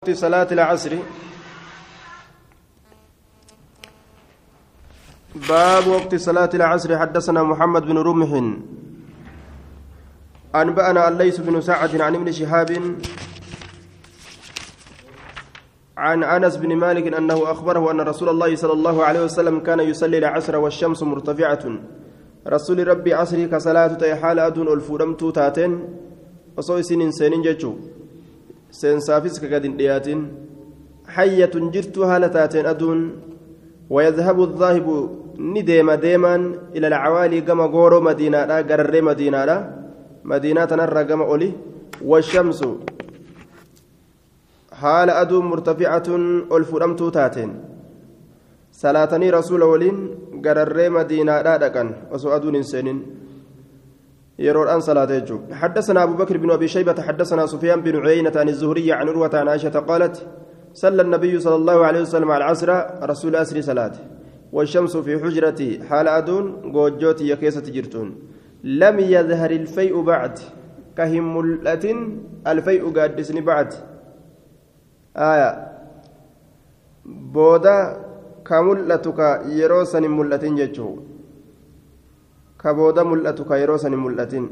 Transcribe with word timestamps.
وقت 0.00 0.16
صلاة 0.16 0.48
العصر. 0.52 0.92
باب 5.48 5.86
وقت 5.86 6.14
صلاة 6.14 6.50
العصر. 6.54 6.98
حدثنا 6.98 7.42
محمد 7.42 7.82
بن 7.82 7.98
رمح. 7.98 8.30
أنبأنا 10.54 11.08
الليث 11.08 11.40
بن 11.40 11.60
سعد 11.60 12.00
عن 12.00 12.14
ابن 12.14 12.32
شهاب 12.32 12.96
عن 15.96 16.24
أنس 16.24 16.56
بن 16.56 16.76
مالك 16.76 17.14
أنه 17.14 17.50
أخبره 17.52 17.90
أن 17.90 18.00
رسول 18.00 18.28
الله 18.28 18.56
صلى 18.56 18.72
الله 18.72 19.04
عليه 19.04 19.24
وسلم 19.24 19.60
كان 19.60 19.80
يصلي 19.80 20.18
العصر 20.18 20.56
والشمس 20.56 21.02
مرتفعة. 21.02 21.64
رسول 22.48 22.88
ربي 22.88 23.14
عصري 23.14 23.48
كصلاة 23.48 24.14
حال 24.14 24.38
أدون 24.38 24.68
الفورمت 24.68 25.24
تاتين. 25.24 25.72
وصوي 26.56 26.82
سنين 26.82 27.12
سنين 27.12 27.42
جتشو 27.42 27.99
seensaafis 28.70 29.40
ka 29.42 29.46
gad 29.52 29.64
hin 29.66 29.76
dhiyaatin 29.80 30.20
hayyatun 31.16 31.70
jirtu 31.74 32.06
haala 32.10 32.28
taateen 32.36 32.66
aduun 32.72 33.00
wayadhabu 33.90 34.46
dhaahibu 34.60 34.96
ni 35.54 35.62
deema 35.70 35.96
deemaan 35.96 36.42
ila 36.74 36.86
alcawaalii 36.90 37.42
gama 37.48 37.68
gooroo 37.74 38.00
madiinaadha 38.08 38.62
gararree 38.70 39.02
madiinaadha 39.10 39.56
madiinaa 40.32 40.66
tanarra 40.72 41.04
gama 41.10 41.24
oli 41.34 41.48
washamsu 42.12 42.70
haala 44.82 45.18
aduun 45.22 45.46
murtaficatun 45.52 46.24
ol 46.50 46.64
fudhamtuu 46.70 47.10
taateen 47.16 47.50
salaatanii 48.82 49.30
rasuula 49.38 49.66
waliin 49.72 49.98
gararree 50.44 50.88
madiinaadhaa 50.98 51.58
dhaqan 51.64 51.88
osoo 52.18 52.32
aduun 52.36 52.54
hin 52.58 52.68
seenin 52.72 53.00
يرون 54.40 54.80
صلاة 54.80 55.22
حدثنا 55.52 56.02
أبو 56.02 56.14
بكر 56.14 56.36
بن 56.36 56.50
أبي 56.50 56.68
شيبة 56.68 57.02
حدثنا 57.02 57.46
سفيان 57.46 57.80
بن 57.80 58.06
عيينة 58.06 58.32
عن 58.36 58.48
الزهري 58.48 58.92
عن 58.92 59.08
عروة 59.08 59.30
عن 59.34 59.48
عائشة 59.48 59.78
قالت 59.80 60.26
صلى 60.72 61.02
النبي 61.02 61.40
صلى 61.40 61.54
الله 61.54 61.86
عليه 61.86 62.00
وسلم 62.00 62.30
على 62.30 62.44
العصر 62.44 62.70
رسول 63.10 63.36
أسر 63.36 63.60
صلاة 63.60 63.92
والشمس 64.52 64.96
في 64.96 65.18
حجرتي 65.24 65.84
حال 65.88 66.08
أدون 66.08 66.72
جوجوتي 66.72 67.28
يكيسة 67.30 67.60
جرتون 67.60 68.08
لم 68.64 68.98
يظهر 68.98 69.50
الفيء 69.50 70.00
بعد 70.00 70.38
كهم 70.96 71.36
ملة 71.36 71.84
الفيء 72.46 72.82
قادسني 72.98 73.40
بعد 73.40 73.74
آية 75.16 75.50
بودا 77.34 77.76
كملتك 78.46 79.20
يروسني 79.46 80.08
ملة 80.08 80.44
جتشو 80.58 81.09
ka 82.62 82.74
booda 82.78 83.04
mul'atu 83.10 83.44
ka 83.50 83.56
yeroo 83.60 83.78
san 83.82 83.92
hin 83.96 84.02
mul'atin 84.06 84.46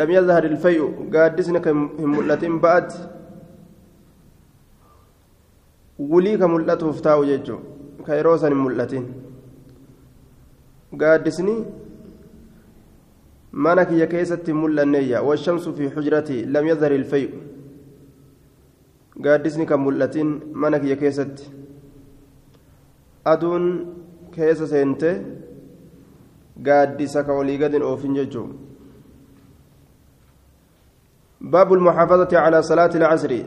lam 0.00 0.10
yadhar 0.16 0.42
ilfayu 0.50 0.86
gaaddisni 1.14 1.60
ka 1.66 1.70
hin 1.72 2.10
mul'atin 2.16 2.58
ba'at 2.64 2.90
wulii 6.12 6.36
ka 6.42 6.48
mul'atuuf 6.54 7.00
taa'u 7.06 7.24
jechuu 7.30 7.58
ka 8.06 8.14
yeroo 8.20 8.36
san 8.44 8.52
hin 8.56 8.62
mul'atin 8.66 9.06
gaaddisni 11.04 11.56
mana 13.66 13.84
kiyya 13.92 14.06
keessatti 14.14 14.52
hin 14.52 14.60
mul'anneeyya 14.66 15.22
washamsu 15.30 15.72
fi 15.80 15.88
xujratii 15.96 16.44
lam 16.56 16.66
yadhar 16.72 16.92
ilfayu 17.00 17.28
gaaddisni 19.26 19.66
kan 19.72 19.80
mul'atin 19.88 20.28
mana 20.64 20.78
kiyya 20.84 20.96
keessatti 21.02 21.44
aduun 23.34 23.64
keessa 24.36 24.66
seentee 24.72 25.16
gaaddisa 26.62 27.24
ka 27.24 27.32
olii 27.32 27.58
gadin 27.58 27.82
oofin 27.82 28.14
jechuun. 28.14 28.68
باب 31.40 31.72
المحافظة 31.72 32.38
على 32.38 32.62
صلاة 32.62 32.90
العصر 32.94 33.42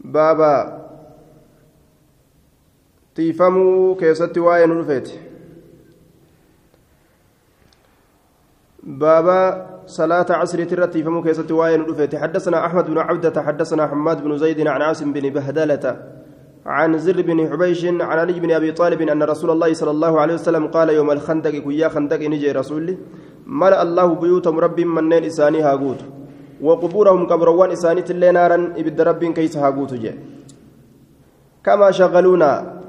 بابا 0.00 0.86
تيفمو 3.14 3.94
كيست 3.94 4.38
واين 4.38 4.70
رفيت 4.70 5.08
بابا 8.82 9.66
صلاة 9.86 10.26
عصر 10.30 10.64
ترى 10.64 10.86
تيفمو 10.86 11.22
كيست 11.22 11.50
واين 11.50 11.82
رفيت 11.82 12.16
حدثنا 12.16 12.66
أحمد 12.66 12.86
بن 12.86 12.98
عبدة 12.98 13.42
حدثنا 13.42 13.86
حماد 13.86 14.22
بن 14.24 14.38
زيد 14.38 14.66
عن 14.66 14.82
عاصم 14.82 15.12
بن 15.12 15.30
بهدلة 15.30 16.19
عن 16.66 16.98
زر 16.98 17.22
بن 17.22 17.48
حبيش 17.50 17.84
عن 17.84 18.00
علي 18.00 18.40
بن 18.40 18.50
أبي 18.52 18.72
طالب 18.72 19.00
أن 19.00 19.22
رسول 19.22 19.50
الله 19.50 19.72
صلى 19.72 19.90
الله 19.90 20.20
عليه 20.20 20.34
وسلم 20.34 20.66
قال 20.66 20.88
يوم 20.90 21.10
الخندق 21.10 21.50
كيا 21.50 21.88
خندق 21.88 22.20
نجي 22.20 22.52
رسولي 22.52 22.98
ملأ 23.46 23.82
الله 23.82 24.14
بيوتهم 24.14 24.58
رب 24.58 24.80
منين 24.80 25.24
إساني 25.24 25.60
هاغوت 25.62 26.00
وقبورهم 26.60 27.26
قبروان 27.26 27.70
إساني 27.70 28.02
تلي 28.02 28.30
نارا 28.32 28.76
إبد 28.76 29.00
رب 29.00 29.22
كيس 29.24 29.56
هاغوت 29.56 29.94
جي 29.94 30.12
كما 31.64 31.90
شغلونا 31.90 32.80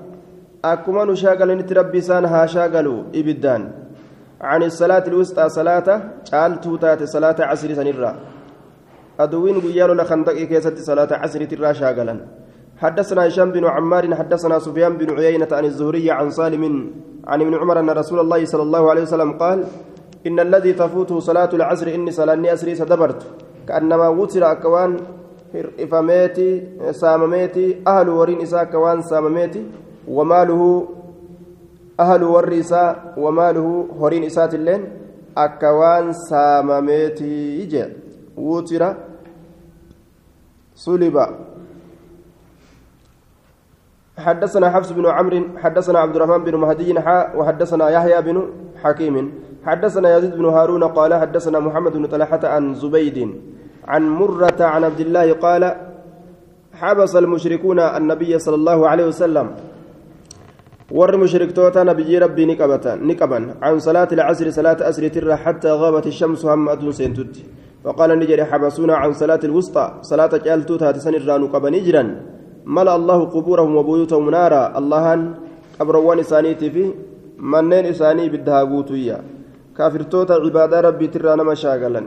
أكما 0.66 1.06
نشاغل 1.06 1.78
ربي 1.78 2.02
سان 2.02 2.26
ها 2.26 2.46
شاغلوا 2.46 3.04
إبدان. 3.16 3.72
عن 4.42 4.64
الصلاة 4.64 5.04
الوسطى 5.08 5.50
صلاة 5.50 5.88
قال 6.34 6.62
توتات 6.62 7.04
صلاة 7.04 7.36
عصر 7.40 7.74
سنرا. 7.74 8.12
أدوين 9.20 9.62
قيالو 9.62 9.94
لخندق 9.94 10.34
كيست 10.34 10.78
صلاة 10.78 11.12
عصر 11.12 11.46
ترى 11.46 11.74
شاغلا 11.74 12.16
حدثنا 12.82 13.28
هشام 13.28 13.52
بن 13.52 13.66
عمار 13.66 14.16
حدثنا 14.16 14.60
سفيان 14.60 14.94
بن 14.98 15.10
عيينة 15.18 15.48
عن 15.52 15.66
الزهري 15.66 16.12
عن 16.12 16.30
سالم 16.32 16.64
عن 17.28 17.42
ابن 17.42 17.54
عمر 17.56 17.80
أن 17.80 17.90
رسول 17.90 18.20
الله 18.20 18.46
صلى 18.46 18.62
الله 18.62 18.90
عليه 18.90 19.02
وسلم 19.02 19.32
قال 19.38 19.64
إن 20.28 20.40
الذي 20.40 20.74
تفوته 20.74 21.20
صلاة 21.20 21.50
العصر 21.54 21.88
إني 21.88 22.12
صلاني 22.12 22.54
أسري 22.54 22.76
سدبرت 22.76 23.22
كأنما 23.68 24.08
وتر 24.08 24.52
أكوان 24.52 24.98
إفاميتي 25.80 26.50
سامميتي 26.92 27.66
أهل 27.88 28.10
ورين 28.10 28.42
إساء 28.42 28.64
كوان 28.64 29.02
سامميتي 29.02 29.64
وماله 30.08 30.88
أهل 32.00 32.24
ورئيسا 32.24 33.14
وماله 33.18 33.88
هورين 34.00 34.24
إسات 34.24 34.54
اللين 34.56 34.82
أكوان 35.38 36.14
سامميتي 36.14 37.60
يجي 37.62 37.86
وتر 38.38 38.84
صلبا 40.76 41.51
حدثنا 44.26 44.70
حفص 44.70 44.92
بن 44.92 45.06
عمرو 45.06 45.42
حدثنا 45.64 46.00
عبد 46.00 46.16
الرحمن 46.16 46.44
بن 46.44 46.56
مهدي 46.56 47.00
حاء 47.00 47.38
وحدثنا 47.38 47.90
يحيى 47.90 48.22
بن 48.22 48.38
حكيم. 48.84 49.16
حدثنا 49.66 50.18
يزيد 50.18 50.34
بن 50.38 50.46
هارون 50.46 50.84
قال 50.84 51.12
حدثنا 51.14 51.60
محمد 51.60 51.94
بن 51.98 52.06
طلحة 52.06 52.44
عن 52.44 52.64
زبيد 52.82 53.18
عن 53.88 54.04
مرة 54.10 54.60
عن 54.60 54.84
عبد 54.84 55.00
الله 55.00 55.34
قال 55.34 55.64
حبس 56.74 57.14
المشركون 57.16 57.80
النبي 57.80 58.40
صلى 58.40 58.56
الله 58.56 58.80
عليه 58.90 59.06
وسلم. 59.08 59.48
ور 60.92 61.18
مشركتوتا 61.18 61.84
نبي 61.84 62.18
ربي 62.18 62.46
نكبتا 62.46 62.96
نكبا 62.96 63.40
عن 63.62 63.80
صلاة 63.80 64.10
العصر 64.12 64.50
صلاة 64.50 64.80
أسر 64.90 65.08
ترى 65.08 65.36
حتى 65.36 65.72
غابت 65.72 66.06
الشمس 66.08 66.46
هم 66.46 66.70
أدون 66.70 66.92
سنتت. 66.92 67.36
فقال 67.84 68.10
نجري 68.20 68.44
حبسونا 68.46 68.96
عن 68.96 69.14
صلاة 69.14 69.40
الوسطى. 69.44 69.86
صلاة 70.02 70.34
جالتوتا 70.46 70.92
تسنر 70.92 71.38
نكبا 71.38 71.70
نجرا 71.70 72.04
ملأ 72.66 72.96
الله 72.96 73.20
قبورهم 73.26 73.76
وبيوتهم 73.76 74.30
نارا. 74.30 74.78
اللهن 74.80 75.22
قبروان 75.80 76.20
إسانيتي 76.20 76.70
في 76.70 76.84
منين 77.40 77.86
إساني 77.86 78.30
بدها 78.30 78.64
قوتويا 78.64 79.18
كافرتوتا 79.78 80.34
عبادة 80.34 80.80
ربي 80.82 81.08
ترى 81.08 81.36
نما 81.36 81.54
شاغلا 81.54 82.02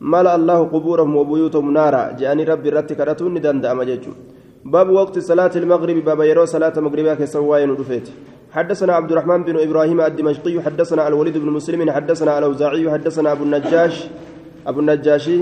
ملأ 0.00 0.34
الله 0.34 0.60
قبورهم 0.74 1.16
وبيوتهم 1.16 1.66
نارا. 1.72 2.12
جاني 2.18 2.44
ربي 2.44 2.68
رتك 2.74 3.00
رتوني 3.00 3.40
دند 3.40 3.66
أمججو 3.66 4.12
باب 4.64 4.88
وقت 4.90 5.18
صلاة 5.18 5.54
المغرب. 5.56 5.96
باب 6.04 6.20
يرو 6.20 6.44
صلاة 6.44 6.72
مغربها 6.80 7.14
كسواين 7.14 7.70
رفيت 7.70 8.08
حدثنا 8.54 8.92
عبد 8.92 9.10
الرحمن 9.12 9.40
بن 9.44 9.56
إبراهيم 9.66 10.00
الدمشقي. 10.00 10.62
حدثنا 10.62 11.08
الوليد 11.08 11.38
بن 11.38 11.50
مسلم. 11.50 11.90
حدثنا 11.90 12.38
الأوزاعي. 12.38 12.90
حدثنا 12.90 13.32
أبو 13.32 13.44
النجاش. 13.44 13.94
أبو 14.66 14.80
النجاشي. 14.80 15.38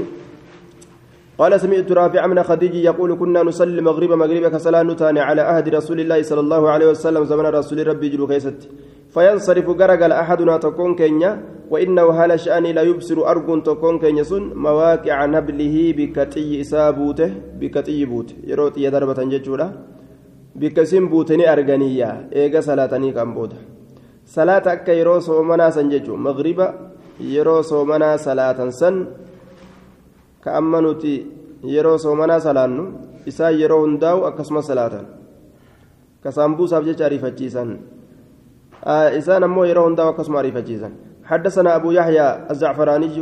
قال 1.42 1.60
سمعت 1.60 1.92
رافع 1.92 2.26
من 2.26 2.42
خديج 2.42 2.74
يقول 2.74 3.10
كنا 3.20 3.42
نصلي 3.42 3.78
المغرب 3.78 4.12
مغربا 4.22 4.48
كصلاة 4.48 4.82
نتاني 4.82 5.20
على 5.20 5.42
عهد 5.42 5.66
رسول 5.74 5.98
الله 6.00 6.22
صلى 6.22 6.40
الله 6.40 6.62
عليه 6.70 6.88
وسلم 6.94 7.24
زمن 7.24 7.46
رسول 7.58 7.86
ربي 7.86 8.08
جلو 8.08 8.26
كيست. 8.30 8.60
فينصرف 9.14 9.66
غرقل 9.68 10.12
أحدنا 10.12 10.56
تكون 10.56 10.94
كينيا 10.94 11.30
وإنه 11.70 12.06
هل 12.10 12.40
شأني 12.40 12.72
لا 12.72 12.82
يبصر 12.82 13.18
أرجون 13.30 13.62
تكون 13.62 13.98
كينيا 13.98 14.22
سن 14.22 14.42
مواقع 14.54 15.26
نبله 15.26 15.76
بكتي 15.98 16.60
إسابوته 16.60 17.30
بكتي 17.60 18.04
بوت 18.04 18.28
يروت 18.46 18.78
يدربة 18.78 19.18
ججولا. 19.32 19.68
بكسم 20.60 21.08
بوتني 21.08 21.52
أرغنية 21.52 22.28
إيغا 22.36 22.60
صلاتني 22.60 23.12
كامبودا 23.12 23.56
صلاة 24.26 24.62
أكا 24.72 24.92
يرو 24.92 25.18
صومنا 25.18 25.70
سنججو 25.70 26.14
مغربا 26.16 26.66
يرو 27.20 27.62
صومنا 27.62 28.16
صلاة 28.16 28.58
سن. 28.80 28.96
Ka 30.44 30.58
amma 30.58 30.80
nuti 30.80 31.14
yeroo 31.74 31.98
soomanaa 31.98 32.40
salaannu 32.40 32.84
isaan 33.26 33.54
yeroo 33.60 33.80
hundaa'u 33.86 34.26
akkasuma 34.30 34.62
salaatan 34.62 35.06
ka 36.22 36.30
saambuusaaf 36.34 36.84
jecha 36.84 37.06
ariifachiisan 37.06 37.70
isaan 39.18 39.42
ammoo 39.48 39.64
yeroo 39.70 39.86
hundaa'u 39.88 40.14
akkasuma 40.14 40.38
ariifachiisan 40.44 40.94
حدثنا 41.22 41.76
أبو 41.76 41.90
يحيى 41.90 42.50
الزعفراني 42.50 43.16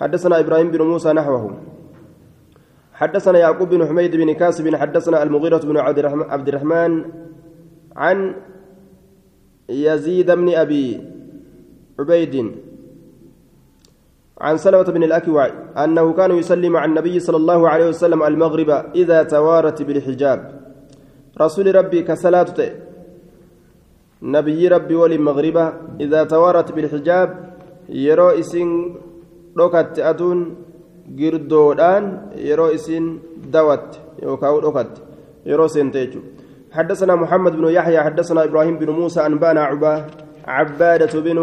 حدثنا 0.00 0.40
إبراهيم 0.40 0.70
بن 0.70 0.82
موسى 0.82 1.12
نحوه 1.12 1.44
حدثنا 2.94 3.38
يعقوب 3.38 3.68
بن 3.68 3.86
حميد 3.88 4.16
بن 4.16 4.32
كاسب 4.32 4.74
حدثنا 4.76 5.22
المغيرة 5.22 5.58
بن 5.58 5.76
عبد 6.30 6.48
الرحمن 6.48 7.04
عن 7.96 8.34
يزيد 9.68 10.30
بن 10.30 10.48
أبي 10.54 10.86
عبيد 11.98 12.34
عن 14.40 14.56
سلمة 14.56 14.82
بن 14.82 15.02
الأكوع 15.02 15.46
أنه 15.76 16.12
كان 16.12 16.30
يصلي 16.40 16.68
مع 16.68 16.84
النبي 16.84 17.20
صلى 17.20 17.36
الله 17.36 17.68
عليه 17.68 17.88
وسلم 17.88 18.22
المغرب 18.22 18.70
إذا 18.94 19.22
توارت 19.22 19.82
بالحجاب. 19.82 20.40
رسول 21.40 21.74
ربي 21.74 22.02
كصلاة 22.02 22.54
نبي 24.22 24.68
ربي 24.68 24.94
وللمغرب 24.94 25.56
إذا 26.00 26.24
توارت 26.24 26.72
بالحجاب 26.72 27.28
يرو 27.88 28.28
إسن 28.40 28.68
ركت 29.58 29.98
أدون 29.98 30.56
yeroo 31.10 32.70
isin 32.70 33.18
dawat 33.50 33.98
yookaan 34.22 34.62
dhokat 34.62 35.02
yeroo 35.44 35.68
seenteechu 35.68 36.22
حدثنا 36.70 37.18
محمد 37.18 37.58
بن 37.58 37.66
يحيى 37.74 37.98
حدثنا 38.00 38.44
إبراهيم 38.44 38.78
بن 38.78 38.90
موسى 38.94 39.26
أنبانا 39.26 39.62
عبادة 40.46 41.20
بن 41.20 41.38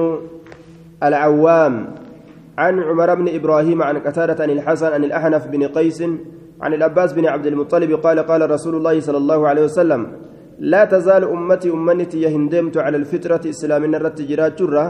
العوام. 1.04 1.76
عن 2.58 2.80
عمر 2.80 3.16
بن 3.16 3.36
إبراهيم 3.36 3.84
عن 3.84 3.98
قتادة 3.98 4.44
عن 4.44 4.50
الحسن 4.50 4.88
عن 4.94 5.04
الأحنف 5.04 5.48
بن 5.48 5.64
قيس 5.68 6.04
عن 6.62 6.74
العباس 6.74 7.14
بن 7.14 7.26
عبد 7.26 7.46
المطلب 7.46 7.92
قال 7.94 8.20
قال 8.20 8.52
رسول 8.52 8.76
الله 8.76 9.00
صلى 9.00 9.18
الله 9.18 9.48
عليه 9.48 9.64
وسلم 9.64 10.08
لا 10.60 10.86
تزال 10.86 11.24
أمتي 11.24 11.70
أمنتي 11.72 12.22
يهندمت 12.22 12.78
على 12.78 12.98
الفطرة 12.98 13.50
اسلامنا 13.50 13.98
الرتجرات 13.98 14.60
جرة 14.62 14.86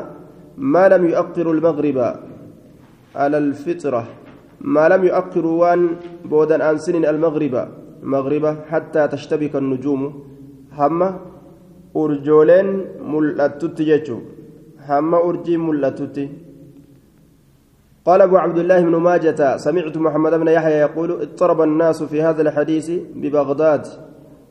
ما 0.58 0.90
لم 0.90 1.06
يؤخر 1.06 1.52
المغرب 1.52 1.98
على 3.16 3.38
الفطرة 3.38 4.04
ما 4.62 4.90
لم 4.90 5.02
يؤخروا 5.10 5.56
وان 5.62 5.82
بودن 6.26 6.62
عن 6.62 6.78
سنين 6.78 7.06
المغرب 7.06 7.56
مغربة 8.04 8.52
حتى 8.72 9.08
تشتبك 9.08 9.56
النجوم 9.56 10.02
هم 10.80 11.00
أرجولين 11.96 12.68
ملأتت 13.12 13.82
جيتشو 13.82 14.18
هم 14.90 15.12
أرجي 15.16 15.58
ملأتت 15.58 16.18
قال 18.08 18.22
أبو 18.22 18.38
عبد 18.38 18.58
الله 18.58 18.82
بن 18.82 18.96
ماجة 18.96 19.58
سمعت 19.58 19.98
محمد 19.98 20.34
بن 20.34 20.48
يحيى 20.48 20.78
يقول 20.80 21.12
اضطرب 21.12 21.62
الناس 21.62 22.04
في 22.04 22.22
هذا 22.22 22.42
الحديث 22.42 22.92
ببغداد. 23.16 23.88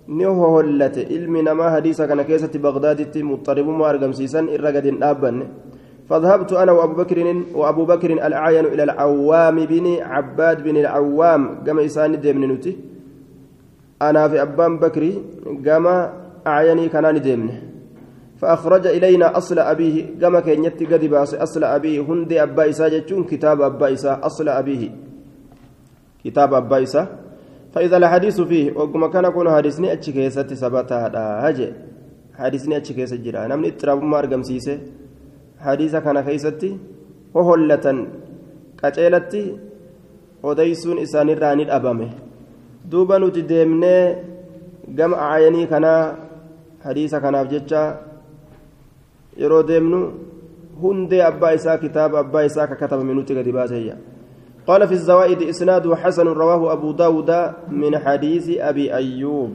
نيوه 0.08 0.60
هلت. 0.60 0.98
علم 0.98 1.36
نما 1.36 1.70
حديث 1.70 2.02
كان 2.02 2.22
كيسة 2.22 2.52
بغداد 2.54 3.18
مضطرب 3.18 3.68
ما 3.68 3.90
أرقم 3.90 4.12
سيسا 4.12 4.40
إرقد 4.54 4.86
أبن 5.02 5.36
فذهبت 6.08 6.52
أنا 6.52 6.72
وأبو 6.72 6.94
بكر 7.02 7.18
وأبو 7.54 7.84
بكر 7.84 8.10
الأعين 8.26 8.64
إلى 8.64 8.82
العوام 8.82 9.56
بن 9.64 9.86
عباد 10.02 10.62
بن 10.62 10.76
العوام 10.76 11.64
كما 11.66 11.84
إسان 11.84 12.20
ديمن 12.20 12.48
نوتي. 12.48 12.76
أنا 14.02 14.28
في 14.28 14.42
أبان 14.42 14.78
بكري 14.78 15.22
كما 15.64 16.12
أعيني 16.46 16.88
كان 16.88 17.22
ديمن. 17.22 17.50
فأخرج 18.36 18.86
إلينا 18.86 19.36
أصل 19.36 19.58
أبيه 19.58 20.20
كما 20.20 20.40
كان 20.40 20.64
يتي 20.64 20.84
قد 20.84 21.04
أصل 21.14 21.64
أبيه. 21.64 22.00
هندي 22.00 22.42
أبا 22.42 22.68
إسا 22.68 22.88
جتشون 22.88 23.24
كتاب 23.24 23.62
أبا 23.62 23.92
إسا 23.92 24.20
أصل 24.22 24.48
أبيه. 24.48 24.90
كتاب 26.24 26.54
أبا 26.54 26.82
إسا. 26.82 27.02
فإذا 27.72 27.96
الحديث 27.96 28.40
فيه 28.40 28.76
وكما 28.76 29.08
كان 29.08 29.24
يكون 29.24 29.50
حديثني 29.50 29.92
أتشكيسة 29.92 30.42
ثبتها 30.42 31.48
هذا. 31.48 31.68
حديثني 32.34 32.76
أتشكيسة 32.76 33.16
جرا 33.16 33.46
نمني 33.46 33.68
اضطراب 33.68 34.02
ما 34.02 34.18
أرقم 34.18 34.42
سيسة. 34.42 34.78
hadiisa 35.64 36.00
kana 36.00 36.22
keeysatti 36.22 36.68
hohollatan 37.34 37.98
qaceelatti 38.80 39.42
odeysuun 40.42 40.98
isaanirraa 41.04 41.54
ni 41.56 41.64
dhabame 41.70 42.08
duuba 42.90 43.18
nuti 43.18 43.42
deemnee 43.50 44.16
gama 44.98 45.16
aayanii 45.28 45.66
kanaa 45.72 46.14
hadiisa 46.84 47.20
yeroo 49.38 49.62
deemnu 49.62 50.12
hundee 50.82 51.22
abbaa 51.22 51.52
isaa 51.52 51.78
kitaaba 51.78 52.18
abbaa 52.18 52.44
isaa 52.44 52.66
ka 52.66 52.76
katabame 52.76 53.14
nuti 53.14 53.34
gadi 53.34 53.52
baaseyya 53.52 53.96
قال 54.66 54.88
في 54.88 54.94
الزوائد 54.94 55.42
إسناده 55.42 55.96
حسن 55.96 56.26
رواه 56.26 56.72
أبو 56.72 56.92
داود 56.92 57.30
من 57.70 57.98
حديث 57.98 58.58
أبي 58.58 58.94
أيوب 58.94 59.54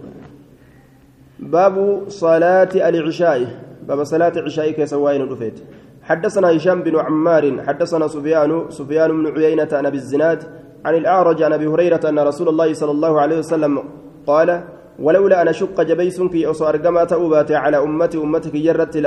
باب 1.39 2.04
صلاة 2.07 2.69
العشاء 2.75 3.48
باب 3.88 4.04
صلاة 4.04 4.31
العشاء 4.38 4.72
كسوائن 4.72 5.22
الأفيت 5.22 5.60
حدثنا 6.04 6.56
هشام 6.56 6.83
بن 6.83 7.00
عمار 7.00 7.63
حدثنا 7.68 8.07
سفيان 8.07 8.66
سفيان 8.69 9.10
بن 9.12 9.42
عيينة 9.44 9.68
عن 9.72 9.86
أبي 9.86 9.98
الزناد 9.98 10.44
عن 10.86 10.95
الأعرج 10.95 11.44
عن 11.44 11.54
أبي 11.54 11.68
هريرة 11.68 12.10
أن 12.10 12.19
رسول 12.19 12.50
الله 12.50 12.74
صلى 12.74 12.92
الله 12.92 13.22
عليه 13.22 13.38
وسلم 13.38 13.83
قال 14.28 14.63
ولولا 15.00 15.42
أن 15.42 15.48
أشق 15.48 15.82
جبيسك 15.82 16.36
أصو 16.36 16.66
أرقما 16.66 17.04
تأوبات 17.04 17.52
على 17.52 17.78
أمتي 17.78 18.18
أمتك 18.18 18.56
جرت 18.56 18.98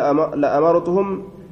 لأمرتهم 0.42 1.06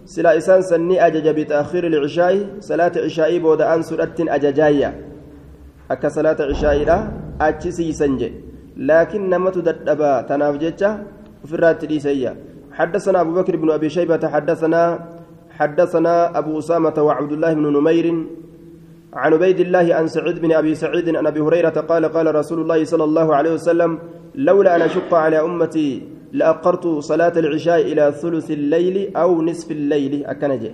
سلا 0.05 0.37
إسان 0.37 0.63
سني 0.63 1.07
أجج 1.07 1.29
بتأخير 1.29 1.87
العشاء 1.87 2.47
صلاة 2.61 2.93
عشاء 2.97 3.39
بود 3.39 3.61
أن 3.61 3.83
سرت 3.83 4.19
أججايا. 4.21 4.91
أكا 5.91 6.09
صلاة 6.09 6.37
عشاء 6.41 6.85
لا 6.85 6.99
أجسي 7.41 7.93
سنجي. 7.93 8.33
لكن 8.77 9.31
نمت 9.31 9.59
ددبا 9.59 10.23
تنافجتش 10.29 10.83
في 11.45 11.55
الرات 11.55 11.85
حدثنا 12.73 13.21
أبو 13.21 13.33
بكر 13.33 13.57
بن 13.57 13.71
أبي 13.71 13.89
شيبة 13.89 14.29
حدثنا 14.29 14.83
حدثنا 15.59 16.39
أبو 16.39 16.59
أسامة 16.59 16.97
وعبد 16.99 17.33
الله 17.33 17.53
بن 17.55 17.67
نمير 17.77 18.07
عن 19.13 19.33
عبيد 19.33 19.61
الله 19.61 19.95
عن 19.95 20.07
سعيد 20.07 20.41
بن 20.41 20.53
أبي 20.53 20.75
سعيد 20.75 21.17
عن 21.17 21.27
أبي 21.27 21.41
هريرة 21.41 21.77
قال 21.91 22.05
قال 22.07 22.35
رسول 22.35 22.61
الله 22.61 22.85
صلى 22.85 23.05
الله 23.05 23.37
عليه 23.37 23.53
وسلم 23.53 23.99
لولا 24.35 24.77
أن 24.77 24.83
أشق 24.83 25.15
على 25.15 25.41
أمتي 25.41 26.03
لأقرت 26.33 26.87
صلاة 26.87 27.33
العشاء 27.37 27.81
إلى 27.81 28.13
ثلث 28.13 28.51
الليل 28.51 29.17
أو 29.17 29.43
نصف 29.43 29.71
الليل 29.71 30.25
أكنجي 30.27 30.73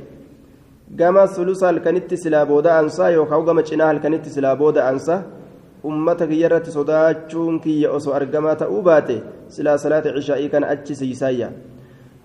booda 2.49 2.79
ansaa 2.79 3.11
yookaan 3.11 3.45
gama 3.45 3.63
cinaa 3.63 3.87
halkanitti 3.87 4.31
silaa 4.31 4.57
booda 4.57 4.89
ansa 4.89 5.23
ummata 5.85 6.27
kiyya 6.27 6.47
irratti 6.49 6.71
sodaachuun 6.73 7.61
kiyya 7.61 7.93
osoo 7.93 8.15
argamaa 8.15 8.57
ta'uu 8.57 8.83
baate 8.83 9.17
silaa 9.49 9.77
salaata 9.79 10.15
cishaa'ii 10.17 10.49
kana 10.49 10.69
achi 10.75 10.95
siisaayya 11.01 11.51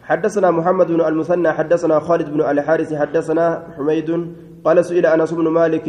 حدثنا 0.03 0.51
محمد 0.51 0.87
بن 0.87 1.01
المثنى 1.01 1.51
حدثنا 1.51 1.99
خالد 1.99 2.29
بن 2.29 2.41
الحارث 2.41 2.93
حدثنا 2.93 3.45
حميد 3.77 4.09
قال 4.65 4.85
سئل 4.85 5.05
انس 5.05 5.31
بن 5.33 5.47
مالك 5.47 5.87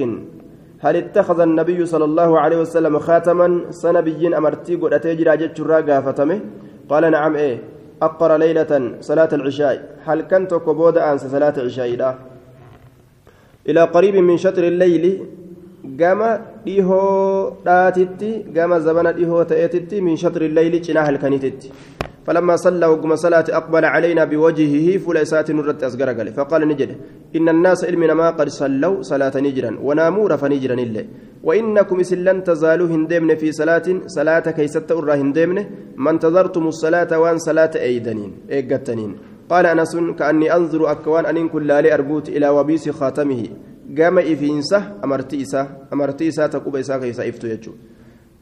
هل 0.85 0.97
اتخذ 0.97 1.41
النبي 1.41 1.87
صلى 1.87 2.05
الله 2.05 2.41
عليه 2.41 2.59
وسلم 2.61 2.99
خاتما؟ 2.99 3.47
سنبي 3.71 4.37
أمرتي 4.37 4.75
قد 4.77 4.93
اتجرى 4.93 5.37
جتشرا 5.37 5.81
قافتمه 5.81 6.41
قال 6.91 7.11
نعم 7.11 7.37
إيه. 7.37 7.59
أقر 8.03 8.37
ليلة 8.37 8.93
صلاة 9.01 9.29
العشاء. 9.33 9.97
هل 10.05 10.23
كنت 10.23 10.55
كبود 10.55 10.99
أنس 10.99 11.27
صلاة 11.27 11.55
العشاء 11.57 12.19
إلى 13.69 13.83
قريب 13.95 14.17
من 14.17 14.37
شطر 14.37 14.65
الليل. 14.65 15.27
ديهو 15.85 17.53
داتتي 17.65 18.45
قام 18.57 18.79
زمن 18.79 19.07
ديهو 19.15 19.43
تأتتي 19.43 20.01
من 20.01 20.17
شطر 20.17 20.43
الليل 20.43 20.83
جناح 20.83 21.09
الكنيتتي 21.09 21.71
فلما 22.27 22.57
صلى 22.57 22.87
وقم 22.87 23.17
صلاة 23.17 23.45
أقبل 23.51 23.85
علينا 23.85 24.25
بوجهه 24.25 24.99
فليسات 24.99 25.51
نرت 25.51 25.85
أسقر 25.85 26.09
قال 26.19 26.33
فقال 26.33 26.69
نجد 26.69 26.91
إن 27.37 27.49
الناس 27.49 27.85
علمنا 27.85 28.15
ما 28.15 28.31
قد 28.31 28.49
صلوا 28.49 29.03
صلاة 29.03 29.35
نجرا 29.37 29.71
وناموا 29.87 30.37
فنجرا 30.37 30.75
إلا 30.75 31.05
وإنكم 31.43 31.99
لن 32.27 32.45
تزالوا 32.45 32.89
هندمن 32.95 33.31
في 33.37 33.53
صلاة 33.53 33.87
صلاة 34.07 34.47
كي 34.57 34.67
ستأر 34.67 35.15
هندمن 35.15 35.59
ما 35.97 36.11
انتظرتم 36.11 36.67
الصلاة 36.67 37.19
وان 37.19 37.39
صلاة 37.39 37.71
أيدنين 37.77 38.31
إيقتنين 38.51 39.13
قال 39.51 39.67
أنس 39.67 39.97
كأني 40.19 40.55
أنظر 40.57 40.91
أكوان 40.93 41.27
أن 41.27 41.49
كل 41.49 41.67
لي 41.67 41.95
أربوت 41.95 42.29
إلى 42.29 42.49
وبيس 42.49 42.89
خاتمه 42.89 43.43
قام 43.99 44.19
إفينسة 44.19 45.05
أمرتي 45.05 45.43
إسا 45.43 45.89
أمرتي 45.93 46.29
إسا 46.29 46.47
تقوب 46.47 46.77
إسا 46.77 46.99
كيسا 46.99 47.29
إفتو 47.29 47.47
يجو 47.47 47.73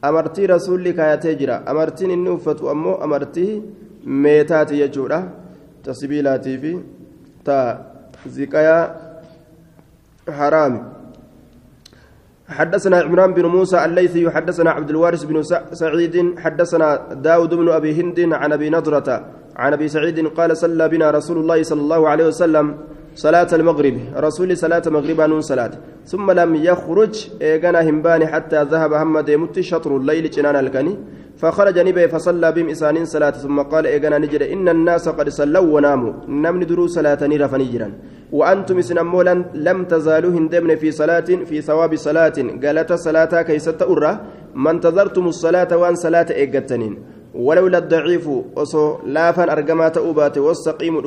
amartii 0.03 0.47
rasuulli 0.47 0.93
kaayatee 0.95 1.35
jira. 1.41 1.63
Amartiin 1.67 2.11
inni 2.11 2.31
uffatu 2.31 2.71
ammoo 2.71 2.97
amartii 3.07 3.63
meetaati 4.07 4.81
jechuudha. 4.83 5.23
Ta 5.85 5.95
sibiilaatii 5.95 6.59
fi 6.59 6.73
ta 7.45 7.59
ziqayaa 8.27 8.83
haraami. 10.39 10.81
حدثنا 12.53 12.97
عمران 13.09 13.33
بن 13.35 13.47
موسى 13.47 13.85
الليثي 13.85 14.31
حدثنا 14.31 14.71
عبد 14.71 14.91
الوارث 14.91 15.25
بن 15.25 15.43
سعيد 15.73 16.39
حدثنا 16.39 16.89
داود 17.25 17.55
بن 17.55 17.69
أبي 17.69 18.01
هند 18.01 18.19
عن 18.33 18.53
أبي 18.53 18.71
نضرة 18.71 19.09
عن 19.57 19.73
أبي 19.73 19.89
سعيد 19.89 20.27
قال 20.37 20.57
صلى 20.57 20.89
بنا 20.89 21.11
رسول 21.11 21.39
الله 21.39 21.63
صلى 21.63 21.81
الله 21.81 22.09
عليه 22.09 22.27
وسلم 22.27 22.67
صلاة 23.15 23.49
المغرب. 23.53 23.97
رسول 24.17 24.57
صلاة 24.57 24.83
المغرب 24.87 25.21
نون 25.21 25.41
صلاة. 25.41 25.71
ثم 26.07 26.31
لم 26.31 26.55
يخرج 26.55 27.31
إيغانا 27.43 27.91
همباني 27.91 28.27
حتى 28.27 28.63
ذهب 28.63 28.93
هم 28.93 29.21
ديمت 29.21 29.61
شطر 29.61 29.97
الليل 29.97 30.31
جنان 30.31 30.57
الكني 30.57 30.99
فخرج 31.37 31.79
نبي 31.79 32.09
فصلى 32.09 32.53
بهم 32.53 32.69
إسانين 32.69 33.05
صلاة. 33.05 33.31
ثم 33.31 33.63
قال 33.63 33.87
إيغانا 33.87 34.19
نجد 34.19 34.43
إن 34.43 34.69
الناس 34.69 35.09
قد 35.09 35.29
صلوا 35.29 35.75
وناموا. 35.75 36.13
نمن 36.29 36.67
درو 36.67 36.87
صلاة 36.87 37.19
نرف 37.23 37.55
نجرا 37.55 37.93
وأنتم 38.33 38.81
سنمولا 38.81 39.45
لم 39.55 39.85
تزالوا 39.85 40.31
هندمن 40.31 40.77
في 40.77 40.91
صلاة 40.91 41.29
في 41.49 41.61
ثواب 41.61 41.97
صلاة. 41.97 42.37
قالت 42.65 42.93
صلاة 42.93 43.43
كيست 43.43 43.83
أرى 43.83 44.21
ما 44.55 44.71
انتظرتم 44.71 45.27
الصلاة 45.27 45.77
وأن 45.77 45.95
صلاة 45.95 46.27
إيغتنين. 46.31 46.99
ولولا 47.35 47.79
الضعيف 47.79 48.29
أصو 48.57 48.99
لافا 49.07 49.53
أرقما 49.53 49.89
تأوبات 49.89 50.39
والسقيم 50.39 50.99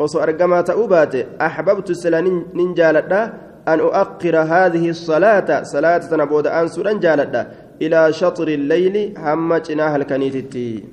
أصو 0.00 0.18
أرقما 0.22 0.60
تأوبات 0.60 1.14
أحببت 1.40 1.90
السلا 1.90 2.20
ننجالتا 2.54 3.32
أن 3.68 3.80
أؤخر 3.80 4.36
هذه 4.38 4.90
الصلاة. 4.90 5.62
صلاة 5.62 5.98
تنبود 5.98 6.46
أن 6.46 6.68
سورا 6.68 6.92
جالتا. 6.92 7.46
إلى 7.82 8.12
شطر 8.12 8.48
الليل 8.48 9.14
هم 9.18 9.54
جناها 9.54 9.96
الكنيتتي. 9.96 10.84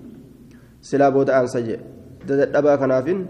سلا 0.82 1.10
بود 1.10 1.30
أن 1.30 1.48
سجي. 1.48 1.78
دبا 2.28 2.76
كنافين. 2.76 3.28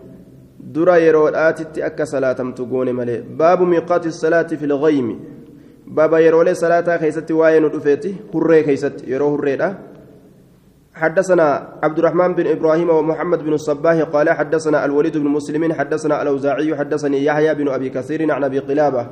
درا 0.59 0.95
يروداتي 0.95 1.85
أكا 1.85 2.03
صلاة 2.03 2.33
تقوني 2.33 2.93
ملي. 2.93 3.21
باب 3.21 3.61
ميقات 3.61 4.05
الصلاة 4.05 4.47
في 4.47 4.65
الغيم. 4.65 5.19
بابا 5.87 6.19
يرولي 6.19 6.53
صلاة 6.53 6.97
كيستي 6.97 7.33
واين 7.33 7.65
ودفيتي 7.65 8.15
هري 8.35 8.63
كيست 8.63 9.07
يرو 9.07 9.35
هري 9.35 9.75
حدثنا 10.99 11.79
عبد 11.83 11.97
الرحمن 11.99 12.35
بن 12.35 12.47
إبراهيم 12.47 12.89
ومحمد 12.89 13.39
بن 13.43 13.53
الصباح 13.53 13.95
قال 14.01 14.29
حدثنا 14.29 14.85
الوليد 14.85 15.17
بن 15.17 15.27
مسلم 15.27 15.73
حدثنا 15.73 16.21
الأوزاعي 16.21 16.75
حدثني 16.75 17.25
يحيى 17.25 17.55
بن 17.55 17.67
أبي 17.69 17.89
كثير 17.89 18.31
عن 18.31 18.43
أبي 18.43 18.59
قلابة 18.59 19.07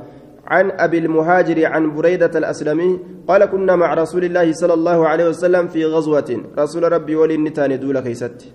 عن 0.46 0.70
أبي 0.70 0.98
المهاجر 0.98 1.66
عن 1.66 1.94
بريدة 1.94 2.38
الأسلمي 2.38 3.00
قال 3.28 3.44
كنا 3.44 3.76
مع 3.76 3.94
رسول 3.94 4.24
الله 4.24 4.52
صلى 4.52 4.74
الله 4.74 5.08
عليه 5.08 5.28
وسلم 5.28 5.68
في 5.68 5.84
غزوة. 5.84 6.30
رسول 6.58 6.92
ربي 6.92 7.16
ولي 7.16 7.34
النتان 7.34 7.80
دول 7.80 8.00
كيست 8.00 8.52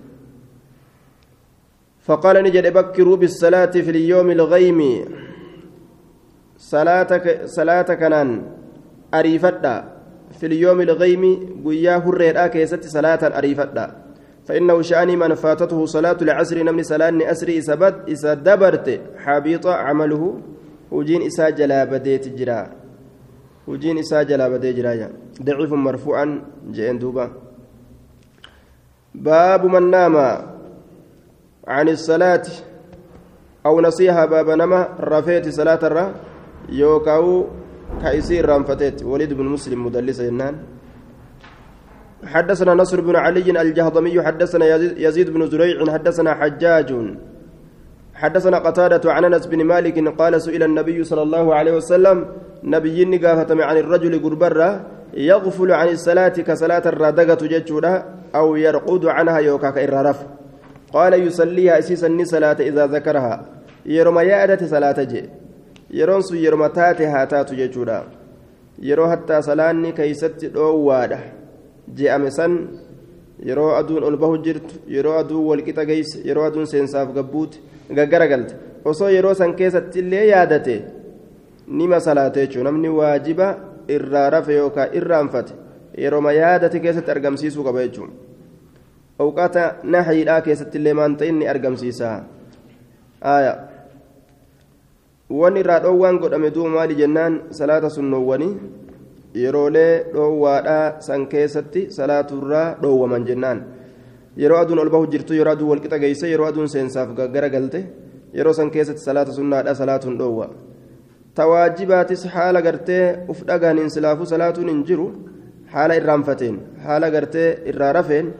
فقال 2.06 2.44
نجد 2.44 2.74
بكروا 2.74 3.16
بالصلاة 3.16 3.74
في 3.86 3.90
اليوم 3.90 4.32
الغيم. 4.32 4.80
صلاتك 6.58 7.42
صلاتك 7.46 8.02
نان 8.02 8.30
اريفتا 9.13 9.93
في 10.40 10.46
اليوم 10.46 10.82
الغيم 10.82 11.24
قيا 11.66 11.98
هريرا 11.98 12.48
كيست 12.48 12.84
صلاة 12.86 13.38
أريفتا 13.38 13.86
فإنه 14.46 14.82
شأني 14.82 15.16
من 15.16 15.34
فاتته 15.36 15.86
صلاة 15.86 16.18
العصر 16.22 16.63
نمني 16.63 16.84
صلاة 16.84 17.32
أسري 17.32 17.58
إسابت 17.58 18.10
إسا 18.10 18.34
دبرت 18.34 19.02
حبيط 19.24 19.68
عمله. 19.68 20.24
وجين 20.92 21.22
إسا 21.22 21.50
جلا 21.50 21.84
بديت 21.84 22.28
جرا. 22.38 22.70
وجين 23.68 23.98
إسا 23.98 24.24
جلا 24.24 24.48
بديت 24.48 24.75
جرا. 24.75 25.10
ضعيف 25.42 25.74
مرفوعا 25.74 26.42
جئن 26.72 27.00
دوبا. 27.00 27.32
باب 29.16 29.66
من 29.66 29.90
نام 29.90 30.16
عن 31.68 31.90
الصلاة 31.90 32.46
أو 33.66 33.82
نصيحة 33.82 34.25
باب 34.25 34.50
نما 34.50 34.88
رفيت 35.00 35.50
صلاة 35.50 35.80
الرا. 35.84 36.13
يوكاو 36.70 37.48
كايسير 38.02 38.46
رانفتت 38.46 39.04
وليد 39.04 39.34
بن 39.34 39.46
مسلم 39.46 39.86
مدلس 39.86 40.22
جنان 40.22 40.56
حدثنا 42.25 42.74
نصر 42.74 43.02
بن 43.02 43.16
علي 43.16 43.62
الجهضمي 43.62 44.22
حدثنا 44.22 44.66
يزيد 44.98 45.30
بن 45.30 45.48
زريع 45.48 45.94
حدثنا 45.94 46.34
حجاج. 46.34 46.90
حدثنا 48.13 48.58
قتادة 48.58 49.13
عن 49.13 49.25
أنس 49.25 49.46
بن 49.48 49.63
مالك 49.63 49.98
قال 50.20 50.42
سئل 50.42 50.63
النبي 50.63 51.04
صلى 51.04 51.22
الله 51.22 51.56
عليه 51.56 51.74
وسلم 51.75 52.25
نبي 52.63 53.06
نقافة 53.06 53.63
عن 53.63 53.78
الرجل 53.78 54.24
قربرة 54.24 54.86
يغفل 55.13 55.72
عن 55.72 55.88
الصلاة 55.88 56.36
كصلاة 56.48 56.86
الرادقة 56.86 57.48
جتشورا 57.48 58.06
أو 58.36 58.56
يرقد 58.56 59.06
عنها 59.06 59.40
يوكاك 59.40 59.78
إرارف. 59.78 60.20
قال 60.94 61.13
يصليها 61.28 61.80
أسيسا 61.80 62.08
صلاة 62.24 62.60
إذا 62.60 62.88
ذكرها. 62.88 63.46
يرمى 63.86 64.24
يأدت 64.24 64.63
صلاة 64.63 65.04
جي. 65.04 65.43
Yeroon 66.00 66.24
sun 66.24 66.38
yeroma 66.38 66.70
taate 66.70 67.06
haa 67.14 67.26
taatu 67.34 67.56
jechuudha 67.56 67.98
yeroo 68.90 69.08
hattaa 69.14 69.42
salaanni 69.48 69.94
keeysatti 70.00 70.48
dhoowwaadha 70.56 71.20
je'ame 72.00 72.32
san 72.38 72.58
yeroo 73.50 73.70
aduun 73.80 74.04
ol 74.10 74.18
bahu 74.24 74.38
jirtu 74.48 74.82
yeroo 74.96 75.16
aduun 75.20 75.46
walqixa 75.50 75.86
geeyse 75.92 76.22
yeroo 76.30 76.46
aduun 76.50 76.68
seensaaf 76.74 77.14
gabbuuti 77.18 77.62
gaggara 78.00 78.28
galte 78.28 78.56
osoo 78.92 79.10
yeroo 79.18 79.34
san 79.42 79.56
keessatti 79.62 80.00
illee 80.04 80.26
yaadate 80.28 80.76
nima 81.68 82.00
salaate 82.08 82.46
jechuudha 82.46 82.70
namni 82.72 82.90
waajiba 83.00 83.48
irraa 83.98 84.30
rafe 84.38 84.60
yookaan 84.60 84.96
irraanfate 85.02 85.54
yeroma 86.06 86.38
yaadate 86.42 86.80
keessatti 86.86 87.12
argamsiisuu 87.16 87.64
qaba 87.70 87.88
jechuudha 87.88 88.14
awqata 89.20 89.76
nahiidhaa 89.84 90.42
keessatti 90.42 90.78
illee 90.78 90.94
maanta 90.94 91.26
inni 91.26 91.48
argamsiisa. 91.48 92.24
wanni 95.40 95.61
irraa 95.62 95.81
dhoowwaan 95.85 96.19
godhame 96.23 96.50
duuba 96.55 96.71
maali 96.76 96.95
jennaan 97.00 97.35
salaata 97.59 97.90
sunnoowwanii 97.97 98.52
yeroolee 99.43 99.93
dhoowwaadhaa 100.14 101.00
san 101.09 101.26
keessatti 101.33 101.83
salaaturraa 101.99 102.69
dhoowwaman 102.83 103.26
jennaan 103.28 103.61
yeroo 104.43 104.59
aduun 104.62 104.78
ol 104.85 104.90
bahu 104.95 105.07
jirtu 105.14 105.35
yeroo 105.40 105.52
aduun 105.57 105.71
walqixa 105.73 105.99
geeyse 106.05 106.31
yeroo 106.33 106.49
aduun 106.50 106.69
seensaaf 106.75 107.12
gaggara 107.19 107.49
galte 107.55 107.81
yeroo 108.38 108.55
san 108.61 108.71
keessatti 108.76 109.02
salaata 109.09 109.33
sunnaadha 109.38 109.75
salaatuun 109.81 110.19
dhoowwa 110.21 110.49
tawaajibaatis 111.40 112.25
haala 112.35 112.62
gartee 112.67 113.05
uf 113.33 113.45
dhagaaniin 113.50 113.90
silaafuu 113.97 114.26
salaatuun 114.33 114.69
hin 114.73 114.83
jiru 114.90 115.07
haala 115.75 115.97
irraanfateen 116.00 116.59
haala 116.87 117.11
gartee 117.17 117.49
irraa 117.73 117.93
rafeen 117.99 118.33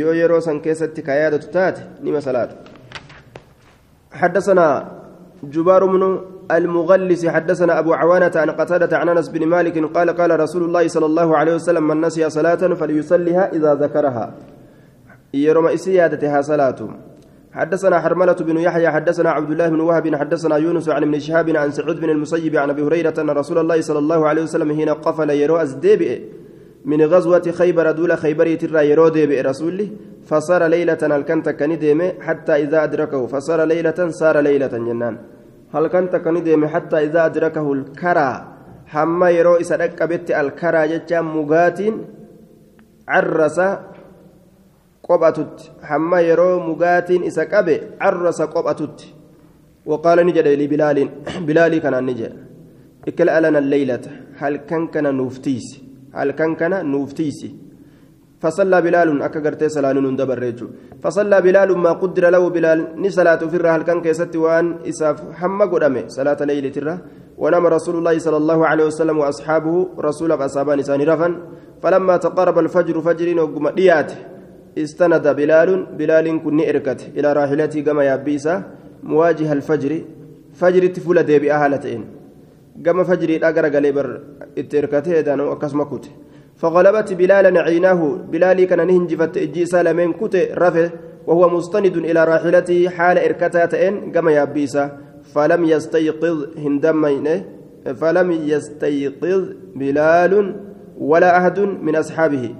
yoo 0.00 0.14
yeroo 0.20 0.40
san 0.46 0.60
keessatti 0.66 1.02
ka 1.08 1.14
yaadatu 1.22 1.50
taate 1.58 1.82
nima 2.08 2.20
salaatu 2.28 2.56
حدثنا 4.20 4.68
جبار 5.54 5.82
بن 5.86 6.02
المغلس 6.51 7.25
حدثنا 7.25 7.79
أبو 7.79 7.93
عوانة 7.93 8.31
عن 8.35 8.49
قتادة 8.49 8.97
عن 8.97 9.09
أنس 9.09 9.29
بن 9.29 9.47
مالك 9.47 9.97
قال 9.97 10.09
قال 10.09 10.39
رسول 10.39 10.63
الله 10.63 10.87
صلى 10.87 11.05
الله 11.05 11.37
عليه 11.37 11.55
وسلم 11.55 11.87
من 11.87 12.01
نسي 12.01 12.29
صلاة 12.29 12.73
فليصليها 12.73 13.53
إذا 13.53 13.75
ذكرها. 13.75 14.33
يرم 15.33 15.67
إسيادتها 15.67 16.41
صلاة. 16.41 16.75
حدثنا 17.51 17.99
حرملة 17.99 18.33
بن 18.33 18.57
يحيى 18.57 18.89
حدثنا 18.89 19.29
عبد 19.29 19.51
الله 19.51 19.69
بن 19.69 19.79
وهب 19.79 20.15
حدثنا 20.15 20.57
يونس 20.57 20.89
عن 20.89 21.03
ابن 21.03 21.19
شهاب 21.19 21.49
عن 21.49 21.71
سعود 21.71 21.99
بن 21.99 22.09
المسيب 22.09 22.55
عن 22.55 22.69
أبي 22.69 22.81
هريرة 22.81 23.13
أن 23.17 23.29
رسول 23.29 23.57
الله 23.57 23.81
صلى 23.81 23.99
الله 23.99 24.27
عليه 24.27 24.43
وسلم 24.43 24.71
هنا 24.71 24.93
قفل 24.93 25.29
يرو 25.29 25.57
ازديبئ 25.57 26.21
من 26.85 27.01
غزوة 27.01 27.51
خيبر 27.51 27.91
دول 27.91 28.17
خيبر 28.17 28.55
ترى 28.55 28.89
يرو 28.89 29.07
ديبئ 29.07 29.41
رسوله 29.41 29.89
فصار 30.25 30.65
ليلة 30.65 30.97
الكنت 31.03 31.49
كنديمه 31.49 32.13
حتى 32.21 32.55
إذا 32.55 32.83
أدركه 32.83 33.27
فصار 33.27 33.63
ليلة 33.63 34.09
صار 34.09 34.39
ليلة 34.39 34.67
جنان. 34.67 35.17
Halkan 35.77 36.09
takka 36.13 36.31
ni 36.31 36.41
deeme 36.47 36.67
hattaa 36.75 37.01
idaa 37.07 37.25
adrakahu 37.31 37.75
lkaraa 37.81 38.35
hamma 38.95 39.29
yeroo 39.37 39.57
isa 39.63 39.77
dhaqqabetti 39.81 40.37
alkaraa 40.41 40.87
jechaan 40.93 41.27
mugaatiin 41.35 41.95
carrasa 43.11 43.67
qophatutti 45.07 45.71
hamma 45.91 46.19
yeroo 46.29 46.55
mugaatiin 46.69 47.23
isa 47.29 47.45
qabe 47.53 47.75
carrasa 48.01 48.47
qophatutti 48.57 49.07
وقال 49.91 50.19
نجد 50.27 50.47
لبلال 50.61 50.97
بلالي 51.47 51.79
كان 51.79 51.95
نجد 52.05 52.33
اكل 53.07 53.29
ألنا 53.29 53.59
الليلة 53.63 54.05
هل 54.41 54.53
كان 54.69 54.87
كان 54.93 55.15
نوفتيس 55.15 55.67
هل 56.17 56.31
كان 56.31 56.51
كان 56.59 56.73
نوفتيسي 56.91 57.49
فصلى 58.41 58.77
بلال 58.85 59.09
أكغرت 59.21 59.63
سلان 59.75 59.97
رجو 60.43 60.67
فصلى 61.03 61.37
بلال 61.41 61.69
ما 61.77 61.91
قدر 62.01 62.23
له 62.29 62.43
بلال. 62.49 62.79
نسلاة 63.01 63.41
في 63.51 63.55
الرهل 63.59 63.81
كان 63.87 64.01
كيست 64.05 64.35
وان 64.35 64.65
إساف 64.89 65.17
حم 65.39 65.59
قدامه 65.71 66.03
صلاة 66.17 66.39
ليلة 66.49 66.75
الره 66.81 66.97
ونام 67.37 67.65
رسول 67.75 67.95
الله 67.99 68.15
صلى 68.25 68.37
الله 68.37 68.59
عليه 68.69 68.85
وسلم 68.85 69.17
وأصحابه 69.17 69.75
رسول 69.99 70.31
أصحاب 70.31 70.69
نسان 70.69 71.01
رفا 71.01 71.29
فلما 71.83 72.15
تقرب 72.17 72.57
الفجر 72.59 72.95
فجر 73.01 73.27
وقم 73.41 73.65
استند 74.77 75.25
بلال. 75.39 75.69
بلال 75.99 76.27
كن 76.43 76.59
إركت. 76.69 77.01
إلى 77.17 77.29
راحلته 77.33 77.79
كما 77.81 78.03
يابيسا 78.09 78.53
مواجه 79.03 79.49
الفجر. 79.57 79.91
فجر 80.53 80.83
تفول 80.87 81.23
ديبي 81.23 81.53
أهالتين 81.53 82.01
كما 82.85 83.03
فجر 83.03 83.29
الأقرق 83.29 83.73
لبر 83.79 84.21
إتركته 84.57 85.21
دانو 85.21 85.53
أكسما 85.53 85.83
كته 85.83 86.11
فغلبت 86.57 87.13
بلالا 87.13 87.61
عيناه. 87.61 88.01
بلالي 88.31 88.65
كان 88.65 88.87
نهنجفت 88.87 89.37
إجيسا 89.37 89.83
لمن 89.83 90.13
كت 90.13 90.35
رفه 90.61 90.91
وهو 91.27 91.49
مستند 91.49 91.97
إلى 91.97 92.23
راحلته 92.31 92.89
حال 92.89 93.17
إركتاتين 93.17 94.11
كما 94.11 94.31
يابيسا. 94.31 94.97
فلم 95.33 95.61
يستيقظ 95.65 96.37
هندمين 96.57 97.27
فلم 98.01 98.31
يستيقظ 98.31 99.41
بلال 99.75 100.33
ولا 100.97 101.37
أحد 101.37 101.59
من 101.59 101.95
أصحابه. 101.95 102.55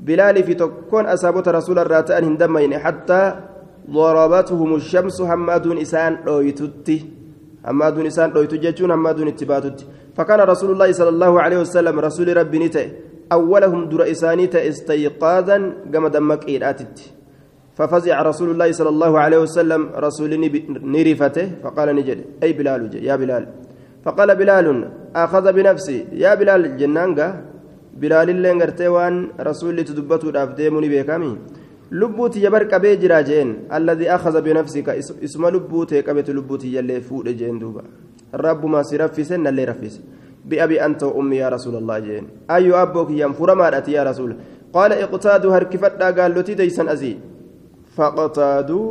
بلال 0.00 0.36
في 0.44 0.54
تكون 0.54 1.06
أصابت 1.06 1.48
رسول 1.48 1.78
الراتان 1.78 2.24
هندمين 2.24 2.78
حتى 2.78 3.22
ضربتهم 3.90 4.74
الشمس. 4.74 5.20
همادون 5.20 5.78
إسان 5.78 6.16
رويتتي 6.26 6.98
همادون 7.66 8.06
إسان 8.06 8.30
رويتجتون 8.30 8.90
همادون 8.90 9.28
اتباتت 9.28 9.86
فكان 10.16 10.40
رسول 10.40 10.70
الله 10.70 10.92
صلى 10.92 11.08
الله 11.08 11.32
عليه 11.42 11.58
وسلم 11.58 12.00
رسول 12.00 12.36
ربي 12.36 12.58
نتئ 12.58 12.86
أولهم 13.32 13.88
در 13.88 14.10
إسانيت 14.10 14.54
استيقاظا 14.56 15.72
كما 15.92 16.08
دمك 16.08 16.48
إيراتت 16.48 16.96
ففزع 17.76 18.22
رسول 18.22 18.50
الله 18.50 18.72
صلى 18.72 18.88
الله 18.88 19.12
عليه 19.18 19.38
وسلم 19.38 19.82
رسول 19.96 20.30
نرفته 20.94 21.46
فقال 21.62 21.88
نجد 21.96 22.18
أي 22.42 22.52
بلال 22.52 23.04
يا 23.04 23.16
بلال. 23.16 23.44
فقال 24.04 24.36
بلال 24.36 24.66
أخذ 25.16 25.44
بنفسي. 25.52 25.98
يا 26.12 26.34
بلال 26.34 26.76
جنانجا 26.76 27.26
بلال 28.00 28.30
اللي 28.30 28.50
انغرتي 28.52 28.88
وان 28.88 29.14
رسول 29.40 29.84
تدبتو 29.84 30.30
دافديموني 30.30 30.88
بيكامي 30.88 31.32
qabee 32.70 32.96
jira 32.98 33.22
jeen 33.22 33.48
alladii 33.70 34.08
akhadha 34.08 34.40
binafsika 34.42 34.96
isuma 34.96 35.50
lubbuu 35.50 35.86
ta'e 35.86 36.02
qabetu 36.02 36.32
lubbuuti 36.32 36.72
jallee 36.72 37.00
fuudhe 37.00 37.34
jeen 37.34 37.58
duuba 37.60 37.82
rabbuma 38.32 38.82
si 38.84 38.96
raffise 38.98 39.36
nallee 39.38 39.66
raffise 39.66 40.00
بأبي 40.46 40.76
أنت 40.86 41.02
وأمي 41.02 41.36
يا 41.36 41.48
رسول 41.48 41.74
الله 41.76 41.98
جين. 41.98 42.24
أي 42.50 42.70
أبوك 42.82 43.10
ينفر 43.10 43.54
ما 43.54 43.66
يا 43.88 44.02
رسول. 44.02 44.30
قال 44.72 44.90
اقتادوا 44.92 45.54
هركفتا 45.56 46.10
قال 46.10 46.30
لتي 46.34 46.54
ديسن 46.54 46.88
أزي. 46.88 47.12
فاقتادوا 47.96 48.88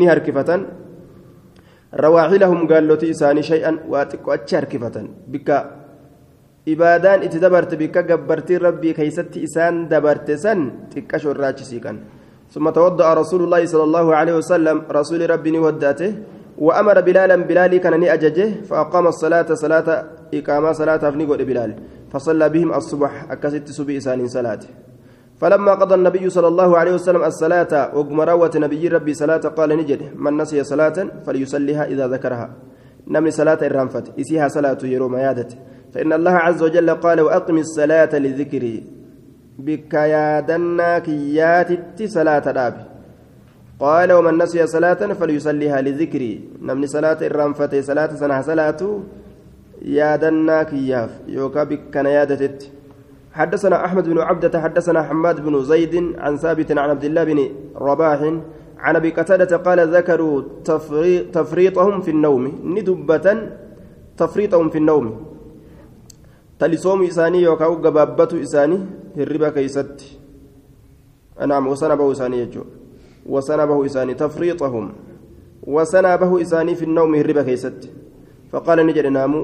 نهركفة 0.00 0.50
رواحلهم 1.94 2.60
قال 2.70 2.88
لتي 2.88 3.10
إساني 3.10 3.42
شيئا 3.42 3.72
واتقوا 3.88 4.34
أتشاركفة 4.34 4.96
بك 5.32 5.50
ibaadaan 6.68 7.24
itti 7.24 7.40
dabarte 7.40 7.80
bikka 7.80 8.04
gabbartiin 8.04 8.60
rabbii 8.60 8.92
keeysatti 8.92 9.40
isaan 9.40 9.88
dabarte 9.88 10.36
san 10.36 10.60
xiqqasho 10.92 11.32
irraachisii 11.32 11.80
kan 11.80 11.96
ثم 12.48 12.64
توضأ 12.64 13.08
رسول 13.14 13.44
الله 13.44 13.62
صلى 13.68 13.84
الله 13.84 14.06
عليه 14.16 14.34
وسلم. 14.40 14.76
رسول 14.88 15.20
ربي 15.30 15.58
وداته 15.58 16.10
وأمر 16.60 17.00
بلالا 17.00 17.36
بلالي 17.36 17.78
كان 17.78 18.04
أججه 18.04 18.62
فأقام 18.68 19.06
الصلاة 19.06 19.54
صلاة 19.54 20.04
إقامة 20.34 20.72
صلاة 20.72 21.02
فنقول 21.10 21.44
بلال. 21.44 21.74
فصلى 22.12 22.48
بهم 22.48 22.72
الصبح 22.72 23.30
أكست 23.30 23.68
سبي 23.68 23.96
إسان 23.96 24.28
صلاة. 24.28 24.58
فلما 25.40 25.74
قضى 25.74 25.94
النبي 25.94 26.30
صلى 26.30 26.48
الله 26.48 26.78
عليه 26.78 26.94
وسلم 26.94 27.22
الصلاة 27.24 27.96
وقمروة 27.96 28.50
نبي 28.56 28.88
ربي 28.88 29.14
صلاة 29.14 29.44
قال 29.56 29.70
نجد 29.76 30.02
من 30.16 30.36
نسي 30.36 30.64
صلاة 30.64 31.06
فليصليها 31.26 31.84
إذا 31.84 32.08
ذكرها. 32.08 32.50
نمني 33.08 33.30
صلاة 33.30 33.58
الرنفت 33.62 34.18
إسيها 34.20 34.48
صلاة 34.48 34.78
يروم 34.82 35.16
يادته 35.16 35.56
فإن 35.94 36.12
الله 36.12 36.32
عز 36.32 36.62
وجل 36.62 36.90
قال 36.90 37.20
وأقم 37.20 37.58
الصلاة 37.58 38.18
لذكري. 38.18 38.84
بك 39.58 39.94
يا 39.94 40.40
دناكيات 40.40 42.02
صلاة 42.04 42.46
رابي 42.46 42.84
قال 43.80 44.12
ومن 44.12 44.34
نسي 44.42 44.66
صلاة 44.66 45.00
فليصليها 45.18 45.80
لذكري. 45.86 46.32
نمني 46.62 46.86
صلاة 46.86 47.20
الرنفة 47.22 47.80
صلاة 47.80 48.10
سنة 48.14 48.40
صلاة 48.42 48.80
يا 49.82 50.16
دناكياف 50.16 51.10
يوكا 51.28 51.62
بك 51.70 51.94
نيادتت 51.96 52.58
حدثنا 53.32 53.76
أحمد 53.84 54.04
بن 54.08 54.18
عبدة 54.18 54.54
حدثنا 54.60 55.02
حماد 55.02 55.36
بن 55.46 55.54
زيد 55.62 55.94
عن 56.18 56.36
ثابت 56.36 56.68
عن 56.72 56.90
عبد 56.90 57.04
الله 57.04 57.24
بن 57.24 57.38
رباح 57.76 58.20
عن 58.78 58.96
أبي 58.96 59.10
قتادة 59.10 59.56
قال 59.56 59.78
ذكروا 59.96 60.42
تفريطهم 61.32 62.00
في 62.00 62.10
النوم. 62.10 62.44
ندبة 62.74 63.26
تفريطهم 64.16 64.68
في 64.70 64.78
النوم. 64.78 65.06
talisoomu 66.58 67.02
isaanii 67.06 67.42
yookaan 67.42 67.76
gabaabbatu 67.82 68.36
isaanii 68.42 68.80
hirriba 69.14 69.50
keeysatti 69.54 70.18
naam 71.46 71.68
wasana 71.70 71.96
bahu 71.96 72.12
isaanii 72.16 72.48
wasana 73.28 73.66
bahu 76.18 76.38
isaanii 76.40 76.74
fi 76.74 76.86
nawmi 76.86 77.18
hirriba 77.18 77.44
keeysatti 77.44 77.88
faqaala 78.52 78.84
ni 78.84 78.92
jedhe 78.98 79.10
naamu 79.10 79.40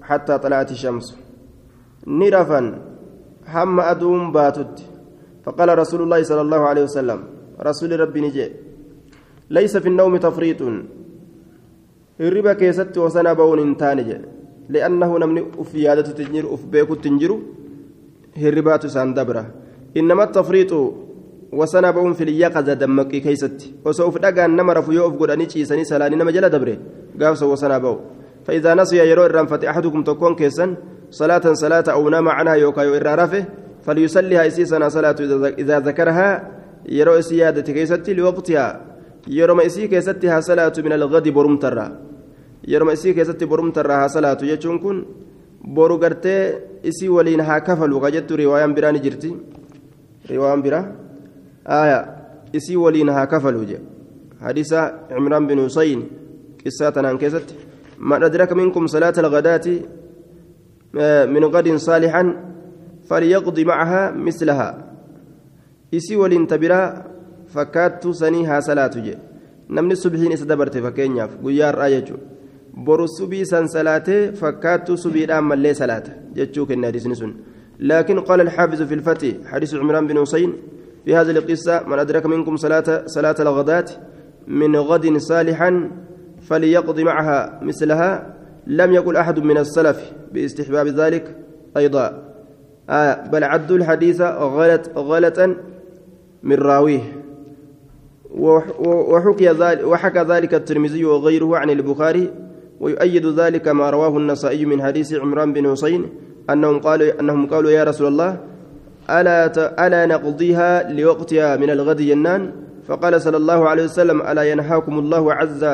hattaa 0.00 0.38
xalaati 0.44 0.74
shamsu 0.82 1.14
ni 2.06 2.30
rafan 2.30 2.68
hamma 3.54 3.82
aduun 3.94 4.32
baatutti 4.32 4.84
فقال 5.48 5.68
رسول 5.82 6.00
الله 6.04 6.20
صلى 6.28 6.42
الله 6.46 6.62
عليه 6.70 6.84
وسلم 6.88 7.18
رسول 7.68 7.90
ربي 8.00 8.20
نجي 8.20 8.46
ليس 9.56 9.74
في 9.82 9.88
النوم 9.88 10.12
تفريط 10.28 10.60
الربا 12.20 12.52
كيست 12.60 12.98
بون 13.40 13.58
انتانج 13.66 14.08
لأنه 14.74 15.10
نمني 15.22 15.42
أف 15.62 15.72
يادة 15.74 16.08
تنجر 16.18 16.44
أف 16.54 16.62
بيكو 16.72 16.94
تنجر 17.04 17.32
هربات 18.42 18.82
سان 18.94 19.08
دبرة 19.16 19.44
إنما 19.96 20.24
التفريط 20.28 20.72
وسنا 21.52 21.90
بون 21.90 22.12
في 22.12 22.24
اليقظة 22.24 22.72
دمكي 22.72 23.20
كيست. 23.20 23.84
وسوف 23.84 24.18
دقا 24.18 24.46
نما 24.46 24.72
رفو 24.72 24.92
يوف 24.92 25.16
قد 25.16 25.30
أنيتشي 25.30 25.64
سني 25.64 25.84
سلاني 25.84 26.16
نما 26.16 26.30
جلا 26.30 26.48
دبره 26.48 26.76
قابس 27.20 27.42
وسنا 27.42 27.78
بو 27.78 27.96
فإذا 28.44 28.74
نسي 28.74 28.96
يرو 28.96 29.26
الرنفة 29.26 29.70
أحدكم 29.70 30.02
تكون 30.02 30.34
كيسا 30.34 30.76
صلاة 31.10 31.52
صلاة 31.52 31.84
أو 31.88 32.08
نام 32.08 32.28
عنها 32.28 32.54
يوكا 32.54 32.80
يو 32.80 32.94
رافه 32.94 33.44
فليصليها 33.84 34.46
إسيسنا 34.46 34.88
صلاة 34.88 35.16
إذا 35.62 35.76
ذكرها 35.80 36.28
يرو 36.88 37.18
إسيادة 37.18 37.72
كيستي 37.72 38.14
لوقتها. 38.14 38.66
يرو 39.28 39.54
ما 39.54 39.66
إسي 39.66 39.88
كيستها 39.88 40.40
صلاة 40.40 40.72
من 40.84 40.92
الغد 40.92 41.28
برمترا 41.28 42.08
yeroma 42.68 42.92
isii 42.92 43.14
keessatti 43.14 43.46
borumtarraa 43.46 44.00
haa 44.00 44.08
salaatu 44.14 44.46
jechuun 44.46 44.80
kun 44.80 44.96
boru 45.74 45.98
gartee 45.98 46.40
isii 46.90 47.08
waliin 47.08 47.40
haa 47.40 47.60
kafalu 47.60 48.00
ka 48.00 48.10
jettu 48.10 48.36
riwaayaan 48.36 48.74
biraa 48.74 48.92
ni 48.92 49.00
jirti 49.00 49.30
riwaayaan 50.30 50.62
je 53.68 53.78
hadiisa 54.40 54.80
cimraan 55.08 55.46
bin 55.46 55.58
husayn 55.58 56.02
qissaa 56.62 56.92
tanaan 56.92 57.18
keessatti 57.18 57.54
man 57.98 58.22
adraka 58.22 58.54
minkum 58.54 58.88
salaata 58.88 59.20
alghadaati 59.24 59.74
min 61.34 61.50
gadin 61.50 61.78
saalixan 61.78 62.28
falyaqdi 63.08 63.64
macaha 63.64 64.02
mislaha 64.12 64.68
isii 65.92 66.16
waliin 66.22 66.46
tabiraa 66.46 66.86
fakkaattu 67.54 68.14
sanii 68.14 68.44
haa 68.44 68.60
salaatu 68.60 69.04
je 69.06 69.14
namni 69.68 69.96
subhiin 69.96 70.32
isa 70.32 70.48
dabarte 70.48 70.80
fakkeenyaaf 70.86 71.36
guyyaa 71.44 71.70
har'aa 71.72 71.90
jechuudha 71.96 72.24
boru 72.86 73.08
subii 73.18 73.44
san 73.52 73.68
salaatee 73.68 74.32
fakkaattuu 74.40 74.96
subiidhaan 75.04 75.44
mallee 75.44 75.74
salaata 75.74 76.18
jechuu 76.38 76.66
kenne 76.66 76.86
hadiisni 76.90 77.16
sun 77.22 77.32
لكن 77.80 78.20
قال 78.20 78.40
الحافظ 78.40 78.82
في 78.82 78.94
الفتح 78.94 79.28
حديث 79.46 79.74
عمران 79.74 80.06
بن 80.06 80.20
حسين 80.20 80.52
في 81.08 81.16
هذه 81.16 81.30
القصة 81.30 81.82
من 81.86 81.98
أدرك 81.98 82.26
منكم 82.26 82.56
صلاة 82.56 83.02
صلاة 83.06 83.34
الغداة 83.40 83.84
من 84.46 84.76
غد 84.76 85.16
صالحا 85.16 85.90
فليقضي 86.40 87.04
معها 87.04 87.60
مثلها 87.62 88.34
لم 88.66 88.92
يقل 88.92 89.16
أحد 89.16 89.38
من 89.38 89.58
السلف 89.58 90.12
باستحباب 90.32 90.86
ذلك 90.86 91.36
أيضا. 91.76 92.22
آه 92.90 93.28
بل 93.28 93.44
عدوا 93.44 93.76
الحديث 93.76 94.20
غلط 94.20 94.98
غلطا 94.98 95.56
من 96.42 96.56
راويه. 96.56 97.00
وحكي 98.30 99.48
ذلك 99.48 99.86
وحكى 99.86 100.20
ذلك 100.20 100.54
الترمذي 100.54 101.04
وغيره 101.04 101.56
عن 101.56 101.70
البخاري 101.70 102.30
ويؤيد 102.80 103.26
ذلك 103.26 103.68
ما 103.68 103.90
رواه 103.90 104.16
النسائي 104.16 104.64
من 104.64 104.82
حديث 104.82 105.14
عمران 105.14 105.52
بن 105.52 105.70
حسين 105.70 106.06
أنهم 106.50 106.78
قالوا 106.78 107.20
أنهم 107.20 107.46
قالوا 107.46 107.70
يا 107.70 107.84
رسول 107.84 108.06
الله 108.06 108.40
ألا 109.10 109.46
ألا 109.86 110.06
نقضيها 110.06 110.92
لوقتها 110.92 111.56
من 111.56 111.70
الغد 111.70 111.96
جنان؟ 111.96 112.52
فقال 112.88 113.22
صلى 113.22 113.36
الله 113.36 113.68
عليه 113.68 113.84
وسلم 113.84 114.22
ألا 114.22 114.42
ينهاكم 114.42 114.98
الله 114.98 115.34
عز 115.34 115.64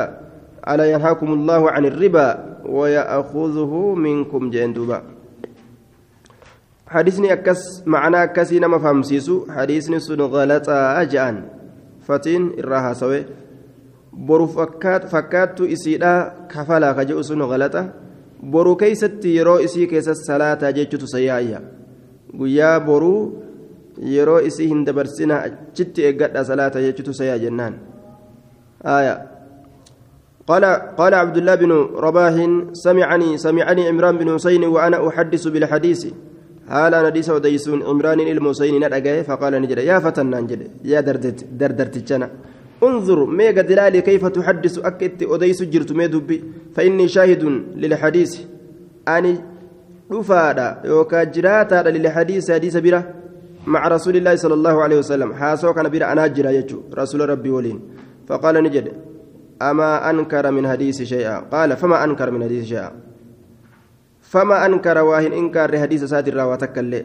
ألا 0.68 0.84
ينهاكم 0.92 1.32
الله 1.32 1.70
عن 1.70 1.84
الربا 1.84 2.28
ويأخذه 2.66 3.94
منكم 3.94 4.50
جندوبا 4.50 5.02
حديثني 6.86 7.32
أكس 7.32 7.82
معناه 7.86 8.24
كسي 8.24 8.58
نما 8.58 8.78
فهمسيسو. 8.78 9.46
حديثني 9.50 9.98
سن 10.00 10.20
غلطا 10.20 11.02
أجان 11.02 11.42
فتين 12.06 12.52
إراها 12.58 12.92
سوي. 12.92 13.24
boru 14.14 14.48
fakkaattu 14.48 15.66
isiidha 15.66 16.34
kafalaa 16.48 16.94
ka 16.94 17.04
jedhu 17.04 17.24
sun 17.24 17.42
galata 17.50 17.88
boru 18.42 18.76
keeysatti 18.76 19.36
yeroo 19.36 19.58
isii 19.60 19.86
keessa 19.86 20.14
salaataa 20.14 20.72
jechuutu 20.72 21.08
sayyaayya 21.14 21.60
guyyaa 22.38 22.80
boruu 22.80 23.20
yeroo 24.14 24.40
isii 24.48 24.68
hin 24.72 24.84
dabarsina 24.88 25.42
achitti 25.48 26.06
eeggadha 26.08 26.44
salaata 26.50 26.84
jechuutu 26.86 27.14
sayyaa 27.20 27.42
jennaan 27.46 27.74
قال 30.44 30.64
قال 31.00 31.14
عبد 31.14 31.36
الله 31.40 31.54
بن 31.54 31.72
رباح 31.96 32.34
سمعني 32.72 33.40
سمعني 33.40 33.82
عمران 33.88 34.14
بن 34.20 34.28
حسين 34.36 34.64
وأنا 34.64 35.00
أحدث 35.08 35.48
بالحديث 35.48 36.02
hadiisa 36.68 37.34
odeysuun 37.34 37.80
imraaniin 37.92 38.28
ilma 38.28 38.48
huseyni 38.48 38.78
na 38.80 38.88
dhagaye 38.88 39.24
faqaala 39.24 39.60
ni 39.60 39.68
jedhe 39.68 39.84
yaa 39.84 40.00
fatannaan 40.00 40.46
jedhe 40.48 40.66
yaa 40.84 41.02
dardartichana 41.60 42.28
انظر 42.84 43.24
ميغا 43.24 43.62
دلالي 43.70 44.00
كيف 44.00 44.26
تحدث 44.26 44.78
أكت 44.78 45.22
أديس 45.22 45.62
جرت 45.62 45.92
ميدوبي 45.92 46.42
فإني 46.74 47.08
شاهد 47.08 47.42
للحديث 47.76 48.32
أني 49.08 49.32
رفادا 50.12 50.68
يوكا 50.84 51.24
جراتا 51.24 51.88
للحديث 51.88 52.50
حديث 52.50 52.76
بلا 52.76 53.00
مع 53.66 53.88
رسول 53.88 54.16
الله 54.16 54.36
صلى 54.36 54.54
الله 54.54 54.82
عليه 54.82 54.98
وسلم 54.98 55.34
حاسو 55.34 55.72
كان 55.72 55.88
بير 55.88 56.04
أنا 56.12 56.26
جرا 56.26 56.52
رسول 56.94 57.20
ربي 57.28 57.50
ولين 57.50 57.78
فقال 58.28 58.54
نجد 58.64 58.86
أما 59.62 60.10
أنكر 60.10 60.50
من 60.50 60.68
حديث 60.68 61.02
شيئا 61.02 61.36
قال 61.52 61.76
فما 61.76 62.04
أنكر 62.04 62.30
من 62.30 62.40
حديث 62.44 62.64
شيئا 62.64 62.90
فما 64.20 64.66
أنكر 64.66 64.98
واهن 64.98 65.32
إنكار 65.32 65.78
حديث 65.78 66.04
ساتر 66.04 66.38
واتك 66.38 66.78
اللي 66.78 67.00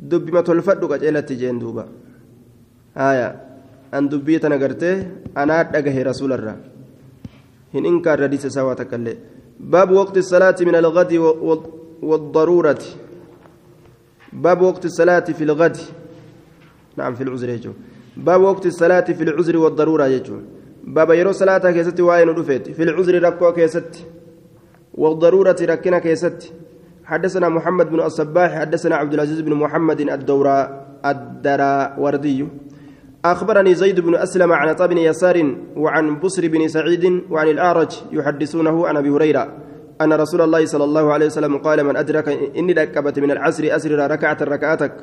دب 0.00 0.26
ما 0.34 0.40
تلفد 0.40 0.84
قجلت 0.84 1.32
جين 1.32 1.58
دوبا 1.58 1.84
آية 2.96 3.28
أن 3.94 4.08
دبيت 4.08 4.44
أنا 4.44 4.56
قرته 4.62 5.06
أنا 5.36 5.60
أدقه 5.60 5.96
رسول 6.02 6.32
الله 6.32 6.56
هن 7.74 7.84
إنكار 7.86 8.22
حديث 8.22 8.46
سواتك 8.46 8.94
اللي 8.94 9.14
باب 9.60 9.90
وقت 9.90 10.16
الصلاة 10.16 10.58
من 10.60 10.74
الغد 10.74 11.12
والضرورة. 12.02 12.78
باب 14.32 14.60
وقت 14.62 14.84
الصلاة 14.84 15.20
في 15.20 15.44
الغد. 15.44 15.76
نعم 16.96 17.14
في 17.14 17.22
العذر 17.22 17.48
يجو 17.48 17.72
باب 18.16 18.40
وقت 18.42 18.66
الصلاة 18.66 19.00
في 19.00 19.22
العذر 19.22 19.56
والضرورة 19.56 20.06
يجو 20.06 20.36
باب 20.84 21.10
يرو 21.10 21.32
صلاة 21.32 21.70
كيست 21.70 22.00
وين 22.00 22.28
رفيت 22.28 22.70
في 22.70 22.82
العذر 22.82 23.22
ركوع 23.22 23.50
كيست. 23.52 24.06
والضرورة 24.94 25.56
ركنا 25.60 25.98
كيست. 25.98 26.52
حدثنا 27.04 27.48
محمد 27.48 27.90
بن 27.90 28.00
الصباح 28.00 28.58
حدثنا 28.58 28.96
عبد 28.96 29.14
العزيز 29.14 29.40
بن 29.40 29.54
محمد 29.54 30.00
الدوراء 30.00 30.86
الدراوردي. 31.04 32.46
أخبرني 33.24 33.74
زيد 33.74 34.00
بن 34.00 34.14
أسلم 34.14 34.52
عن 34.52 34.74
طب 34.74 34.88
بن 34.88 34.98
يسار 34.98 35.56
وعن 35.76 36.20
بصر 36.20 36.48
بن 36.48 36.68
سعيد 36.68 37.22
وعن 37.30 37.48
الأعرج 37.48 37.92
يحدثونه 38.12 38.86
عن 38.86 38.96
أبي 38.96 39.10
هريرة. 39.10 39.69
أن 40.00 40.12
رسول 40.12 40.40
الله 40.40 40.62
صلى 40.72 40.84
الله 40.84 41.04
عليه 41.14 41.26
وسلم 41.26 41.54
قال 41.66 41.78
من 41.84 41.96
أدرك 41.96 42.28
إني 42.58 42.72
ركبت 42.72 43.16
من 43.24 43.30
العصر 43.36 43.64
أسر 43.76 43.92
ركعة 44.14 44.38
ركعتك 44.54 44.94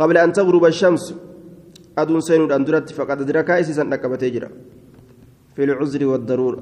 قبل 0.00 0.16
أن 0.18 0.30
تغرب 0.32 0.64
الشمس 0.72 1.04
أدون 1.98 2.20
سين 2.20 2.52
أندرت 2.52 2.92
فقد 2.92 3.18
أدرك 3.24 3.50
إسسا 3.50 3.82
ركبت 3.82 4.22
يجرى 4.28 4.48
في 5.54 5.64
العذر 5.64 6.02
والضرورة 6.10 6.58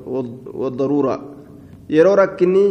والضرورة 0.60 1.16
yeroo 1.96 2.16
rakkinni 2.16 2.64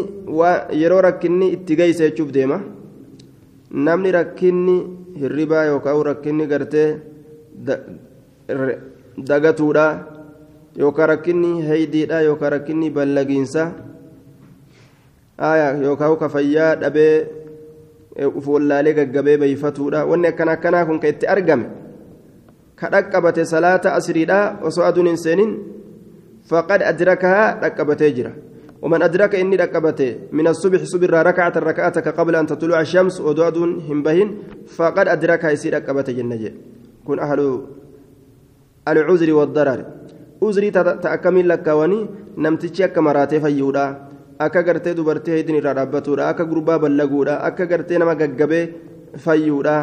yeroo 0.82 1.02
rakkinni 1.06 1.48
itti 1.56 1.76
geeysa 1.76 2.08
jechuuf 2.08 2.30
deema 2.38 2.58
namni 3.88 4.12
rakkinni 4.16 4.76
hirribaa 5.22 5.66
yookaan 5.72 6.06
rakkinni 6.10 6.48
gartee 6.52 6.88
dagatuudha 9.30 9.86
yookaan 10.84 11.10
rakkinni 11.14 11.52
haydiidha 11.70 12.22
yookaan 12.30 12.54
rakkinni 12.56 12.90
ballagiinsa 12.98 13.64
yookaan 15.82 16.18
kafayyaa 16.18 16.76
dhabee 16.84 17.16
ufollaalee 18.36 18.94
gaggabee 18.94 19.38
beeyfatuudha 19.38 20.06
wanni 20.06 20.28
akkana 20.28 20.52
akkanaa 20.58 20.86
kun 20.86 21.00
ka 21.00 21.08
itti 21.08 21.28
argame 21.28 21.66
ka 22.76 22.90
dhaqqabate 22.94 23.46
salaata 23.46 23.94
asriidha 23.98 24.60
osoo 24.62 24.86
aduun 24.86 25.08
hin 25.14 25.18
seenin 25.18 25.52
faqad 26.50 26.82
adrakahaa 26.94 27.58
dhaqqabatee 27.62 28.14
jira. 28.14 28.34
ومن 28.82 29.02
أدرك 29.02 29.36
إني 29.36 29.56
ركبته 29.62 30.34
من 30.34 30.48
الصبح 30.48 30.82
صبر 30.84 31.14
ركعة 31.14 31.54
ركعتك 31.58 32.08
قبل 32.18 32.36
أن 32.36 32.46
تطلع 32.50 32.82
الشمس 32.82 33.22
ودود 33.22 33.58
همبهن 33.90 34.30
فقد 34.78 35.08
أدرك 35.08 35.44
يصير 35.54 35.74
ركبته 35.78 36.14
جنة 36.18 36.52
كن 37.06 37.20
أهل 37.20 37.40
العذر 38.88 39.30
والضرر 39.34 39.80
عذري 40.44 40.70
تأكمل 41.06 41.50
لك 41.50 41.68
وني 41.68 42.00
نمتشي 42.38 42.88
كمراتي 42.88 43.38
فيودا 43.40 44.11
akka 44.46 44.64
gartee 44.64 44.96
dubartii 44.98 45.38
heddin 45.38 45.60
irraa 45.62 45.76
dhaabbatudha 45.80 46.30
akka 46.32 46.46
gurbaa 46.52 46.80
ballaguudha 46.80 47.40
akka 47.50 47.66
gartee 47.72 48.02
nama 48.02 48.16
gaggabee 48.16 48.66
fayyuudha 49.26 49.76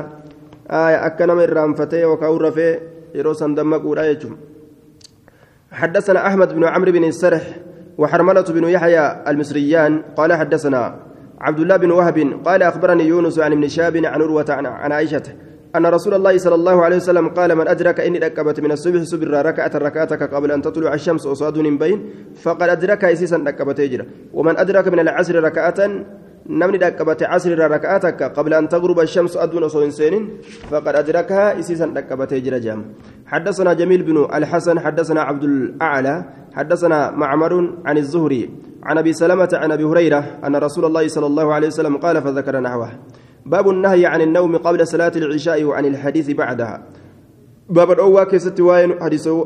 akka 1.09 1.27
nama 1.27 1.47
irraanfatee 1.49 2.05
yookaan 2.07 2.41
rafee 2.47 2.73
yeroo 3.15 3.35
san 3.35 3.55
dammaquudha 3.55 4.07
jechuudha 4.11 4.47
حدثنا 5.73 6.27
أحمد 6.27 6.55
بن 6.57 6.65
عمرو 6.65 6.93
بن 6.93 7.05
السرح 7.05 7.45
وحرملة 7.99 8.49
بن 8.49 8.65
يحيى 8.65 9.05
المصريان 9.29 10.03
قال 10.17 10.33
حدثنا 10.33 10.83
عبد 11.41 11.61
الله 11.61 11.77
بن 11.77 11.91
وهب 11.91 12.19
قال 12.47 12.63
أخبرني 12.63 13.05
يونس 13.05 13.39
عن 13.39 13.53
ابن 13.53 13.69
شاب 13.69 13.97
عن 13.97 14.23
عروة 14.23 14.49
عن 14.49 14.93
عائشة 14.93 15.23
أن 15.77 15.87
رسول 15.87 16.15
الله 16.15 16.39
صلى 16.39 16.55
الله 16.55 16.85
عليه 16.85 16.97
وسلم 16.97 17.29
قال 17.29 17.55
من 17.55 17.69
أدرك 17.69 18.01
إني 18.01 18.19
ركبت 18.19 18.61
من 18.61 18.73
الصبح 18.73 19.03
صبر 19.03 19.47
ركعة 19.47 19.73
ركعتك 19.75 20.23
قبل 20.35 20.53
أن 20.53 20.63
تطلع 20.63 20.95
الشمس 20.95 21.27
أصاد 21.27 21.59
بين 21.59 21.99
فقد 22.41 22.69
أدرك 22.69 23.05
إسيسا 23.05 23.37
ركبت 23.37 23.81
هجرة 23.81 24.07
ومن 24.33 24.59
أدرك 24.59 24.89
من 24.89 24.99
العصر 24.99 25.45
ركعة 25.45 25.79
نمني 26.49 26.79
ركبت 26.79 27.23
عصر 27.23 27.59
ركعتك 27.59 28.23
قبل 28.23 28.55
أن 28.55 28.69
تغرب 28.69 29.01
الشمس 29.01 29.37
أدون 29.37 29.65
أصو 29.65 29.91
سين 29.91 30.41
فقد 30.71 30.95
أدركها 30.97 31.59
إسيسا 31.59 31.87
ركبت 31.97 32.33
هجرة 32.33 32.59
جام. 32.59 32.81
حدثنا 33.27 33.73
جميل 33.73 34.03
بن 34.03 34.25
الحسن 34.35 34.81
حدثنا 34.81 35.21
عبد 35.23 35.45
الأعلى 35.45 36.25
حدثنا 36.53 37.11
معمر 37.11 37.53
عن 37.85 37.99
الزهري 37.99 38.51
عن 38.83 38.99
أبي 38.99 39.13
سلمة 39.13 39.49
عن 39.53 39.73
أبي 39.73 39.85
هريرة 39.85 40.25
أن 40.47 40.57
رسول 40.57 40.85
الله 40.85 41.09
صلى 41.09 41.27
الله 41.27 41.55
عليه 41.55 41.67
وسلم 41.67 41.97
قال 41.97 42.23
فذكر 42.23 42.61
نحوه. 42.61 42.91
باب 43.47 43.69
النهي 43.69 44.07
عن 44.07 44.21
النوم 44.21 44.57
قبل 44.57 44.87
صلاة 44.87 45.13
العشاء 45.17 45.65
وعن 45.65 45.85
الحديث 45.85 46.31
بعدها. 46.31 46.83
باب 47.71 47.91
الأوى 47.91 48.25
كيست 48.25 48.61
واين 48.61 48.95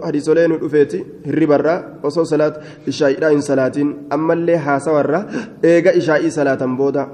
حديثولين 0.04 0.52
الأفيتي 0.52 1.04
الربرة 1.26 1.94
وصو 2.02 2.24
صلاة 2.24 2.54
العشاء 2.88 3.32
إن 3.32 3.40
صلاة. 3.40 3.72
أما 4.12 4.32
اللي 4.32 4.58
حاسورة 4.58 5.26
إيجا 5.64 5.96
إشاء 5.96 6.28
صلاة 6.28 6.66
بودا. 6.66 7.08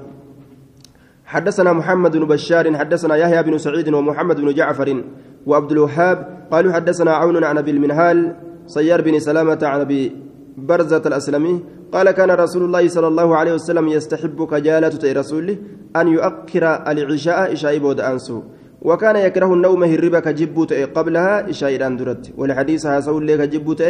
حدثنا 1.25 1.73
محمد 1.73 2.17
بن 2.17 2.25
بشار 2.25 2.77
حدثنا 2.77 3.15
يحيى 3.15 3.43
بن 3.43 3.57
سعيد 3.57 3.93
ومحمد 3.93 4.35
بن 4.41 4.53
جعفر 4.53 5.03
وعبد 5.45 5.71
الوهاب 5.71 6.47
قالوا 6.51 6.73
حدثنا 6.73 7.11
عون 7.11 7.43
عن 7.43 7.57
أبي 7.57 7.71
المنهال 7.71 8.35
سيار 8.67 9.01
بن 9.01 9.19
سلامة 9.19 9.59
عن 9.61 9.79
أبي 9.79 10.28
برزة 10.67 11.01
الأسلمي 11.05 11.63
قال 11.91 12.11
كان 12.11 12.31
رسول 12.31 12.63
الله 12.63 12.87
صلى 12.87 13.07
الله 13.07 13.35
عليه 13.35 13.53
وسلم 13.53 13.87
يستحب 13.87 14.47
كجالة 14.51 15.13
رسوله 15.19 15.57
أن 15.95 16.07
يؤخر 16.07 16.63
العشاء 16.91 17.53
إشاء 17.53 17.77
بود 17.77 17.99
أنسو. 17.99 18.41
وكان 18.81 19.15
يكره 19.15 19.53
النوم 19.53 19.83
هربا 19.83 20.19
كجبوت 20.19 20.73
قبلها 20.73 21.49
إشاء 21.49 21.87
أندرت. 21.87 22.33
والحديث 22.37 22.85
هاسول 22.85 23.27
لك 23.27 23.41
جبوت 23.49 23.83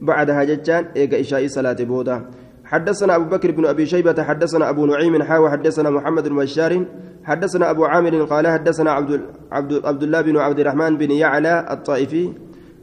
بعدها 0.00 0.44
جتان 0.44 0.84
إيجا 0.96 1.20
إشاء 1.20 1.46
صلاة 1.46 1.76
بودا. 1.80 2.16
حدثنا 2.64 3.16
أبو 3.16 3.24
بكر 3.24 3.50
بن 3.50 3.66
أبي 3.66 3.86
شيبة 3.86 4.22
حدثنا 4.22 4.70
أبو 4.70 4.86
نعيم 4.86 5.22
حاوى 5.22 5.50
حدثنا 5.50 5.90
محمد 5.90 6.28
بن 6.28 6.36
بشار 6.36 6.84
حدثنا 7.24 7.70
أبو 7.70 7.84
عامر 7.84 8.24
قال 8.24 8.46
حدثنا 8.48 8.90
عبد 8.90 9.20
عبد 9.52 9.80
عبد 9.84 10.02
الله 10.02 10.20
بن 10.20 10.36
عبد 10.36 10.60
الرحمن 10.60 10.96
بن 10.96 11.10
يعلى 11.10 11.66
الطائفي 11.70 12.32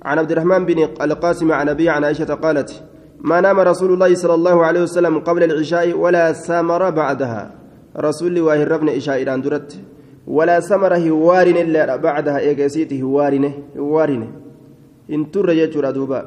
عن 0.03 0.19
عبد 0.19 0.31
الرحمن 0.31 0.65
بن 0.65 0.87
القاسم 1.01 1.51
عن 1.51 1.69
أبي 1.69 1.89
عن 1.89 2.03
عائشة 2.03 2.33
قالت 2.33 2.83
ما 3.21 3.41
نام 3.41 3.59
رسول 3.59 3.93
الله 3.93 4.15
صلى 4.15 4.33
الله 4.33 4.65
عليه 4.65 4.81
وسلم 4.81 5.19
قبل 5.19 5.43
العشاء 5.43 5.93
ولا 5.93 6.33
سمر 6.33 6.89
بعدها. 6.89 7.51
رسول 7.97 8.39
وهربن 8.39 8.89
عشاء 8.89 9.21
إلى 9.21 9.41
درت. 9.41 9.69
ولا 10.27 10.59
سمر 10.59 10.93
هوارن 10.95 11.57
إلا 11.57 11.95
بعدها. 11.95 12.39
إيجاسيت 12.39 12.93
هوارن 12.93 13.45
هوارن 13.77 14.23
إن 15.09 15.31
تر 15.31 15.49
يجر 15.49 15.91
دوبا. 15.91 16.21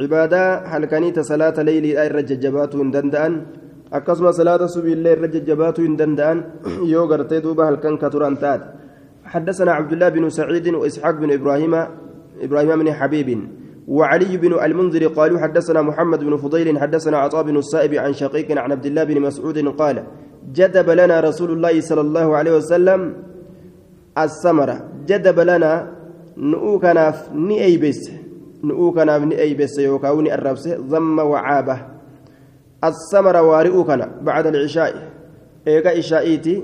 عبادة 0.00 0.42
هل 0.68 0.84
كانت 0.84 1.20
صلاة 1.20 1.56
ليل 1.62 1.96
أي 1.96 2.08
رججبات 2.08 2.76
دندأن؟ 2.76 3.32
akkasuma 3.86 4.32
salaata 4.32 4.66
subiillee 4.68 5.12
irra 5.14 5.28
jajjabaatu 5.30 5.82
hin 5.82 5.94
danda'an 5.96 6.38
yoo 6.90 7.06
gartee 7.06 7.40
duuba 7.40 7.66
halkan 7.70 7.98
ka 7.98 8.10
turan 8.10 8.36
taate 8.36 8.74
حدثنا 9.26 9.72
عبد 9.72 9.92
الله 9.92 10.08
بن 10.08 10.30
سعيد 10.30 10.68
وإسحاق 10.74 11.18
بن 11.18 11.30
إبراهيم 11.34 11.74
إبراهيم 12.46 12.70
بن 12.78 12.92
حبيب. 12.92 13.28
وعلي 13.86 14.36
بن 14.36 14.52
المنذر 14.64 15.06
قالوا 15.06 15.38
حدثنا 15.38 15.82
محمد 15.82 16.24
بن 16.24 16.36
فضيل 16.36 16.78
حدثنا 16.78 17.18
عطاء 17.18 17.42
بن 17.42 17.56
السائب 17.56 17.94
عن 17.94 18.12
شقيق 18.12 18.58
عن 18.58 18.72
عبد 18.72 18.86
الله 18.86 19.04
بن 19.04 19.20
مسعود 19.20 19.58
قال 19.58 20.04
جدب 20.52 20.90
لنا 20.90 21.20
رسول 21.20 21.50
الله 21.50 21.80
صلى 21.80 22.00
الله 22.00 22.36
عليه 22.36 22.56
وسلم 22.56 23.14
الثمرة. 24.18 24.76
جدب 25.06 25.40
لنا 25.40 25.92
نؤكناف 26.36 27.32
نئيبس 27.32 28.10
نؤكناف 28.64 29.22
نئيبس 29.22 29.78
يوكاوني 29.78 30.34
الربس. 30.34 30.68
ضم 30.68 31.18
وعابه. 31.18 31.78
الثمرة 32.84 33.42
وارئوكنا 33.42 34.20
بعد 34.22 34.46
العشاء. 34.46 35.12
إيكا 35.68 35.98
إشائيتي 35.98 36.62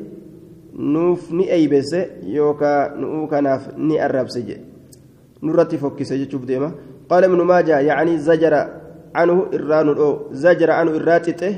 نوف 0.74 1.32
نئيبس 1.32 1.96
يوكا 2.22 2.96
نؤكناف 2.96 3.78
نئربس 3.78 4.38
جي. 4.38 4.56
نرتي 5.42 5.76
فكس 5.78 6.12
جتشوف 6.12 6.44
ديما. 6.44 6.72
قال 7.12 7.24
ابن 7.24 7.40
ماجه 7.52 7.78
يعني 7.78 8.18
زجر 8.18 8.54
عنه 9.14 9.36
إران 9.54 9.88
الأو 9.88 10.12
زجر 10.32 10.70
عنه 10.70 10.90
إراتته 10.96 11.52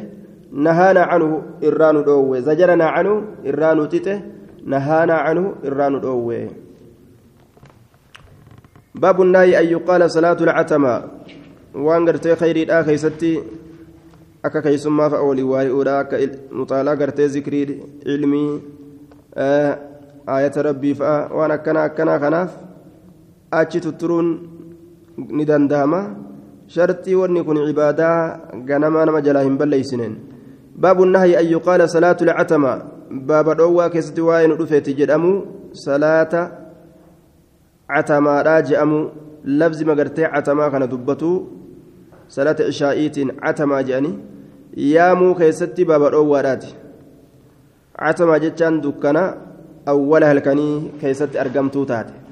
نهانا 0.53 1.03
عنه 1.11 1.43
إران 1.65 1.97
الأو 1.97 2.39
زجرنا 2.39 2.85
عنه 2.85 3.23
إران 3.47 3.89
تته 3.89 4.21
نهانا 4.67 5.15
عنه 5.15 5.55
إران 5.67 5.95
الأو 5.95 6.33
باب 8.95 9.23
النهي 9.23 9.59
أن 9.61 9.67
يقال 9.67 10.11
صلاة 10.11 10.39
العتمة. 10.47 10.95
وان 11.75 12.19
خير 12.43 12.57
الآخر 12.57 12.97
ستي 12.97 13.43
akka 14.45 14.61
keessummaaf 14.63 15.15
awwalii 15.17 15.45
waa'ee 15.51 15.71
oolaa 15.73 15.99
akka 16.05 16.19
mutaalaa 16.53 16.97
gartee 17.01 17.29
zikrii 17.35 17.81
ilmii 18.15 18.51
aayata 20.35 20.65
rabbii 20.67 20.93
fa'a 20.99 21.15
waan 21.39 21.55
akkanaa 21.55 21.85
akkanaa 21.91 22.19
kanaaf 22.25 22.59
achi 23.61 23.81
tutturuun 23.87 24.29
ni 25.17 25.45
danda'ama 25.45 26.01
shartii 26.67 27.15
wanni 27.15 27.45
kun 27.45 27.59
cibaadaa 27.67 28.19
ganamaa 28.69 29.05
nama 29.07 29.21
jalaa 29.27 29.45
hin 29.47 29.59
balleeysineen 29.59 30.15
baabu 30.77 31.07
nahyi 31.07 31.37
an 31.41 31.47
yuqaala 31.55 31.89
salaatu 31.89 32.25
lcatama 32.29 32.73
baaba 33.31 33.55
dhoowwaa 33.61 33.91
keessatti 33.95 34.27
waa'ee 34.29 34.49
nu 34.53 34.57
dhufeeti 34.61 34.95
jedhamu 35.01 35.33
salaata 35.85 36.43
catamaadhaa 37.95 38.63
je'amu 38.71 38.99
labzi 39.61 39.85
magartee 39.91 40.29
catamaa 40.35 40.71
kana 40.75 40.87
dubbatu 40.95 41.31
salaata 42.37 42.69
ishaa'iitiin 42.75 43.33
catamaa 43.45 43.83
je'anii 43.91 44.15
yaamuu 44.95 45.35
keessatti 45.41 45.89
baaba 45.93 46.11
dhoowwaadhaati 46.17 46.75
catamaa 48.03 48.43
jechaan 48.47 48.83
dukkana 48.87 49.25
awwala 49.95 50.27
halkanii 50.33 50.75
keessatti 51.01 51.39
argamtuu 51.45 51.87
taate 51.93 52.24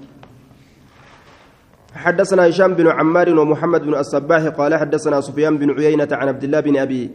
حدثنا 1.94 2.48
هشام 2.48 2.74
بن 2.74 2.87
عمار 2.88 3.38
ومحمد 3.38 3.83
بن 3.83 3.94
الصباح 3.94 4.46
قال 4.46 4.74
حدثنا 4.74 5.20
سفيان 5.20 5.59
بن 5.59 5.70
عيينة 5.70 6.09
عن 6.12 6.28
عبد 6.28 6.44
الله 6.44 6.61
بن 6.61 6.76
أبي 6.76 7.11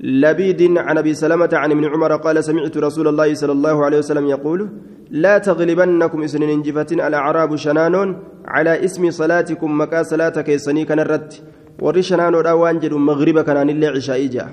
لبيد 0.00 0.78
عن 0.78 0.98
أبي 0.98 1.14
سلمة 1.14 1.50
عن 1.52 1.70
ابن 1.70 1.84
عمر 1.84 2.16
قال 2.16 2.44
سمعت 2.44 2.76
رسول 2.76 3.08
الله 3.08 3.34
صلى 3.34 3.52
الله 3.52 3.84
عليه 3.84 3.98
وسلم 3.98 4.26
يقول 4.26 4.68
لا 5.10 5.38
تغلبنكم 5.38 6.22
اسن 6.22 6.42
انجفة 6.42 6.86
الأعراب 6.92 7.56
شنان 7.56 8.16
على 8.44 8.84
اسم 8.84 9.10
صلاتكم 9.10 9.80
مكا 9.80 10.02
صلاتك 10.02 10.48
يسني 10.48 10.84
كان 10.84 11.00
الرد 11.00 11.32
وري 11.80 12.02
شنان 12.02 12.34
وانجل 12.34 12.94
مغرب 12.94 13.40
كان 13.40 13.70
اللي 13.70 13.86
عشاء 13.86 14.26
جاء 14.26 14.48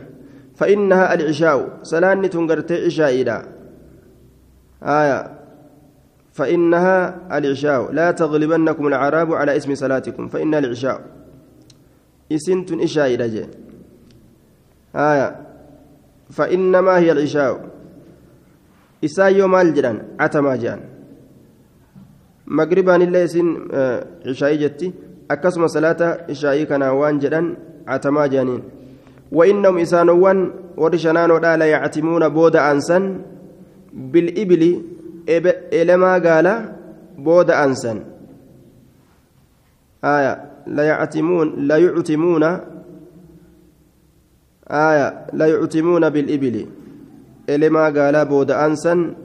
فإنها 0.55 1.13
العشاء. 1.13 1.79
سلان 1.83 2.29
تنقرت 2.29 2.71
عشاء 2.71 3.43
آية. 4.83 5.38
فإنها 6.39 7.27
العشاء. 7.37 7.91
لا 7.91 8.11
تغلبنكم 8.11 8.87
الأعراب 8.87 9.33
على 9.33 9.51
اسم 9.59 9.75
صلاتكم. 9.75 10.27
فإنها 10.27 10.59
العشاء. 10.59 10.97
إسنت 12.31 12.71
إشاء 12.71 13.09
رجل 13.19 13.47
آية. 14.95 15.27
فإنما 16.31 16.93
هي 17.03 17.11
العشاء. 17.11 17.53
إساء 19.03 19.35
يوم 19.35 19.55
الجران 19.55 19.97
عتما 20.19 20.55
جان. 20.55 20.79
مغربان 22.47 23.01
الله 23.01 23.25
سن 23.25 23.47
آه، 23.73 23.99
عشاء 24.25 24.55
جتي. 24.55 24.87
أكسم 25.31 25.67
صلاة 25.67 26.01
عشاء 26.29 26.63
كان 26.63 26.83
وان 26.83 27.19
جران 27.19 27.45
عتما 27.87 28.27
جانين. 28.27 28.61
وإنهم 29.31 29.77
إسانوان 29.77 30.39
ورشنان 30.77 31.31
لا 31.59 31.65
يعتمون 31.65 32.23
بود 32.29 32.55
أنسا 32.55 32.99
بالإبل 33.93 34.63
إلما 35.29 36.13
قال 36.17 36.75
بود 37.17 37.51
أنسا 37.51 38.03
آية 40.03 40.33
لا 40.67 40.83
يعتمون 40.83 41.67
لا 41.67 41.77
يعتمون 41.77 42.43
آية 44.67 45.25
لا 45.33 45.45
يعتمون 45.45 46.09
بالإبل 46.09 46.65
إلما 47.49 47.85
قال 47.85 48.25
بود 48.25 48.51
أنسا 48.51 49.15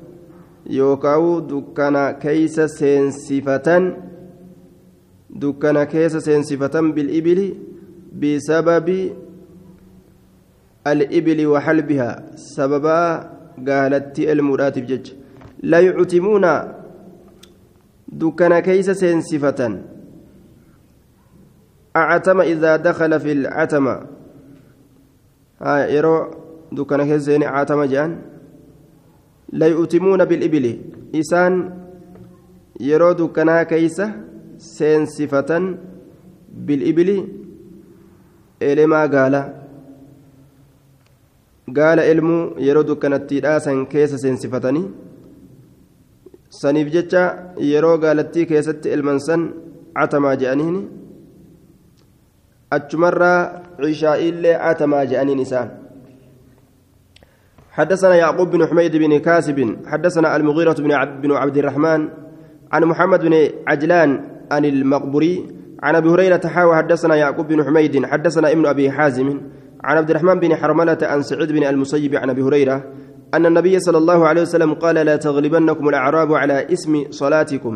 يوكاو 0.66 1.40
دكنا 1.40 2.12
كيس 2.12 2.60
سينسفة 2.60 3.94
دكنا 5.30 5.84
كيس 5.84 6.16
سينسفة 6.16 6.80
بالإبل 6.80 7.54
بسبب 8.20 8.88
الإبل 10.86 11.46
وحلبها 11.46 12.24
سببا 12.36 13.30
قالت 13.68 14.18
المرات 14.18 14.78
بجج 14.78 15.23
لا 15.70 15.78
يعتمون 15.80 16.44
دكنا 18.20 18.60
كيس 18.60 18.88
سينسفة 18.90 19.60
أعتم 21.96 22.38
إذا 22.40 22.72
دخل 22.76 23.12
في 23.20 23.32
العتمة 23.32 23.96
yeroo 25.64 26.20
dukkana 26.76 27.04
keessa 27.08 27.26
seeni 27.30 27.46
caatama 27.46 27.86
jedhan 27.92 28.12
la 29.60 29.66
yu'timuuna 29.72 30.26
bilibili 30.30 30.72
isaan 31.20 31.54
yeroo 32.88 33.12
dukkanaa 33.20 33.64
keeysa 33.72 34.06
seensifatan 34.58 35.64
bilibili 36.66 37.16
elemaa 38.70 39.06
gaala 39.14 39.40
gaala 41.78 42.02
elmuu 42.12 42.42
yeroo 42.66 42.86
dukkanattii 42.90 43.40
dhaasan 43.46 43.86
keessa 43.94 44.18
seensifatanii 44.24 44.86
saniif 46.60 46.88
jecha 46.96 47.22
yeroo 47.72 47.96
gaalattii 47.98 48.46
keessatti 48.50 48.94
elman 48.96 49.18
san 49.26 49.52
catamaa 49.94 50.36
je'aniini? 50.42 50.82
Achumarraa 52.74 53.64
إلا 53.80 54.62
عتما 54.62 55.04
جانين 55.04 55.38
نسان 55.38 55.68
حدثنا 57.70 58.14
يعقوب 58.14 58.50
بن 58.50 58.66
حميد 58.66 58.96
بن 58.96 59.18
كاسب 59.18 59.76
حدثنا 59.86 60.36
المغيرة 60.36 60.72
بن 60.72 60.92
عبد, 60.92 61.22
بن 61.22 61.32
عبد 61.32 61.56
الرحمن 61.56 62.08
عن 62.72 62.84
محمد 62.84 63.20
بن 63.20 63.50
عجلان 63.66 64.24
عن 64.50 64.64
المقبري 64.64 65.46
عن 65.82 65.94
أبي 65.94 66.08
هريرة 66.08 66.40
حاوى 66.46 66.76
حدثنا 66.76 67.14
يعقوب 67.14 67.48
بن 67.48 67.64
حميد 67.64 68.06
حدثنا 68.06 68.52
ابن 68.52 68.66
أبي 68.66 68.90
حازم 68.90 69.40
عن 69.84 69.96
عبد 69.96 70.10
الرحمن 70.10 70.40
بن 70.40 70.56
حرملة 70.56 70.98
عن 71.02 71.22
سعيد 71.22 71.52
بن 71.52 71.64
المسيب 71.64 72.14
عن 72.14 72.30
أبي 72.30 72.42
هريرة 72.42 72.84
أن 73.36 73.46
النبي 73.46 73.74
صلى 73.86 73.98
الله 73.98 74.20
عليه 74.28 74.42
وسلم 74.42 74.74
قال 74.74 74.94
لا 74.94 75.16
تغلبنكم 75.16 75.88
الأعراب 75.88 76.30
على 76.34 76.56
إسم 76.72 76.94
صلاتكم. 77.10 77.74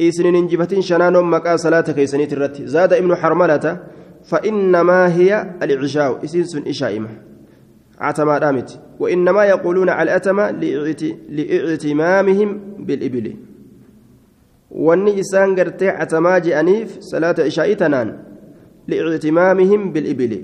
إسن 0.00 0.26
نجفتين 0.32 0.82
شنان 0.88 1.16
مكا 1.34 1.56
صلاتك 1.56 2.04
سنيت 2.04 2.32
الرت 2.32 2.62
زاد 2.62 2.92
ابن 2.92 3.14
حرملة 3.20 3.64
فإنما 4.30 5.00
هي 5.16 5.30
العشاء. 5.62 6.24
إسنس 6.24 6.52
إشائمة 6.72 7.08
عتما 8.00 8.38
دامت. 8.38 8.70
وإنما 9.00 9.42
يقولون 9.44 9.88
على 9.88 10.02
الأتمة 10.02 10.50
لإعتمامهم 11.36 12.48
بالإبل. 12.86 13.26
isaan 14.74 15.54
gartee 15.54 15.92
catamaa 15.98 16.40
je'aniif 16.40 16.98
salaata 16.98 17.46
ishaa'ii 17.46 17.76
tanaan 17.76 18.08
liictimaamihim 18.90 19.92
bilibili 19.92 20.38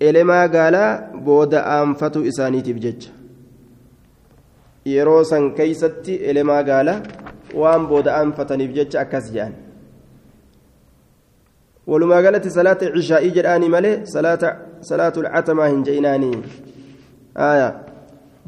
elemaa 0.00 0.48
gaalaa 0.48 0.90
booda 1.24 1.64
aanfatu 1.76 2.24
isaaniitiif 2.30 2.78
jecha 2.84 3.15
yeroo 4.94 5.22
san 5.30 5.44
keeysatti 5.58 6.14
elemaa 6.30 6.62
gaalaa 6.70 6.98
waan 7.62 7.86
booda 7.92 8.16
aanfataniif 8.18 8.72
jecha 8.78 9.00
akkas 9.04 9.32
je'an 9.36 9.54
walumaa 11.92 12.22
galatti 12.26 12.50
salaata 12.58 12.92
cishaa'ii 12.96 13.34
jedhaanii 13.38 13.72
malee 13.76 13.96
salaatu 14.90 15.22
lcatamaa 15.26 15.68
hin 15.72 15.84
je'inaanii 15.88 16.36
aya 17.48 17.68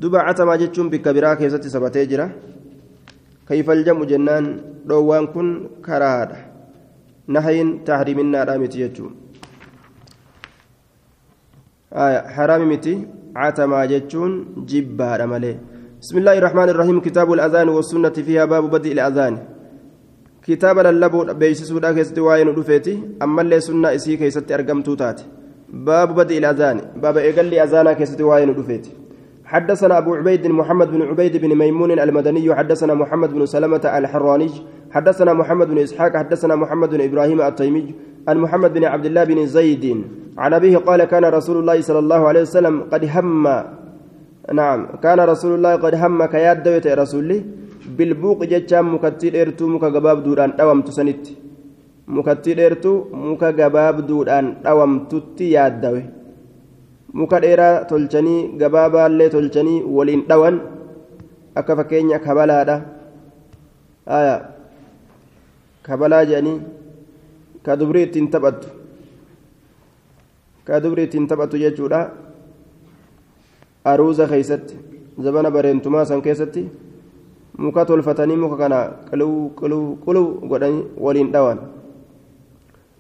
duba 0.04 0.24
catamaa 0.28 0.58
jechuun 0.62 0.90
bikka 0.94 1.14
biraa 1.18 1.36
keessatti 1.42 1.70
sabatee 1.74 2.06
jira 2.12 2.26
kayfaljamu 3.50 4.06
jennaan 4.12 4.46
dhoowwaan 4.88 5.28
kun 5.34 5.48
karaadha 5.86 6.38
nahayin 7.36 7.72
tahriiminaadha 7.88 8.58
miti 8.64 8.82
jechuun 8.82 9.12
haraami 12.36 12.66
miti 12.74 12.94
catamaa 13.40 13.86
jechuun 13.94 14.38
jibbaadha 14.72 15.26
malee 15.34 15.56
بسم 15.98 16.18
الله 16.18 16.38
الرحمن 16.38 16.68
الرحيم. 16.68 17.00
كتاب 17.00 17.32
الأذان 17.32 17.68
والسنة 17.68 18.14
فيها 18.22 18.44
باب 18.44 18.70
بدء 18.70 18.92
الأذان. 18.94 19.38
kitaaba 20.46 20.82
lallabuu 20.82 21.34
beeksisuudha 21.34 21.92
keessatti 21.94 22.20
waa'ee 22.20 22.44
nu 22.44 22.52
dhufeeti 22.52 22.92
ammallee 23.20 23.60
sunnaa 23.60 23.90
isii 23.98 24.16
keessatti 24.16 24.54
argamtuu 24.54 24.96
taate 24.96 25.26
baabu 25.68 26.14
badi 26.14 26.36
ilazaani 26.36 26.82
baaba 27.02 27.20
eegalli 27.22 27.60
azaanaa 27.60 27.94
keessatti 27.98 28.22
waa'ee 28.22 28.46
nu 28.46 28.54
dhufeeti 28.54 28.90
حدثنا 29.48 29.98
أبو 29.98 30.14
عبيد 30.14 30.46
محمد 30.46 30.88
بن 30.90 31.02
عبيد 31.02 31.36
بن 31.36 31.54
ميمون 31.54 31.90
المدني. 31.90 32.54
حدثنا 32.54 32.94
محمد 32.94 33.30
بن 33.32 33.46
سلمة 33.46 33.80
الحراني. 33.80 34.50
حدثنا 34.90 35.32
محمد 35.32 35.68
بن 35.68 35.78
إسحاق. 35.78 36.16
حدثنا 36.16 36.56
محمد 36.56 36.90
بن 36.90 37.00
إبراهيم 37.00 37.40
التيمي. 37.40 37.94
عن 38.28 38.36
محمد 38.38 38.72
بن 38.74 38.84
عبد 38.84 39.06
الله 39.06 39.24
بن 39.24 39.46
زيد. 39.46 40.04
عن 40.38 40.54
أبيه 40.54 40.76
قال 40.78 41.04
كان 41.04 41.24
رسول 41.24 41.56
الله 41.60 41.80
صلى 41.80 41.98
الله 41.98 42.28
عليه 42.28 42.40
وسلم 42.40 42.74
قد 42.92 43.04
هم 43.04 43.46
نعم 44.53 44.79
كان 45.03 45.19
رسول 45.19 45.51
الله 45.57 45.73
قد 45.75 45.95
هم 45.95 46.25
كياد 46.25 46.63
دويت 46.63 46.87
رسول 46.87 47.29
bilbuuqi 47.83 48.47
jechaan 48.47 48.85
mukattii 48.95 49.31
dheertuu 49.35 49.67
muka 49.67 49.91
gabaabduudhaan 49.91 50.55
dhawamtu 50.57 50.91
sanitti 50.97 51.35
mukattii 52.07 52.55
dheertuu 52.59 52.97
muka 53.11 53.51
gabaabduudhaan 53.57 54.47
dhawamtutti 54.63 55.51
yaaddawe 55.55 56.01
muka 57.19 57.41
dheeraa 57.43 57.83
tolchanii 57.91 58.39
gabaabaallee 58.61 59.29
tolchanii 59.35 59.83
waliin 59.97 60.23
dhawan 60.29 60.61
akka 61.61 61.75
fakkeenya 61.79 62.19
kabalaadha 62.27 62.77
kabalaa 65.87 66.25
jedhanii 66.31 66.57
ka 67.65 67.79
dubrii 67.79 68.05
ittiin 68.07 68.31
taphattu 68.35 68.67
ka 70.67 70.79
dubrii 70.83 71.05
ittiin 71.09 71.27
taphattu 71.27 71.63
jechuudha 71.63 72.01
aruuza 73.90 74.26
keeysatti 74.32 74.76
zabana 75.24 75.50
bareentumaa 75.50 76.04
san 76.10 76.22
keessatti 76.26 76.62
muka 77.58 77.84
tolfatanii 77.84 78.36
muka 78.44 78.56
kana 78.62 78.78
qiluu 79.10 79.50
qiluu 79.60 79.86
qiluu 80.04 80.28
godhanii 80.50 80.84
waliin 81.04 81.32
dhawan 81.34 81.58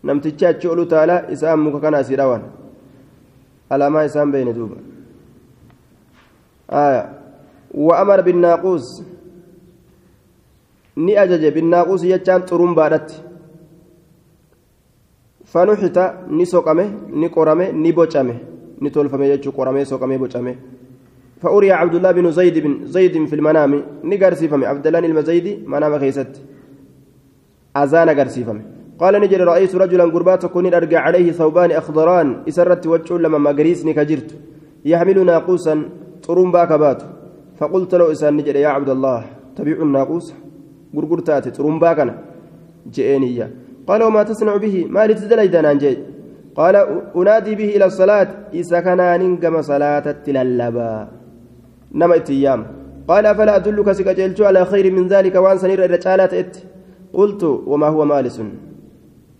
namtichi 0.02 0.46
achi 0.46 0.68
olu 0.68 0.86
taala 0.92 1.16
isaan 1.36 1.60
muka 1.66 1.80
kana 1.84 1.98
asii 2.04 2.16
dhawan 2.22 2.42
alaamaa 3.70 4.04
isaan 4.10 4.32
beeyne 4.32 4.54
duuba 4.60 4.76
وأمر 7.74 8.20
بالناقوس 8.20 8.84
ni 10.98 11.14
ajaje 11.16 11.50
binnaaquus 11.54 12.02
jechaan 12.02 12.42
xurumbaadhatti 12.48 13.16
fanuxita 15.52 16.04
ni 16.36 16.44
soqame 16.46 16.84
ni 17.20 17.28
tolfame 18.94 19.26
jechuu 19.32 19.52
qoramee 19.58 19.84
soqamee 19.84 20.18
bocame 20.18 20.54
فأري 21.42 21.70
عبد 21.72 21.94
الله 21.94 22.12
بن 22.12 22.26
زيد 22.30 22.58
بن 22.58 22.72
زيد 22.86 23.14
في 23.30 23.34
المنام. 23.38 23.72
نقرسي 24.04 24.48
فمي 24.48 24.66
عبد 24.66 24.86
الله 24.86 24.98
المزيد 24.98 25.46
منام 25.72 25.98
خيست. 25.98 26.32
أزان 27.76 28.08
قرسي 28.18 28.44
فمي 28.44 28.62
قال 28.98 29.14
نجري 29.22 29.44
رأيت 29.44 29.74
رجلا 29.74 30.04
قربات 30.14 30.46
كون 30.46 30.74
أرجع 30.74 31.00
عليه 31.00 31.32
ثوبان 31.32 31.70
أخضران. 31.70 32.28
إسرت 32.48 32.86
وجه 32.86 33.18
لما 33.18 33.38
مقريسني 33.38 33.92
كجرت 33.98 34.30
يحمل 34.84 35.18
ناقوسا 35.26 35.74
طرم 36.26 36.52
باكبات 36.52 37.00
فقلت 37.58 37.94
له 37.94 38.12
إسان 38.12 38.36
نجري 38.36 38.60
يا 38.60 38.68
عبد 38.68 38.90
الله 38.90 39.20
تبيع 39.56 39.78
الناقوس؟ 39.86 40.34
gurgurtaate 40.94 41.52
xurumbaa 41.56 41.94
kana 41.94 42.14
je'eeniyya 42.94 43.46
qaala 43.86 44.04
wamaa 44.08 44.24
tasnacu 44.24 44.60
bihi 44.64 44.80
maalitti 44.96 45.28
dalaydanaan 45.32 45.78
jee 45.82 45.94
qaala 45.94 46.17
ila 46.58 47.90
salaat 47.90 48.30
isa 48.52 48.82
kanaanin 48.82 49.38
gama 49.38 49.62
salaatatti 49.62 50.32
lallabaa 50.32 51.06
nama 51.92 52.16
ittiin 52.20 52.42
yaama 52.42 52.66
qaala 53.08 53.30
afalaa 53.30 53.58
adulluka 53.60 53.94
si 53.94 54.04
qaceelchuu 54.04 54.46
alaa 54.50 54.66
khayri 54.66 54.90
min 54.90 55.08
daalika 55.08 55.40
waan 55.40 55.58
sanirra 55.58 55.84
irra 55.88 55.98
caalaa 56.06 56.28
ta'etti 56.28 56.66
qultu 57.18 57.62
wamaa 57.70 57.90
huwa 57.94 58.06
maalisun 58.12 58.48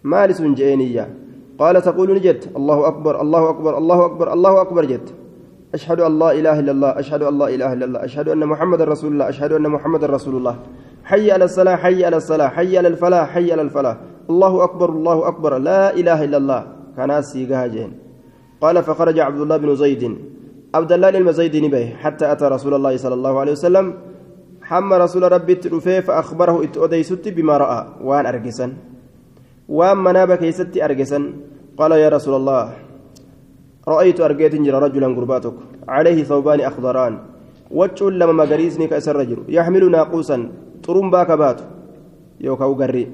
maalisun 0.02 0.54
je'eeniyya 0.54 1.06
قال 1.58 1.82
تقول 1.82 2.14
نجت. 2.14 2.54
الله 2.56 2.88
أكبر 2.88 3.20
الله 3.20 3.50
أكبر 3.50 3.78
الله 3.78 4.06
أكبر 4.06 4.32
الله 4.32 4.60
أكبر. 4.60 4.84
جت. 4.84 5.08
أشهد 5.74 6.00
أن 6.00 6.18
لا 6.18 6.30
إله 6.32 6.60
إلا 6.60 6.72
الله 6.72 6.90
أشهد 7.02 7.22
أن 7.22 7.38
لا 7.38 7.48
إله 7.54 7.72
إلا 7.72 7.84
الله 7.84 8.00
أشهد 8.04 8.28
أن 8.28 8.46
محمد 8.46 8.82
رسول 8.82 9.12
الله 9.12 9.28
أشهد 9.28 9.52
أن 9.58 9.66
محمد 9.66 10.04
رسول 10.04 10.34
الله. 10.36 10.56
حي 11.04 11.30
على 11.30 11.44
الصلاة 11.44 11.76
حي 11.76 12.04
على 12.04 12.16
الصلاة 12.16 12.48
حي 12.48 12.78
على 12.78 12.88
الفلاح 12.88 13.24
حي 13.34 13.52
على 13.52 13.62
الفلاح. 13.62 13.96
الله 14.30 14.64
أكبر 14.64 14.88
الله 14.90 15.28
أكبر 15.28 15.58
لا 15.58 15.82
إله 16.00 16.24
إلا 16.24 16.36
الله. 16.36 16.77
كان 16.98 17.22
سيجاهجين 17.22 17.90
قال 18.58 18.76
فخرج 18.82 19.18
عبد 19.18 19.40
الله 19.40 19.56
بن 19.56 19.70
زيد. 19.78 20.02
عبد 20.74 20.92
الله 20.92 21.10
بن 21.10 21.30
به 21.70 21.86
حتى 22.02 22.32
أتى 22.32 22.44
رسول 22.44 22.74
الله 22.74 22.96
صلى 22.96 23.14
الله 23.14 23.34
عليه 23.40 23.52
وسلم. 23.52 23.86
حم 24.62 24.92
رسول 24.92 25.22
ربي 25.32 25.54
تلفيه 25.54 26.00
فأخبره 26.00 26.64
إتؤديست 26.64 27.28
بما 27.28 27.56
رأى. 27.56 27.80
وأن 28.02 28.26
أرجسا 28.26 28.66
وأن 29.68 29.96
مناب 29.96 30.34
كيست 30.42 30.74
أرجسا 30.76 31.20
قال 31.78 31.92
يا 31.92 32.08
رسول 32.08 32.34
الله 32.34 32.64
رأيت 33.88 34.20
أرجيت 34.20 34.54
جرى 34.54 34.78
رجلا 34.78 35.06
قرباتك. 35.06 35.54
عليه 35.88 36.18
ثوبان 36.24 36.60
أخضران. 36.60 37.18
وجه 37.70 38.10
لما 38.10 38.32
مقريسني 38.32 38.86
كأس 38.90 39.08
الرجل 39.08 39.38
يحمل 39.48 39.90
ناقوسا. 39.90 40.38
طرمبا 40.84 41.22
كبات 41.24 41.60
يوكاو 42.40 42.72
غري 42.72 43.04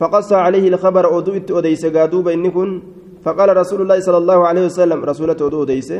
فقص 0.00 0.32
عليه 0.32 0.68
الخبر 0.68 1.04
أودوت 1.06 1.50
أوديس 1.50 1.86
قادوب 1.86 2.28
إنكن 2.28 2.82
فقال 3.24 3.56
رسول 3.56 3.80
الله 3.82 3.98
صلى 4.00 4.18
الله 4.22 4.38
عليه 4.48 4.64
وسلم 4.64 5.04
رسولة 5.04 5.36
أوديس 5.40 5.90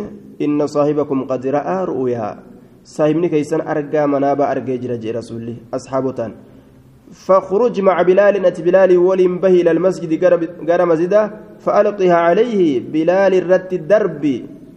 إن 0.44 0.66
صاحبكم 0.66 1.24
قد 1.30 1.46
رأى 1.46 1.85
رؤيا 1.85 2.28
صاحبني 2.85 3.28
كيسان 3.28 3.61
أرقى 3.61 4.09
منابا 4.09 4.44
أرقى 4.52 4.78
جرى 4.78 5.11
رسولي 5.11 5.57
أصحابتان. 5.74 6.33
فخرج 7.26 7.80
مع 7.80 8.02
بلال 8.02 8.46
أتي 8.46 8.62
بلال 8.62 8.90
ولم 8.98 9.38
به 9.38 9.54
إلى 9.61 9.70
المسجد 9.70 10.12
قال 10.68 10.83
مزيدا 10.88 11.22
فألقها 11.64 12.14
عليه 12.26 12.80
بلال 12.92 13.33
رت 13.50 13.72
الدرب 13.72 14.24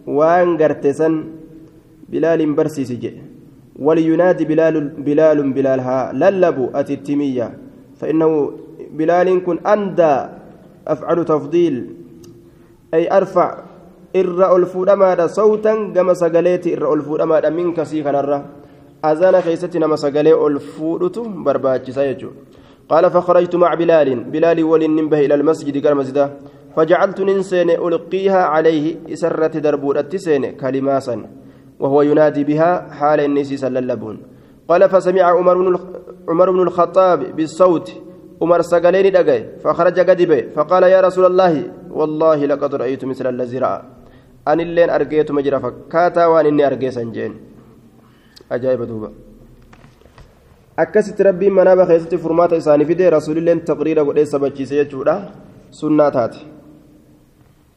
وان 0.06 0.48
قرتسن. 0.60 1.14
بلال 2.12 2.40
برسي 2.56 2.84
سجئ 2.90 3.14
ولينادي 3.86 4.44
بلال 4.44 4.76
بلال 5.06 5.38
بلالها 5.56 6.12
للبوا 6.12 6.68
أتتمية 6.80 7.46
فإنه 8.00 8.30
بلال 8.92 9.44
كن 9.44 9.58
أندى 9.66 10.16
أفعل 10.88 11.24
تفضيل. 11.24 11.94
أي 12.94 13.16
أرفع 13.16 13.58
إر 14.16 14.56
الفودما 14.56 15.26
صوتا 15.26 15.92
كما 15.94 16.14
سقليت 16.14 16.66
إر 16.66 16.94
الفودما 16.94 17.50
منك 17.50 17.82
سيخا 17.82 18.12
نرى 18.12 18.44
أذان 19.04 19.40
كيستنا 19.40 19.86
ما 19.86 19.96
سقلي 19.96 20.46
الفودت 20.46 21.18
برباتش 21.18 21.90
سيجو 21.90 22.30
قال 22.88 23.10
فخرجت 23.10 23.56
مع 23.56 23.74
بلال. 23.74 24.24
بلال 24.24 24.64
ولنبه 24.64 25.20
إلى 25.20 25.34
المسجد 25.34 25.86
قال 25.86 26.30
فجعلت 26.76 27.20
ننسين 27.20 27.70
ألقيها 27.70 28.42
عليه 28.44 28.96
إسرة 29.12 29.58
دربور 29.58 29.98
التسين 29.98 30.56
كلماسا. 30.56 31.26
وهو 31.80 32.02
ينادي 32.02 32.44
بها 32.44 32.92
حال 32.92 33.20
النسي 33.20 33.56
سللبون 33.56 34.22
قال 34.68 34.88
فسمع 34.88 35.22
عمر 36.28 36.50
بن 36.50 36.62
الخطاب 36.62 37.36
بالصوت. 37.36 37.92
عمر 38.42 38.60
سقلين 38.62 39.12
دقي 39.12 39.40
فخرج 39.62 39.98
قدبه 40.08 40.40
فقال 40.56 40.82
يا 40.82 41.00
رسول 41.00 41.24
الله 41.30 41.54
والله 41.90 42.38
لقد 42.46 42.74
رأيت 42.74 43.04
مثل 43.04 43.26
الذي 43.26 43.58
رأى. 43.58 43.80
أن 44.48 44.60
اللين 44.60 44.90
أرقيت 44.90 45.30
مجرى 45.30 45.58
فكاتا 45.60 46.26
وأن 46.26 46.46
إني 46.46 46.66
أرقي 46.66 46.90
سنجين. 46.90 47.32
أجايب 48.52 48.82
دوبا 48.82 49.10
akkasitti 50.78 51.22
rabbiin 51.26 51.52
manaaba 51.52 51.86
keessatti 51.90 52.18
furmaata 52.22 52.56
isaanii 52.56 52.86
fide 52.86 53.10
rasuulilleen 53.10 53.60
taqriira 53.66 54.04
godhee 54.06 54.26
sabachiise 54.26 54.74
jechuudha 54.78 55.14
sunnaa 55.70 56.10
taate 56.10 56.38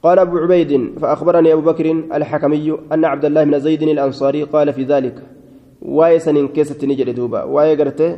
قال 0.04 0.20
أبو 0.20 0.38
عبيد 0.38 1.00
فأخبرني 1.02 1.54
أبو 1.54 1.62
بكر 1.62 1.86
الحكمي 2.14 2.78
أن 2.94 3.06
عبد 3.06 3.26
الله 3.26 3.44
بن 3.44 3.60
زيد 3.60 3.84
الأنصاري 3.84 4.44
قال 4.44 4.74
في 4.74 4.84
ذلك. 4.84 5.18
واي 5.82 6.20
سنين 6.20 6.48
كيسة 6.48 6.78
نجد 6.88 7.10
دوبا 7.16 7.44
واي 7.44 7.76
قرته 7.76 8.18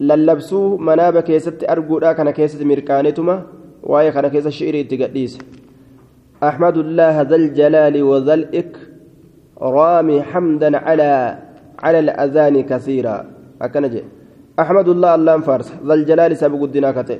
آه 0.00 0.04
للبسوه 0.04 0.76
مناب 0.76 1.20
كيسة 1.20 1.58
أرجو 1.70 2.00
كان 2.00 2.30
كيسة 2.30 2.64
مركانتما 2.64 3.42
واي 3.82 4.12
كان 4.12 4.28
كيسة 4.28 4.50
شعري 4.50 4.84
تقديس 4.84 5.38
أحمد 6.42 6.76
الله 6.76 7.22
ذا 7.22 7.36
الجلال 7.36 8.02
وذا 8.02 8.34
الإكرام 8.34 10.22
حمدا 10.22 10.78
على 10.78 11.38
على 11.78 11.98
الأذان 11.98 12.62
كثيرا 12.62 13.24
أكنجي 13.62 14.02
أحمد 14.58 14.88
الله 14.88 15.14
الله 15.14 15.40
فارس 15.40 15.72
ذا 15.86 15.94
الجلال 15.94 16.36
سبق 16.36 16.62
الدنا 16.62 16.90
كتئ 16.92 17.18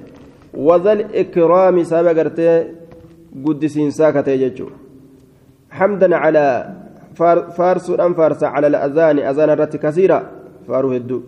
وذا 0.55 0.93
الإكرام 0.93 1.83
سبق 1.83 2.19
قدسين 3.45 3.91
ساكتئ 3.91 4.37
جتشو 4.43 4.69
حمدا 5.71 6.17
على 6.17 6.47
فارس 7.57 7.91
أم 8.01 8.15
فارس 8.15 8.45
على 8.45 8.67
الأذان 8.67 9.19
أذان 9.19 9.51
الرت 9.51 9.77
كثيرا 9.77 10.21
فارو 10.69 10.93
هدو 10.93 11.21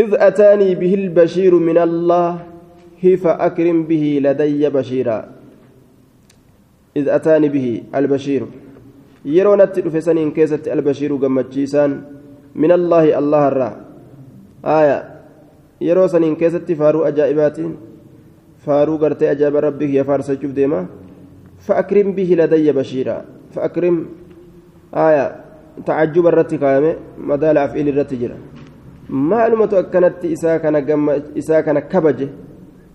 إذ 0.00 0.08
أتاني 0.16 0.74
به 0.80 0.92
البشير 0.94 1.52
من 1.54 1.78
الله 1.78 2.32
فأكرم 3.00 3.78
به 3.90 4.04
لدي 4.24 4.62
بشيرا 4.68 5.18
إذ 6.96 7.06
أتاني 7.08 7.48
به 7.48 7.66
البشير 7.94 8.42
natti 9.60 9.84
dhufe 9.84 10.00
saniin 10.00 10.32
keessatti 10.32 10.72
albashiiru 10.72 11.20
gammachiisaan 11.20 11.92
min 12.56 12.70
allaahi 12.72 13.12
allah 13.12 13.42
irraa 13.52 13.74
aya 14.64 14.96
yeroo 15.76 16.08
saniin 16.08 16.36
keessatti 16.40 16.72
faaruu 16.80 17.04
ajaa'ibaatiin 17.04 17.76
faaruu 18.64 18.96
gartee 19.02 19.28
ajaa'iba 19.28 19.60
rabbii 19.68 19.90
kiyya 19.92 20.08
faarsachuuf 20.08 20.56
deema 20.56 20.80
فأكرم 21.60 22.12
به 22.12 22.30
لدي 22.40 22.72
بشيرا 22.72 23.24
فأكرم 23.54 24.06
آية 24.94 25.36
تعجب 25.86 26.26
الرت 26.26 26.54
كامل 26.54 26.96
مدال 27.18 27.58
أفعيل 27.58 27.88
الرت 27.88 28.14
جرا 28.14 28.38
أكنت 29.74 30.24
إساء 30.24 30.56
كان 30.62 30.86
جم 30.86 31.10
إساء 31.38 31.60
كان 31.60 31.78
كبجه 31.78 32.28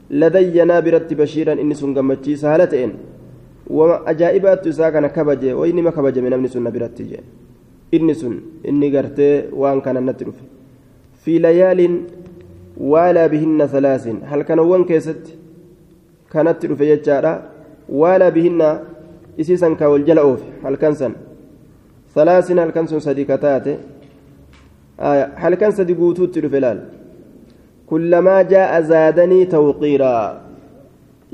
لدي 0.09 0.63
نابرت 0.63 1.13
بشيرا 1.13 1.53
إني 1.53 1.73
سنجمتشي 1.73 2.35
سهلتين 2.35 2.91
wama 3.69 4.05
ajaa'ibaattu 4.05 4.69
isaa 4.69 4.91
kana 4.91 5.09
kabaje 5.09 5.53
wayni 5.53 5.81
ma 5.81 5.91
kabajame 5.91 6.29
namni 6.29 6.49
sun 6.49 6.63
na 6.63 6.71
biratti 6.71 7.03
jee 7.03 7.23
inni 7.91 8.15
sun 8.15 8.41
inni 8.63 8.91
gartee 8.91 9.45
waan 9.53 9.81
kana 9.81 10.01
natti 10.01 10.25
dhufe 10.25 10.43
fi 11.23 11.39
layaaliin 11.39 11.95
waalaa 12.77 13.29
bihinna 13.29 13.67
salaasin 13.67 14.21
halkanawwan 14.31 14.85
keessatti 14.85 15.37
kanatti 16.29 16.67
dhufe 16.67 16.85
jechaadha 16.85 17.33
waalaa 17.89 18.31
bihinna 18.31 18.79
isii 19.37 19.57
san 19.57 19.75
ka 19.75 19.89
wal 19.89 20.03
jala 20.03 20.25
oofe 20.25 20.45
halkan 20.63 20.95
san 20.95 21.15
salaasin 22.15 22.59
halkan 22.59 22.87
sun 22.87 22.99
sadi 22.99 23.25
ka 23.25 23.37
taate 23.37 23.77
kullamaa 27.89 28.43
jaa'a 28.43 28.81
zaadanii 28.81 29.45
tawqiiraa 29.55 30.25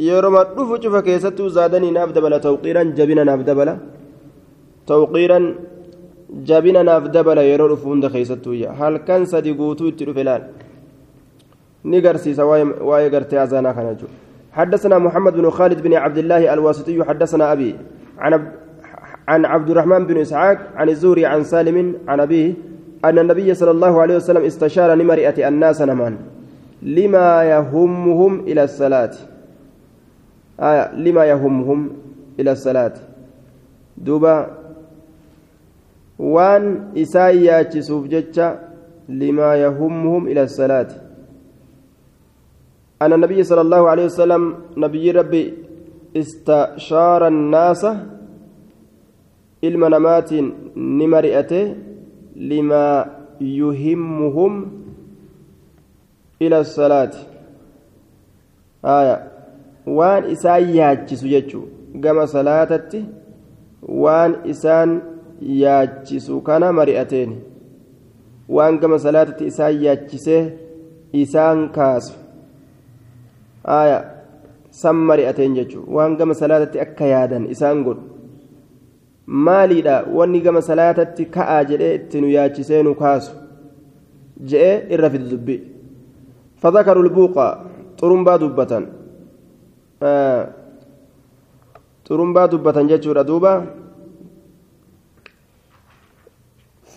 yeroma 0.07 0.43
dhufu 0.55 0.79
cufa 0.83 1.01
keessattuu 1.07 1.49
zaadanii 1.57 1.91
naaf 1.97 2.13
dabala 2.15 2.39
tawqiiran 2.47 2.93
jabina 2.97 3.23
naaf 3.29 3.43
dabala 3.49 3.75
tawqiiran 4.91 5.45
jabina 6.49 6.83
naaf 6.89 7.07
dabala 7.15 7.43
yeroo 7.51 7.69
dhufu 7.73 7.89
hunda 7.93 8.09
keessattuuyya 8.15 8.73
halkan 8.81 9.25
sadi 9.33 9.53
guutuu 9.61 9.87
itti 9.91 10.09
dhufe 10.09 10.23
laal 10.29 10.43
ni 11.83 12.01
garsiisa 12.01 12.49
waa'ee 12.49 13.09
gartee 13.15 13.39
azaanaa 13.45 13.77
kana 13.77 13.93
jechuudha 13.93 14.19
حدثنا 14.51 14.97
محمد 14.97 15.33
بن 15.33 15.49
خالد 15.49 15.79
بن 15.83 15.93
عبد 15.93 16.17
الله 16.17 16.53
الواسطي 16.53 17.03
حدثنا 17.03 17.51
أبي 17.53 17.75
عن 19.27 19.45
عبد 19.45 19.69
الرحمن 19.69 20.05
بن 20.05 20.17
إسحاق 20.17 20.57
عن 20.75 20.89
الزهري 20.89 21.25
عن 21.25 21.43
سالم 21.43 21.95
عن 22.07 22.19
أبيه 22.19 22.53
أن 23.05 23.19
النبي 23.19 23.53
صلى 23.53 23.71
الله 23.71 24.01
عليه 24.01 24.15
وسلم 24.15 24.43
استشار 24.45 24.93
لمرئة 24.93 25.47
الناس 25.47 25.81
نمان. 25.81 26.17
لما 26.81 27.43
يهمهم 27.43 28.39
إلى 28.39 28.63
الصلاة؟ 28.63 29.13
آية 30.59 30.95
لما 30.95 31.25
يهمهم 31.25 31.89
إلى 32.39 32.51
الصلاة؟ 32.51 32.93
دوبا 33.97 34.47
وان 36.19 36.93
إسايا 36.97 37.61
تشوف 37.61 38.05
لما 39.09 39.55
يهمهم 39.55 40.27
إلى 40.27 40.43
الصلاة. 40.43 40.87
أن 43.01 43.13
النبي 43.13 43.43
صلى 43.43 43.61
الله 43.61 43.89
عليه 43.89 44.05
وسلم 44.05 44.55
نبي 44.77 45.11
ربي 45.11 45.53
استشار 46.17 47.27
الناس 47.27 47.85
ilma 49.61 49.89
namaatiin 49.89 50.53
ni 50.75 51.07
yuhimmuhum 53.39 54.71
ila 56.39 56.63
salaati 56.65 57.25
haya 58.83 59.15
waan 59.85 60.29
isaan 60.31 60.75
yaachisu 60.75 61.27
jechuu 61.27 61.63
gama 62.05 62.27
salaatatti 62.27 63.05
waan 64.03 64.35
isaan 64.53 65.01
yaachisu 65.41 66.41
kana 66.41 66.71
mari'ateen 66.79 67.35
waan 68.49 68.79
gama 68.79 68.99
salaatatti 68.99 69.45
isaan 69.51 69.83
yaachisee 69.83 70.43
isaan 71.23 71.69
kaasu 71.77 72.13
haya 73.63 73.99
san 74.69 74.95
mari'ateen 74.95 75.55
jechuu 75.55 75.83
waan 75.97 76.17
gama 76.17 76.33
salaatatti 76.33 76.79
akka 76.85 77.05
yaadan 77.13 77.45
isaan 77.55 77.83
godhu 77.83 78.10
maaliidha? 79.25 80.05
Wanni 80.13 80.41
gama 80.41 80.61
salaatatti 80.61 81.25
ka'aa 81.25 81.63
jedhee 81.65 81.95
itti 81.95 82.21
nu 82.21 82.27
yaachisee 82.29 82.83
nu 82.83 82.95
kaasu 82.95 83.31
je'ee 84.41 84.87
irra 84.93 85.09
fide 85.09 85.29
dubbi 85.29 85.61
fadakaru 86.61 87.03
lbuuqa 87.03 87.45
xurumbaa 87.99 88.37
dubbatan. 88.37 88.85
Xurumbaa 92.07 92.47
dubbatan 92.47 92.87
jechuudha 92.89 93.23
duuba. 93.23 93.53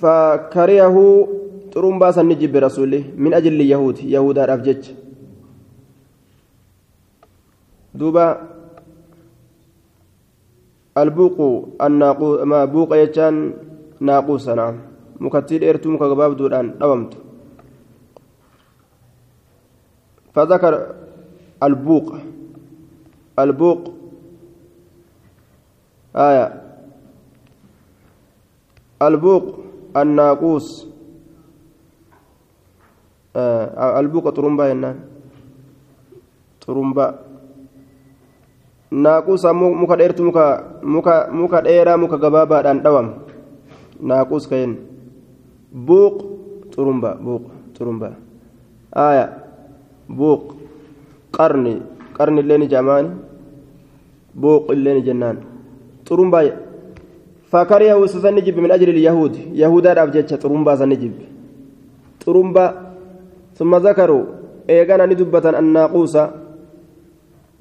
Fakariyahu 0.01 1.03
xurumbaa 1.73 2.13
san 2.13 2.27
ni 2.27 2.37
jibbe 2.37 2.61
rasuli 2.61 3.05
min 3.17 3.35
ajilli 3.35 3.71
yahuud 3.71 3.99
yahudaadhaaf 4.03 4.63
jecha. 4.65 4.93
Duuba 7.95 8.54
البوق 10.99 11.39
الناقو 11.83 12.45
ما 12.45 12.65
بوق 12.65 12.97
يجان 12.97 13.55
ناقوس 14.01 14.49
نعم 14.49 14.77
مكتير 15.21 15.71
إرتو 15.71 15.91
مكباب 15.91 16.37
دوران 16.37 16.79
دومت 16.79 17.13
فذكر 20.35 20.95
البوق. 21.63 22.15
البوق. 23.39 23.95
آية. 26.17 26.63
البوق 29.03 29.45
الناقوس. 29.97 30.87
آه 33.37 34.01
البوق 34.01 34.29
طرمبا 34.31 34.69
ينان. 34.71 35.01
طرمبا 36.67 37.24
naaquusa 38.91 39.53
muka 39.53 39.97
dheertu 39.97 40.25
muka 40.25 41.29
muka 41.33 41.59
dheeraa 41.63 41.97
muka 41.97 42.17
gabaabaadhaan 42.19 42.83
dhawam. 42.83 43.09
Naaquus 44.01 44.47
kayen 44.51 44.77
buuq 45.73 46.17
xurumba 46.75 47.15
buuq 47.17 47.45
xurumba. 47.79 48.19
Aya 48.93 49.31
buuq. 50.09 50.55
Qarni 51.35 51.83
qarni 52.15 52.41
illee 52.43 52.59
ni 52.59 52.67
jamaani. 52.69 53.11
Buuq 54.35 54.71
illee 54.75 54.95
ni 54.95 55.03
jennaan. 55.03 55.39
Xurumba 56.07 56.43
fakariyahu 57.51 58.05
isa 58.05 58.21
sanni 58.21 58.43
jibbe 58.43 58.61
min 58.61 58.71
ajli 58.71 58.91
ilyahuud 58.91 59.55
yahudaadhaaf 59.55 60.11
jecha 60.11 60.37
xurumbaa 60.39 60.77
sanni 60.77 60.97
jibbe 60.99 61.25
xurumba. 62.23 62.95
Summa 63.55 63.81
zakaru. 63.81 64.27
Eegana 64.69 65.07
ni 65.07 65.15
dubbatan 65.15 65.55
annaaquusa 65.55 66.44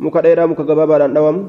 muka 0.03 0.21
dheeraa 0.25 0.47
muka 0.51 0.67
gabaabaadhaan 0.67 1.15
dhawamu. 1.15 1.41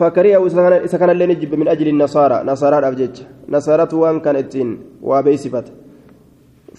Fakariyahu 0.00 0.48
isa 0.88 0.98
kanallee 0.98 1.28
ni 1.28 1.36
jibbe 1.36 1.56
min 1.60 1.68
ajli 1.68 1.92
nasaara 1.92 2.42
nasaaraadhaaf 2.50 2.96
jecha. 2.96 3.28
Nasaaratu 3.48 4.00
waan 4.02 4.24
kan 4.24 4.40
ittiin 4.40 4.70
waa 5.02 5.22
beeysifata 5.22 5.82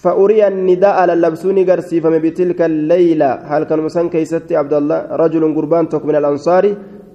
فأري 0.01 0.41
النداء 0.47 0.97
للبسون 1.09 1.57
قرسيفم 1.69 2.13
بتلك 2.23 2.59
الليلة 2.71 3.29
هل 3.51 3.63
كان 3.69 3.79
مسان 3.87 4.05
كيستي 4.13 4.53
عبد 4.61 4.73
الله 4.79 4.99
رجل 5.23 5.43
قربان 5.57 5.85
تك 5.91 6.03
من 6.09 6.15
الأنصار 6.21 6.63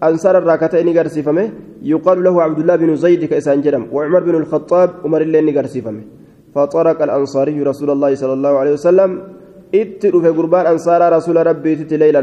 أنصار 0.08 0.34
الراكتين 0.38 0.88
قرسيفم 0.98 1.38
يقال 1.92 2.18
له 2.26 2.34
عبد 2.46 2.58
الله 2.62 2.76
بن 2.82 2.90
زيد 3.04 3.22
كإسان 3.30 3.58
جرم 3.64 3.84
وعمر 3.94 4.22
بن 4.28 4.34
الخطاب 4.42 4.90
عمر 5.04 5.20
اللين 5.26 5.46
قرسيفم 5.58 5.96
فطرق 6.54 6.98
الأنصاري 7.08 7.56
رسول 7.70 7.88
الله 7.94 8.10
صلى 8.22 8.34
الله 8.38 8.52
عليه 8.60 8.72
وسلم 8.78 9.10
اتروا 9.80 10.22
في 10.24 10.30
قربان 10.38 10.64
أنصار 10.72 11.00
رسول 11.16 11.36
ربي 11.50 11.72
تتي 11.78 11.96
ليلة 12.02 12.20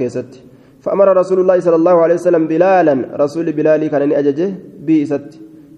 كيستي 0.00 0.38
فأمر 0.84 1.08
رسول 1.16 1.38
الله 1.40 1.58
صلى 1.66 1.76
الله 1.80 1.96
عليه 2.04 2.14
وسلم 2.14 2.42
بلالا 2.52 2.94
رسول 3.22 3.46
بلالي 3.58 3.88
كان 3.88 4.12
أججه 4.12 4.50
بئست 4.86 5.30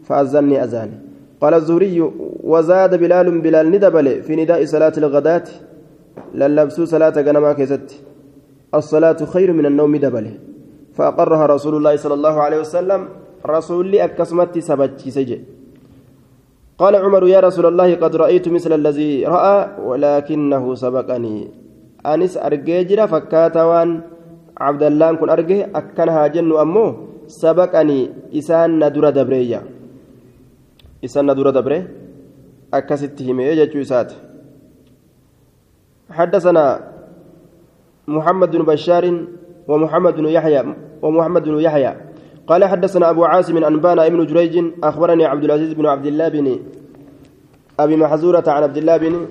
فأذني 0.07 0.57
أذاني 0.65 0.97
قال 1.41 1.55
الزهري 1.55 1.97
وزاد 2.53 2.93
بلال 3.03 3.27
بلال 3.45 3.67
ندبل 3.71 4.07
في 4.23 4.33
نداء 4.37 4.65
صلاة 4.65 4.93
الغداة 5.03 5.47
للبسو 6.35 6.85
صلاة 6.85 7.17
غنما 7.27 7.53
كيست. 7.53 7.89
الصلاة 8.75 9.21
خير 9.33 9.53
من 9.53 9.67
النوم 9.67 9.97
دبل. 9.97 10.27
فأقرها 10.97 11.47
رسول 11.47 11.75
الله 11.77 11.95
صلى 11.97 12.15
الله 12.15 12.35
عليه 12.45 12.59
وسلم 12.65 13.01
رسول 13.47 13.85
لي 13.93 14.05
أكسمت 14.05 14.59
سبتي 14.59 15.11
سجي 15.11 15.39
قال 16.79 16.97
عمر 16.97 17.23
يا 17.29 17.41
رسول 17.41 17.67
الله 17.67 17.95
قد 17.95 18.17
رأيت 18.17 18.49
مثل 18.49 18.73
الذي 18.73 19.27
رأى 19.27 19.59
ولكنه 19.89 20.65
سبقني. 20.75 21.39
أنس 22.07 22.35
أرجيجر 22.37 23.07
فكاتوان 23.07 23.91
عبد 24.61 24.83
الله 24.83 25.13
كن 25.15 25.31
أرجه 25.31 25.71
أكنها 25.75 26.27
جن 26.27 26.53
أمه 26.57 26.87
سبقني 27.27 28.11
إسان 28.39 28.71
ندر 28.85 29.11
دبريا 29.11 29.61
إسان 31.05 31.31
ندر 31.31 31.51
دبري 31.51 31.81
أكستهم 32.75 33.41
يجتو 33.41 33.81
إسات 33.81 34.13
حدثنا 36.11 36.65
محمد 38.09 38.51
بن 38.57 38.63
بشار 38.63 39.05
ومحمد 39.69 40.15
بن 40.17 40.27
يحيى 40.27 40.63
ومحمد 41.03 41.45
بن 41.45 41.61
يحيى 41.61 41.93
قال 42.47 42.65
حدثنا 42.65 43.11
أبو 43.11 43.25
عاصم 43.25 43.57
أنبانا 43.65 44.07
ابن 44.07 44.27
جريج 44.27 44.65
أخبرني 44.85 45.25
عبد 45.25 45.45
العزيز 45.45 45.73
بن 45.73 45.87
عبد 45.87 46.07
الله 46.07 46.29
بن 46.29 46.47
أبي 47.81 47.97
محزورة 47.97 48.45
عن 48.47 48.63
عبد 48.63 48.77
الله 48.77 48.97
بن 48.97 49.27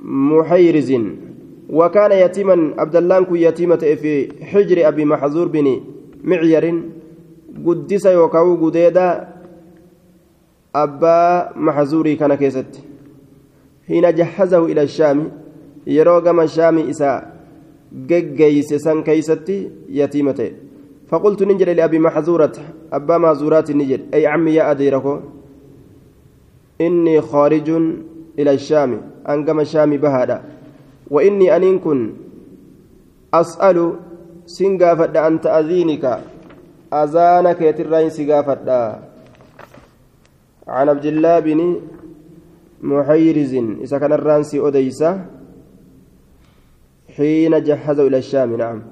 محيرز 0.00 0.92
وكان 1.70 2.12
يتيما 2.12 2.74
عبد 2.78 2.96
الله 2.96 3.22
كن 3.24 3.36
يتيمة 3.36 3.76
في 3.76 4.44
حجر 4.44 4.88
أبي 4.88 5.04
محزور 5.04 5.48
بن 5.48 5.80
معير 6.24 6.82
قدس 7.66 8.06
يوكاو 8.06 8.66
قديدا 8.66 9.28
أبا 10.74 11.52
محزوري 11.56 12.16
كان 12.16 12.34
كيست. 12.34 12.72
حين 13.88 14.14
جهزه 14.14 14.64
إلى 14.66 14.82
الشام 14.82 15.30
يروغم 15.86 16.40
الشام 16.40 16.78
إساء 16.78 17.36
جيس 18.06 18.74
سن 18.74 19.02
كيستي 19.02 19.70
يتيمته 19.88 20.50
فقلت 21.08 21.42
نجر 21.42 21.72
لأبي 21.72 21.98
محزورة 21.98 22.52
أبا 22.92 23.18
محزورات 23.18 23.70
نجر. 23.70 24.00
أي 24.14 24.26
عمي 24.26 24.54
يا 24.54 24.70
أديركو 24.70 25.20
إني 26.80 27.20
خارج 27.20 27.68
إلى 28.38 28.52
الشام 28.52 29.00
أنقم 29.28 29.60
الشام 29.60 29.96
بهذا. 29.96 30.55
وإني 31.10 31.56
أن 31.56 31.78
كن 31.78 32.12
أسأل 33.34 33.78
سنغافة 34.46 35.26
أن 35.26 35.40
تأذينك 35.40 36.04
أذانك 36.92 37.60
يترين 37.62 38.10
سنغافة 38.10 38.70
عن 40.68 40.88
عبد 40.88 41.06
الله 41.06 41.40
بن 41.40 41.60
محيرز 42.82 43.54
إذا 43.84 43.98
كان 43.98 44.12
الرانسي 44.12 44.58
أديسة 44.68 45.10
حين 47.16 47.62
جهزوا 47.62 48.06
إلى 48.08 48.18
الشام 48.18 48.56
نعم. 48.56 48.82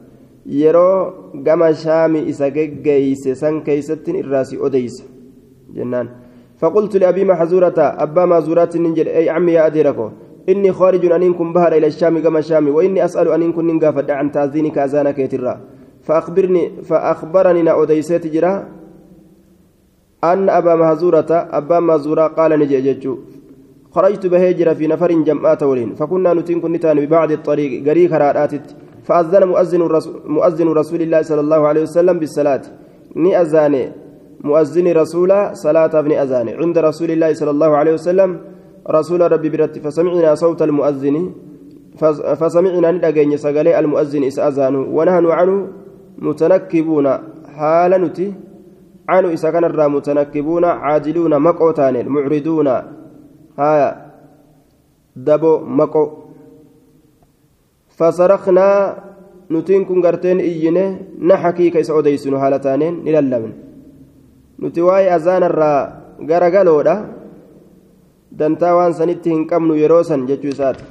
yeroo 0.45 1.33
gama 1.43 1.73
shaami 1.75 2.29
isa 2.29 2.51
geggeeyse 2.53 3.35
san 3.35 3.65
keeysattin 3.65 4.21
irraasi 4.23 4.61
odeysa 4.61 5.05
jennaan 5.73 6.09
فقلت 6.55 6.97
لأبي 6.97 7.25
محزورة 7.25 7.75
أبا 7.79 8.25
مازورات 8.25 8.77
ننجل 8.77 9.09
أي 9.09 9.31
عمي 9.31 9.53
يا 9.53 9.67
أديركو 9.67 10.11
إني 10.49 10.73
خارج 10.73 11.05
أن 11.07 11.35
كن 11.35 11.53
بهر 11.53 11.73
إلى 11.73 11.87
الشام 11.87 12.19
كما 12.19 12.39
الشام 12.39 12.69
وإني 12.69 13.05
أسأل 13.05 13.29
أن 13.29 13.53
كن 13.53 13.67
ننقافد 13.67 14.11
عن 14.11 14.33
تأذينك 14.33 14.79
أذانك 14.79 15.19
يترى 15.19 15.55
فأخبرني 16.07 16.83
فأخبرني 16.89 17.63
نأوديسيت 17.63 18.27
جرا 18.27 18.55
أن 20.25 20.49
أبا 20.49 20.75
مهزورة 20.75 21.31
أبا 21.31 21.81
مهزورة 21.81 22.27
قال 22.27 22.51
نجي 22.61 22.81
ججو 22.81 23.19
خرجت 23.95 24.27
بهجرة 24.27 24.73
في 24.73 24.87
نفر 24.87 25.13
جمعات 25.13 25.63
ولين 25.63 25.95
فكنا 25.95 26.35
نتين 26.35 26.61
كنتان 26.61 26.97
ببعض 27.01 27.31
الطريق 27.33 27.89
قريق 27.89 28.13
رادات 28.13 28.53
فأذن 29.05 29.45
مؤذن 29.45 29.83
رسول, 29.83 30.15
مؤذن 30.27 30.69
رسول 30.69 31.03
الله 31.03 31.23
صلى 31.23 31.41
الله 31.41 31.67
عليه 31.67 31.83
وسلم 31.83 32.19
بالصلاة. 32.19 32.63
ني 33.17 33.41
أذاني. 33.41 33.93
مؤذن 34.41 34.87
رسول 34.93 35.31
صلاة 35.53 35.93
ابن 35.99 36.13
أذاني. 36.13 36.53
عند 36.55 36.79
رسول 36.79 37.11
الله 37.11 37.31
صلى 37.35 37.51
الله 37.51 37.71
عليه 37.77 37.93
وسلم 37.93 38.31
رسول 38.91 39.33
ربي 39.33 39.49
برت 39.49 39.79
فسمعنا 39.79 40.35
صوت 40.35 40.63
المؤذن 40.63 41.17
فسمعنا 42.41 42.91
ندقين 42.91 43.37
سقلي 43.37 43.79
المؤذن 43.79 44.23
إس 44.25 44.39
أذانه 44.39 44.83
ونحن 44.97 45.27
عنه 45.27 45.57
متنكبون. 46.19 47.07
حال 47.57 47.93
نتي 48.03 48.35
عنه 49.09 49.35
إسا 49.35 49.51
كان 49.51 49.65
الرا 49.65 49.89
متنكبون 49.89 50.65
عاجلون 50.65 51.33
مقوتان 51.39 52.09
معرضون. 52.09 52.69
هايا 53.59 53.91
دبو 55.17 55.59
مقو 55.59 56.07
فصرخنا 57.97 58.69
نتين 59.51 59.85
كن 59.85 59.99
غرتين 60.05 60.39
إينه 60.41 60.87
نحكي 61.23 61.71
كيس 61.71 61.91
أوديسن 61.91 62.35
هالتانين 62.35 63.05
نللمن 63.05 63.53
nuti 64.59 64.81
waa'ee 64.81 65.11
azaana 65.11 65.47
irraa 65.51 65.93
garagaloodha 66.31 66.95
dantaa 68.39 68.75
waan 68.79 68.95
sanitti 69.01 69.31
hin 69.35 69.47
qabnu 69.53 69.77
yeroo 69.83 70.03
san 70.11 70.27
jechuu 70.31 70.53
isaati 70.57 70.85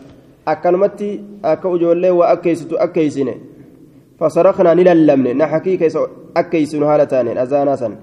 akkanumatti 0.53 1.09
akka 1.53 1.75
ijoollee 1.77 2.13
waa 2.19 2.31
akkeeysitu 2.35 2.79
akkeeysine 2.85 3.35
fasaraknaa 4.19 4.75
ni 4.75 4.83
lallabne 4.89 5.33
na 5.33 5.47
hakii 5.53 5.77
keessa 5.77 6.07
akkeeysinu 6.41 6.85
haala 6.91 7.05
taaneen 7.13 7.37
azaanaa 7.45 7.77
san 7.83 7.95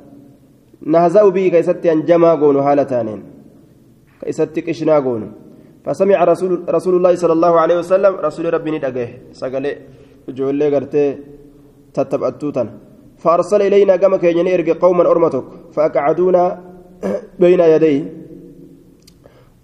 nahza'u 0.96 1.30
bii 1.36 1.50
keessatti 1.50 1.92
hanjamaa 1.92 2.36
goonu 2.42 2.66
haala 2.68 2.84
taaneen 2.94 3.22
keessatti 4.24 4.66
qishnaa 4.68 5.00
goonu 5.08 5.28
فسمع 5.84 6.24
رسول 6.24 6.52
رسول 6.68 6.94
الله 6.96 7.14
صلى 7.14 7.32
الله 7.32 7.60
عليه 7.60 7.76
وسلم 7.78 8.12
رسول 8.26 8.54
ربي 8.54 8.70
ندقه 8.70 9.08
سقلي 9.32 9.72
جولي 10.28 10.66
قرتي 10.74 11.04
فأرسل 13.22 13.62
إلينا 13.62 13.96
كما 13.96 14.16
كان 14.16 14.46
يرجع 14.46 14.74
قوما 14.80 15.10
أرمتك 15.10 15.44
فأقعدونا 15.74 16.42
بين 17.40 17.60
يديه 17.60 18.19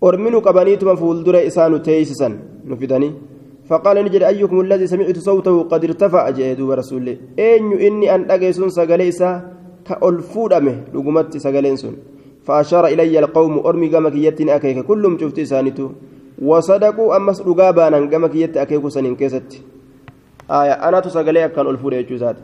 أرمنوا 0.09 0.41
قبانيتما 0.41 0.95
فولدر 0.95 1.37
إسان 1.47 1.83
تيسسا 1.83 2.29
نفدني. 2.71 3.11
فقال 3.69 3.97
نجد 4.05 4.23
أيكم 4.23 4.61
الذي 4.61 4.87
سمعت 4.87 5.19
صوته 5.19 5.63
قد 5.63 5.85
ارتفع 5.85 6.31
جيدو 6.31 6.73
رسول 6.73 7.07
أين 7.39 7.73
إني 7.87 8.15
أن 8.15 8.31
أجيسون 8.31 8.71
سجليسا 8.71 9.31
كألفودمه 9.87 10.75
لقمت 10.95 11.37
سجلينسون. 11.37 11.95
فأشار 12.47 12.87
إلي 12.87 13.19
القوم 13.19 13.55
أرمي 13.67 13.89
كما 13.89 14.11
كيتني 14.11 14.55
أكيك. 14.57 14.79
كلهم 14.87 15.19
شفت 15.19 15.41
سانتو 15.41 15.87
وصدقوا 16.43 17.17
أمس 17.17 17.39
رقابانا 17.49 17.99
كما 18.07 18.29
كيت 18.29 18.57
أكيك 18.57 18.89
سنين 18.89 19.17
كيست. 19.17 19.51
آية. 20.51 20.75
أنا 20.89 21.01
تسجلي 21.01 21.49
كان 21.49 21.67
ألفود 21.67 21.93
يجوزات 21.93 22.37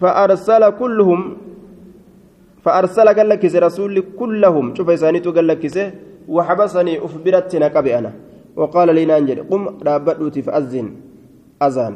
فأرسل 0.00 0.62
كلهم 0.80 1.20
فأرسل 2.64 3.08
قال 3.08 3.28
لك 3.28 3.44
رسول 3.44 3.94
كلهم 4.20 4.74
شوف 4.74 4.90
إسانيتو 4.90 5.30
قال 5.36 5.46
لك 5.46 5.66
وحبسني 6.28 6.98
أخبرت 6.98 7.56
نقبي 7.56 7.98
أنا. 7.98 8.12
وقال 8.56 8.94
لي 8.94 9.04
نانجل 9.04 9.50
قم 9.50 9.82
دابدوتي 9.82 10.42
فأذن 10.42 10.86
أذان 11.62 11.94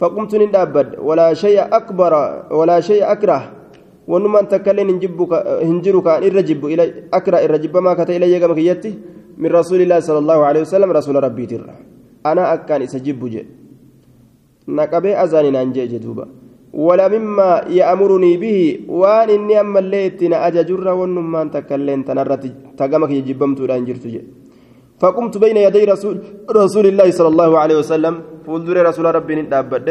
فقمت 0.00 0.32
ندابد 0.34 0.88
ولا 0.98 1.34
شيء 1.34 1.60
أكبر 1.60 2.12
ولا 2.50 2.80
شيء 2.80 3.04
أكره. 3.12 3.52
ونما 4.08 4.40
أنت 4.40 4.54
كلين 4.54 4.88
هنجبك 4.90 5.32
هنجرك 5.62 6.06
الرجب 6.26 6.60
إلى 6.66 6.82
أكره 7.12 7.38
الرجب 7.44 7.76
ما 7.76 7.94
كتا 7.94 8.16
إلي 8.16 8.40
كما 8.40 8.54
كيتي 8.54 8.92
من 9.38 9.50
رسول 9.52 9.80
الله 9.84 10.00
صلى 10.00 10.18
الله 10.18 10.38
عليه 10.44 10.60
وسلم 10.66 10.90
رسول 10.90 11.22
ربي 11.22 11.46
ترى. 11.46 11.76
أنا 12.26 12.54
أكان 12.54 12.82
إسجب 12.82 13.20
جي 13.28 13.46
نقبي 14.68 15.10
أذان 15.14 15.52
نانجي 15.52 15.86
جدوبا 15.86 16.26
ولا 16.72 17.06
مما 17.08 17.50
يأمرني 17.68 18.32
به 18.42 18.58
وأن 18.88 19.28
إني 19.36 19.60
أما 19.60 19.78
الليتنا 19.84 20.36
أججر 20.46 20.86
ونمان 21.00 21.50
تكلين 21.50 22.00
تنرت 22.08 22.44
تقامك 22.78 23.10
يجبمت 23.10 23.60
الآن 23.60 23.84
جرتجي 23.84 24.20
فقمت 25.00 25.34
بين 25.44 25.56
يدي 25.56 25.84
رسول 25.92 26.16
رسول 26.50 26.86
الله 26.86 27.08
صلى 27.18 27.28
الله 27.34 27.50
عليه 27.62 27.76
وسلم 27.82 28.14
فولدر 28.46 28.76
رسول 28.88 29.06
ربي 29.16 29.34
ندابد 29.40 29.88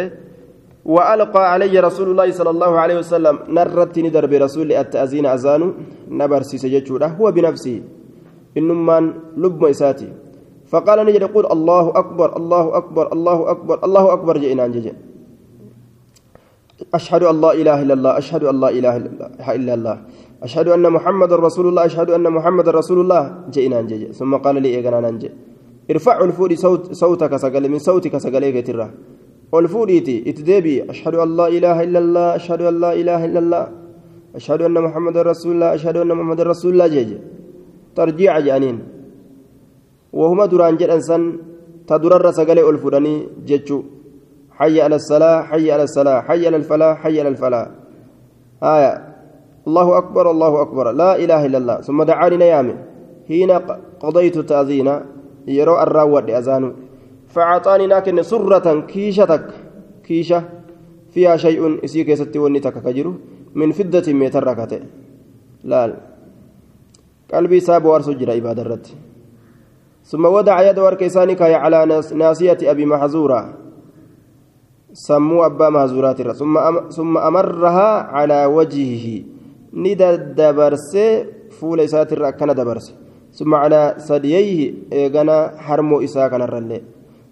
وألقى 0.85 1.41
علي 1.53 1.75
رسول 1.87 2.07
الله 2.11 2.27
صلى 2.39 2.49
الله 2.55 2.71
عليه 2.83 2.97
وسلم 3.01 3.35
نرت 3.57 3.95
ندر 4.05 4.25
برسول 4.31 4.67
التأذين 4.81 5.25
أذان 5.35 5.61
نبر 6.19 6.41
سيسجد 6.49 6.87
هو 7.19 7.25
بنفسه 7.35 7.77
إنما 8.57 8.97
لب 9.37 9.61
إساتي. 9.65 10.09
فقال 10.71 10.97
نجد 11.05 11.21
يقول 11.21 11.45
الله 11.55 11.85
أكبر 12.01 12.29
الله 12.37 12.65
أكبر 12.77 13.05
الله 13.15 13.51
أكبر 13.51 13.77
الله 13.83 14.13
أكبر 14.13 14.37
جئنا 14.37 14.67
جئنا 14.67 15.10
أشهد 16.93 17.23
أن 17.23 17.41
لا 17.41 17.51
إله 17.53 17.81
إلا 17.81 17.93
الله 17.93 18.11
أشهد 18.17 18.43
أن 18.43 18.55
لا 18.59 18.69
إله 18.69 18.95
إلا 19.55 19.73
الله 19.73 19.97
أشهد 20.43 20.67
أن 20.67 20.85
محمد 20.89 21.31
رسول 21.33 21.65
الله 21.67 21.85
أشهد 21.85 22.09
أن 22.09 22.25
محمد 22.37 22.67
رسول 22.69 22.99
الله. 23.03 23.21
جئنا 23.53 23.81
نجي 23.81 24.11
ثم 24.13 24.35
قال 24.35 24.55
لي 24.61 24.69
إيقنا 24.75 24.99
ننجي 24.99 25.29
ارفع 25.91 26.15
الفود 26.23 26.53
صوت 26.53 26.93
صوتك 26.93 27.35
سقل 27.35 27.63
من 27.69 27.79
صوتك 27.79 28.17
سقل 28.17 28.43
ترى. 28.63 28.87
والفوديتي 29.51 30.29
اتدبي 30.29 30.89
أشهد 30.91 31.15
أن 31.15 31.29
لا 31.39 31.47
إله 31.47 31.77
إلا 31.83 31.99
الله 31.99 32.35
أشهد 32.35 32.61
أن 32.61 32.75
لا 32.79 32.91
إله 32.93 33.25
إلا 33.25 33.39
الله 33.39 33.63
أشهد 34.35 34.61
أن 34.61 34.75
محمد 34.87 35.17
رسول 35.17 35.51
الله 35.55 35.69
أشهد 35.73 35.97
أن 35.97 36.07
محمد 36.07 36.41
رسول 36.41 36.71
الله. 36.73 36.87
جيجي 36.87 37.17
ترجيع 37.95 38.39
جانين. 38.39 38.77
وهما 40.13 40.45
دران 40.45 40.75
جد 40.77 40.91
تدرر 41.87 42.31
سقل 42.31 42.59
الفوداني 42.59 43.13
جيجو 43.47 43.77
حي 44.61 44.81
على 44.81 44.95
الصلاة 44.95 45.41
حي 45.41 45.71
على 45.71 45.83
الصلاة 45.83 46.21
حي 46.21 46.47
على 46.47 46.57
الفلاح 46.61 46.97
حي 47.01 47.19
على 47.19 47.29
الفلاح. 47.29 47.67
آية. 48.63 48.93
الله 49.67 49.97
أكبر 49.97 50.31
الله 50.31 50.61
أكبر. 50.61 50.91
لا 50.91 51.15
إله 51.17 51.45
إلا 51.45 51.57
الله. 51.57 51.77
ثم 51.81 52.03
دعاني 52.03 52.37
نيامي 52.37 52.75
حين 53.27 53.51
قضيت 54.03 54.37
تأذين 54.37 54.89
يرو 55.47 55.75
الراود 55.81 56.29
أذانه 56.29 56.71
فأعطاني 57.33 57.87
لكن 57.87 58.21
سرة 58.21 58.67
كيشتك. 58.91 59.45
كيشة. 60.05 60.43
فيها 61.13 61.37
شيء 61.37 61.85
إسيك 61.85 62.09
يستي 62.09 62.39
ونتك 62.39 62.73
كجرو. 62.85 63.13
من 63.55 63.71
فدة 63.71 64.13
ميتركته 64.13 64.81
لا. 65.63 65.93
قلبي 67.33 67.59
ساب 67.59 67.85
وارسو 67.85 68.13
جرى 68.13 68.37
إبادة 68.37 68.79
ثم 70.05 70.25
وضع 70.25 70.69
يد 70.69 70.79
وركيسانك 70.79 71.41
على 71.41 72.01
ناسية 72.13 72.57
أبي 72.61 72.85
محزورة. 72.85 73.60
Sammuu 74.93 75.43
abbaa 75.43 75.71
maazuraatirra 75.71 76.33
summa 76.35 77.21
amarrahaa 77.23 78.11
calaa 78.13 78.47
wajhihi 78.49 79.25
ni 79.73 79.95
daddabarsee 79.95 81.25
fuula 81.59 81.83
isaatirra 81.83 82.27
akkana 82.27 82.53
dabarse 82.53 82.93
summa 83.31 83.61
calaa 83.63 83.99
sadiyayhi 83.99 84.87
eegana 84.91 85.51
harmoo 85.67 86.01
isaa 86.01 86.29
kanarrallee 86.29 86.81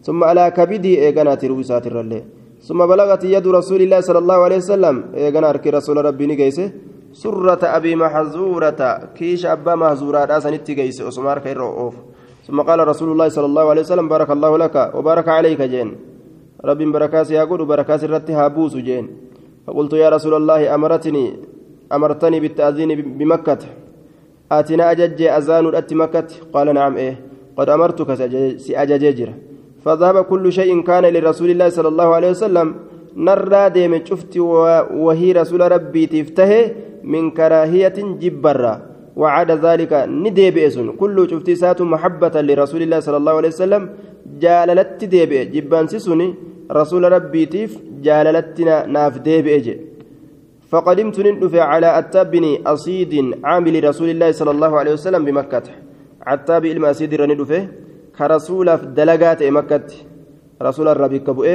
summa 0.01 0.27
alaa 0.31 0.51
kabidii 0.51 0.95
eegana 1.05 1.37
tiruu 1.37 1.59
isaatirrallee 1.59 2.23
summa 2.59 2.87
balagati 2.87 3.33
yadu 3.33 3.51
rasuulillaahi 3.51 4.03
sala 4.03 4.19
allahu 4.19 4.43
alehi 4.47 4.61
wasalam 4.61 5.03
eegana 5.15 5.47
harki 5.47 5.71
rasuula 5.71 6.01
rabbii 6.01 6.27
ni 6.27 6.35
geeyse 6.35 6.71
surrata 7.11 7.73
abii 7.73 7.95
maxzuurata 7.95 9.09
kiisha 9.17 9.51
abbaa 9.51 9.75
mahzuuraadhaa 9.75 10.41
sanitti 10.41 10.75
geeyse 10.75 11.03
osuma 11.03 11.29
harka 11.29 11.51
irra 11.51 11.65
oofu 11.65 12.09
ثم 12.49 12.61
قال 12.61 12.87
رسول 12.87 13.11
الله 13.11 13.29
صلى 13.29 13.45
الله 13.45 13.65
عليه 13.69 13.81
وسلم 13.81 14.07
بارك 14.09 14.29
الله 14.29 14.57
لك 14.57 14.75
وبارك 14.97 15.27
عليك 15.27 15.61
جين 15.61 15.89
رب 16.65 16.77
بركاس 16.77 17.31
يقول 17.31 17.65
بركاس 17.65 18.03
الرت 18.03 18.31
هابوس 18.31 18.75
جين. 18.75 19.07
فقلت 19.67 19.93
يا 19.93 20.09
رسول 20.09 20.33
الله 20.33 20.75
أمرتني 20.75 21.33
أمرتني 21.93 22.39
بالتأذين 22.39 23.01
بمكة. 23.17 23.57
آتنا 24.51 24.91
أجج 24.91 25.21
أذان 25.21 25.75
أتي 25.75 25.95
مكة؟ 25.95 26.27
قال 26.53 26.73
نعم 26.73 26.97
إيه. 26.97 27.15
قد 27.57 27.69
أمرتك 27.69 28.13
سأجججر 28.57 29.29
فذهب 29.85 30.17
كل 30.25 30.51
شيء 30.51 30.81
كان 30.83 31.05
لرسول 31.05 31.49
الله 31.49 31.69
صلى 31.69 31.87
الله 31.87 32.07
عليه 32.15 32.29
وسلم. 32.29 32.75
نرى 33.15 33.69
ديم 33.69 34.05
شفت 34.05 34.37
وهي 34.37 35.31
رسول 35.31 35.71
ربي 35.71 36.05
تفته 36.05 36.51
من 37.03 37.31
كراهية 37.31 37.97
جبرة. 38.21 38.81
وعاد 39.15 39.51
ذلك 39.51 39.93
ندي 39.93 40.51
بئسن. 40.51 40.91
كل 40.91 41.27
شفت 41.31 41.49
سات 41.51 41.81
محبة 41.81 42.35
لرسول 42.41 42.81
الله 42.81 42.99
صلى 42.99 43.17
الله 43.17 43.33
عليه 43.33 43.47
وسلم. 43.47 43.89
جاللت 44.39 45.03
دي 45.03 45.25
بئ 45.25 45.45
جبان 45.53 45.87
سسني. 45.87 46.48
رسول 46.71 47.11
ربيتيف 47.11 47.79
جاللتنا 48.01 48.85
ناف 48.85 49.17
ديبئ 49.17 49.77
فقدمت 50.69 51.19
ندف 51.19 51.55
على 51.55 51.99
أتاب 51.99 52.31
بن 52.31 52.45
أصيد 52.67 53.13
عامل 53.43 53.83
رسول 53.83 54.09
الله 54.09 54.31
صلى 54.31 54.51
الله 54.51 54.79
عليه 54.79 54.93
وسلم 54.93 55.25
بمكة. 55.25 55.63
عتاب 56.21 56.65
إلما 56.65 56.91
أسيد 56.91 57.21
ندفه 57.21 57.67
كرسول 58.17 58.67
دلقات 58.93 59.43
مكة. 59.43 59.89
رسول 60.61 60.87
الربي 60.87 61.19
كبؤ 61.19 61.47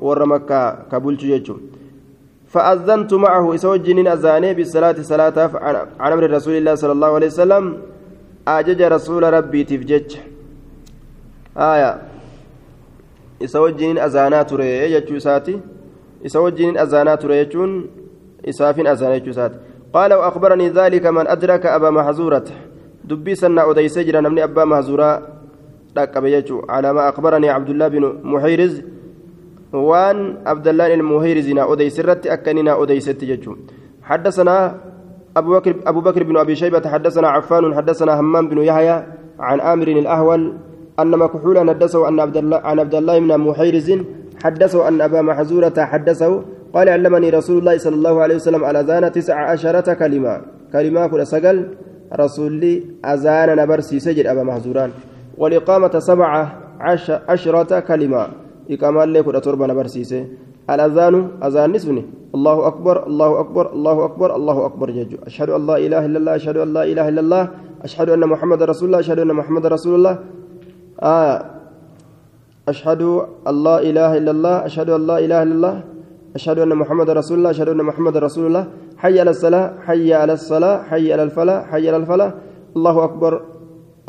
ور 0.00 0.26
مكة 0.26 0.60
كبولت 0.92 1.20
جيجو. 1.20 1.56
فأذنت 2.48 3.14
معه 3.14 3.54
إسوجن 3.54 4.06
أذاني 4.06 4.54
بالصلاة 4.54 4.96
صلاة 5.02 5.38
عن 6.00 6.12
أمر 6.12 6.30
رسول 6.30 6.54
الله 6.54 6.74
صلى 6.74 6.92
الله 6.92 7.10
عليه 7.14 7.26
وسلم. 7.26 7.64
أجج 8.48 8.82
رسول 8.82 9.22
ربي 9.32 9.64
تفجج 9.64 10.16
آية. 11.56 12.11
إسوجن 13.44 13.98
أذانا 13.98 14.42
تري 14.42 14.92
يجو 14.92 15.18
ساتي 15.18 15.60
إسوجن 16.26 16.78
أذانا 16.78 17.14
تري 17.14 17.38
يجون 17.38 17.70
إسافين 18.48 18.86
أذانا 18.86 19.14
يجو 19.14 19.32
ساتي 19.32 19.58
قال 19.92 20.14
وأخبرني 20.14 20.68
ذلك 20.68 21.06
من 21.06 21.26
أدرك 21.28 21.66
أبا 21.66 21.90
محزورة 21.90 22.44
دبي 23.04 23.34
سنة 23.34 23.70
أديس 23.70 23.98
جرى 23.98 24.20
نمني 24.20 24.44
أبا 24.44 24.64
محزورة 24.64 25.10
لقب 25.96 26.24
يجو 26.24 26.62
على 26.68 26.92
ما 26.92 27.08
أخبرني 27.08 27.50
عبد 27.50 27.70
الله 27.70 27.88
بن 27.88 28.04
محيرز 28.22 28.82
وان 29.72 30.36
عبد 30.46 30.68
الله 30.68 30.94
المهيرزنا 30.94 31.72
أديس 31.72 32.00
الرت 32.00 32.26
أكننا 32.26 32.82
أديس 32.82 33.04
تججو 33.04 33.56
حدثنا 34.02 34.80
أبو 35.36 35.50
بكر 35.56 35.74
أبو 35.86 36.00
بكر 36.00 36.22
بن 36.22 36.36
أبي 36.36 36.54
شيبة 36.54 36.88
حدثنا 36.88 37.28
عفان 37.28 37.74
حدثنا 37.74 38.20
همام 38.20 38.48
بن 38.48 38.58
يحيى 38.58 39.06
عن 39.38 39.60
آمر 39.60 39.88
الأهول 39.88 40.52
أن 41.00 41.10
مكحولا 41.10 41.60
حدثه 41.60 42.08
أن 42.08 42.20
عبد 42.20 42.36
الله 42.36 42.56
عن 42.56 42.78
عبد 42.80 42.94
الله 42.94 43.18
بن 43.18 43.38
محيرز 43.38 43.92
حدثه 44.44 44.88
أن 44.88 45.00
أبا 45.00 45.22
محزورة 45.22 45.76
حدثه 45.76 46.42
قال 46.74 46.88
علمني 46.88 47.30
رسول 47.30 47.58
الله 47.58 47.78
صلى 47.78 47.94
الله 47.94 48.22
عليه 48.22 48.34
وسلم 48.34 48.64
الأذان 48.64 49.12
تسع 49.12 49.36
عشرة 49.50 49.92
كلمة. 49.92 50.40
كلمة 50.72 51.06
كل 51.06 51.26
سجل 51.26 51.56
رسولي 52.20 52.82
أذان 53.04 53.56
نبرسي 53.56 53.98
سجل 54.00 54.26
أبا 54.26 54.42
محزوران 54.42 54.90
والإقامة 55.38 55.98
سبعة 55.98 56.42
عشرة 57.28 57.80
كلمة. 57.80 58.22
إقامة 58.70 59.04
لك 59.04 59.44
تربة 59.44 59.66
نبرسيسه 59.66 60.26
الأذان 60.70 61.14
أذان 61.42 61.72
نسبني 61.72 62.04
الله 62.34 62.66
أكبر 62.66 63.06
الله 63.06 63.40
أكبر 63.40 63.72
الله 63.72 64.04
أكبر 64.04 64.36
الله 64.36 64.66
أكبر 64.66 64.90
ججو 64.90 65.16
أشهد 65.26 65.50
أن 65.50 65.66
لا 65.66 65.76
إله 65.76 66.06
إلا 66.06 66.18
الله 66.18 66.36
أشهد 66.36 66.56
أن 66.56 66.72
لا 66.72 66.82
إله 66.84 67.08
إلا 67.08 67.20
الله 67.20 67.48
أشهد 67.84 68.08
أن 68.10 68.22
محمد 68.32 68.62
رسول 68.62 68.86
الله 68.88 69.00
أشهد 69.00 69.18
أن 69.18 69.32
محمد 69.32 69.66
رسول 69.66 69.94
الله. 69.94 70.18
آه 71.02 71.44
أشهد 72.68 73.02
لا 73.46 73.76
إله 73.82 74.10
إلا 74.18 74.30
الله 74.30 74.66
أشهد 74.66 74.90
لا 74.90 75.18
إله 75.18 75.42
إلا 75.42 75.54
الله 75.54 75.84
أشهد 76.34 76.58
أن 76.58 76.72
محمد 76.74 77.10
رسول 77.10 77.38
الله 77.38 77.50
أشهد 77.50 77.68
أن 77.68 77.82
محمد 77.82 78.16
رسول 78.16 78.46
الله. 78.46 78.66
حي 78.96 79.20
على 79.20 79.30
الصلاة 79.30 79.82
حي 79.82 80.14
على 80.14 80.32
الصلاة 80.32 80.82
حي 80.82 81.12
على 81.12 81.22
الفلاح 81.22 81.70
حي 81.70 81.88
على 81.88 81.96
الفلاح. 81.96 82.30
الله 82.76 83.04
أكبر 83.04 83.32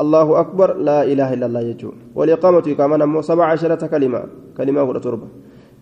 الله 0.00 0.40
أكبر. 0.40 0.68
لا 0.76 1.02
إله 1.02 1.34
إلا 1.34 1.46
الله 1.46 1.60
يجو 1.60 1.90
والإقامة 2.14 2.66
كمان 2.78 3.22
سبع 3.22 3.44
عشرة 3.44 3.86
كلمة 3.86 4.24
كلمة 4.56 4.80
هو 4.80 4.92
تربة. 4.98 5.28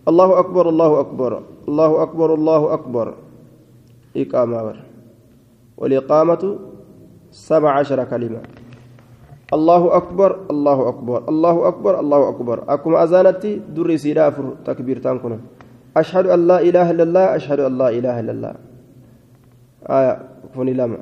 الله 0.07 0.39
أكبر 0.39 0.69
الله 0.69 0.99
أكبر 0.99 1.31
الله 1.67 2.03
أكبر 2.03 2.33
الله 2.33 2.73
أكبر. 2.73 3.07
إقامة 4.17 4.73
والإقامة 5.77 6.43
سبع 7.31 7.71
عشر 7.71 8.03
كلمة. 8.03 8.41
الله 9.53 9.97
أكبر 9.97 10.31
الله 10.51 10.89
أكبر 10.89 11.29
الله 11.29 11.67
أكبر 11.67 11.99
الله 11.99 12.29
أكبر 12.29 12.57
أكم 12.67 12.95
أزانتي 12.95 13.61
دري 13.75 13.97
سيرافر 13.97 14.45
تكبير 14.65 14.97
تانكنا 14.99 15.39
أشهد 15.97 16.25
أن 16.27 16.47
لا 16.47 16.57
إله 16.61 16.91
إلا 16.91 17.03
الله 17.03 17.25
أشهد 17.35 17.59
أن 17.59 17.77
لا 17.77 17.89
إله 17.89 18.19
إلا 18.19 18.31
الله 18.31 18.53
آية 19.89 20.13
فني 20.55 20.73
لما 20.73 20.97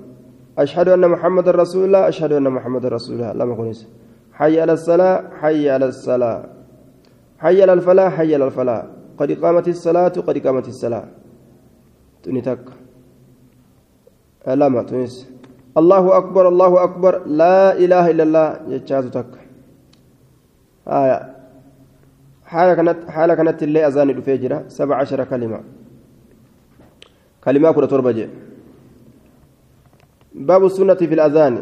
أشهد 0.58 0.88
أن 0.89 1.04
محمد 1.10 1.49
رسول 1.49 1.86
الله 1.86 2.08
أشهد 2.08 2.32
أن 2.34 2.47
محمد 2.49 2.86
رسول 2.86 3.16
الله 3.16 3.32
لما 3.34 3.56
كنيس 3.56 3.88
حي 4.34 4.62
على 4.62 4.74
الصلاة 4.74 5.18
حي 5.41 5.70
على 5.70 5.86
الصلاة 5.86 6.43
حي 7.39 7.62
على 7.62 7.74
الفلاح 7.74 8.14
حي 8.14 8.36
على 8.36 8.45
الفلاح 8.45 8.86
قد 9.18 9.32
قامت 9.32 9.68
الصلاة 9.68 10.16
قد 10.28 10.38
قامت 10.38 10.68
الصلاة 10.68 11.06
تنتك 12.24 12.66
لما 14.47 14.84
تنس 14.84 15.30
الله 15.78 16.17
أكبر 16.17 16.47
الله 16.47 16.84
أكبر 16.84 17.13
لا 17.26 17.78
إله 17.78 18.11
إلا 18.11 18.24
الله 18.24 18.47
يجاز 18.67 19.05
تك. 19.07 19.34
آية. 20.88 21.36
حالة 22.45 22.74
كانت 22.74 23.09
حالة 23.09 23.34
كانت 23.36 23.63
اللي 23.63 23.88
أذان 23.88 24.09
الفجر 24.09 24.63
سبع 24.67 24.95
عشر 24.95 25.24
كلمة. 25.24 25.59
كلمة 27.43 27.72
كرة 27.72 27.86
تربجة. 27.86 28.30
باب 30.36 30.65
السنة 30.65 30.93
في 30.93 31.13
الأذان. 31.13 31.55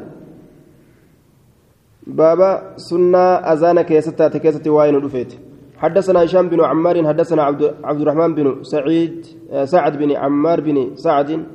باب 2.08 2.74
سنة 2.78 3.26
أذان 3.54 3.82
كيستة 3.82 4.28
كيستة 4.28 4.70
واين 4.72 4.96
الفيت 4.96 5.34
حدثنا 5.78 6.24
هشام 6.24 6.50
بن 6.50 6.64
عمار 6.64 7.08
حدثنا 7.08 7.44
عبد, 7.44 7.76
عبد 7.84 8.02
الرحمن 8.02 8.36
بن 8.36 8.64
سعيد 8.64 9.26
سعد 9.64 9.98
بن 9.98 10.12
عمار 10.12 10.62
بن 10.62 10.96
سعد 10.96 11.46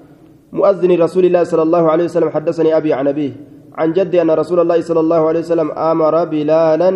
مؤذن 0.54 0.90
رسول 1.02 1.24
الله 1.24 1.44
صلى 1.44 1.62
الله 1.62 1.90
عليه 1.90 2.04
وسلم 2.04 2.30
حدثني 2.30 2.76
أبي 2.76 2.92
عن 2.92 3.08
أبيه. 3.08 3.32
عن 3.74 3.92
جدي 3.92 4.22
أن 4.22 4.30
رسول 4.30 4.60
الله 4.60 4.80
صلى 4.80 5.00
الله 5.00 5.20
عليه 5.28 5.40
وسلم 5.40 5.70
أمر 5.70 6.24
بلالا 6.24 6.90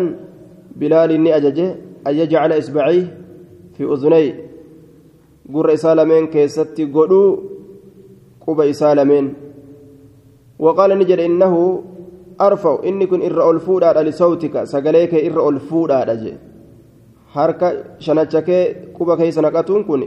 بلال 0.75 1.11
إني 1.11 1.35
أججه 1.35 1.75
أن 2.07 2.13
يجعل 2.15 2.51
إصبعيه 2.57 3.05
في 3.75 3.83
أذني. 3.83 4.25
قر 5.53 5.73
إسالمين 5.73 6.27
كيستي 6.27 6.85
قدو 6.95 7.23
قب 8.47 8.59
إسالمين. 8.61 9.33
وقال 10.59 10.99
نجد 10.99 11.19
إنه 11.19 11.83
أرفع 12.41 12.79
إني 12.85 13.05
كن 13.05 13.21
إر 13.21 13.51
ألفودا 13.51 14.03
لصوتك. 14.03 14.63
سقليك 14.63 15.13
إر 15.15 15.49
ألفودا 15.49 16.11
أجي 16.11 16.33
harka 17.29 17.73
shanacha 17.99 18.41
kee 18.41 18.89
quba 18.97 19.13
keessa 19.17 19.41
naqatuun 19.41 19.85
kun 19.85 20.01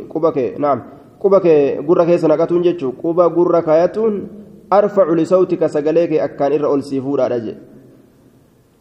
quba 1.23 1.39
kee 1.41 1.79
gurra 1.87 2.05
keessa 2.07 2.29
naqatuun 2.29 2.63
jechuun 2.67 2.97
quba 3.03 3.29
gurra 3.37 3.63
kaayatuun 3.63 4.15
arfacu 4.71 5.15
lisawtika 5.15 5.69
sagalee 5.75 6.07
kee 6.11 6.21
akkaan 6.27 6.53
irra 6.57 6.69
ol 6.75 6.83
siifuudhaadha 6.83 7.39
je 7.47 7.55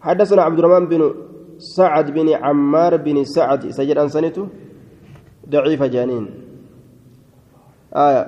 حدثنا 0.01 0.41
عبد 0.41 0.59
الرحمن 0.59 0.85
بن 0.89 1.01
سعد 1.61 2.11
بن 2.11 2.27
عمار 2.33 2.97
بن 3.05 3.23
سعد 3.23 3.69
سجد 3.69 3.97
أنسنته 3.97 4.47
ضعيف 5.49 5.83
جانين 5.83 6.25
آية 7.93 8.23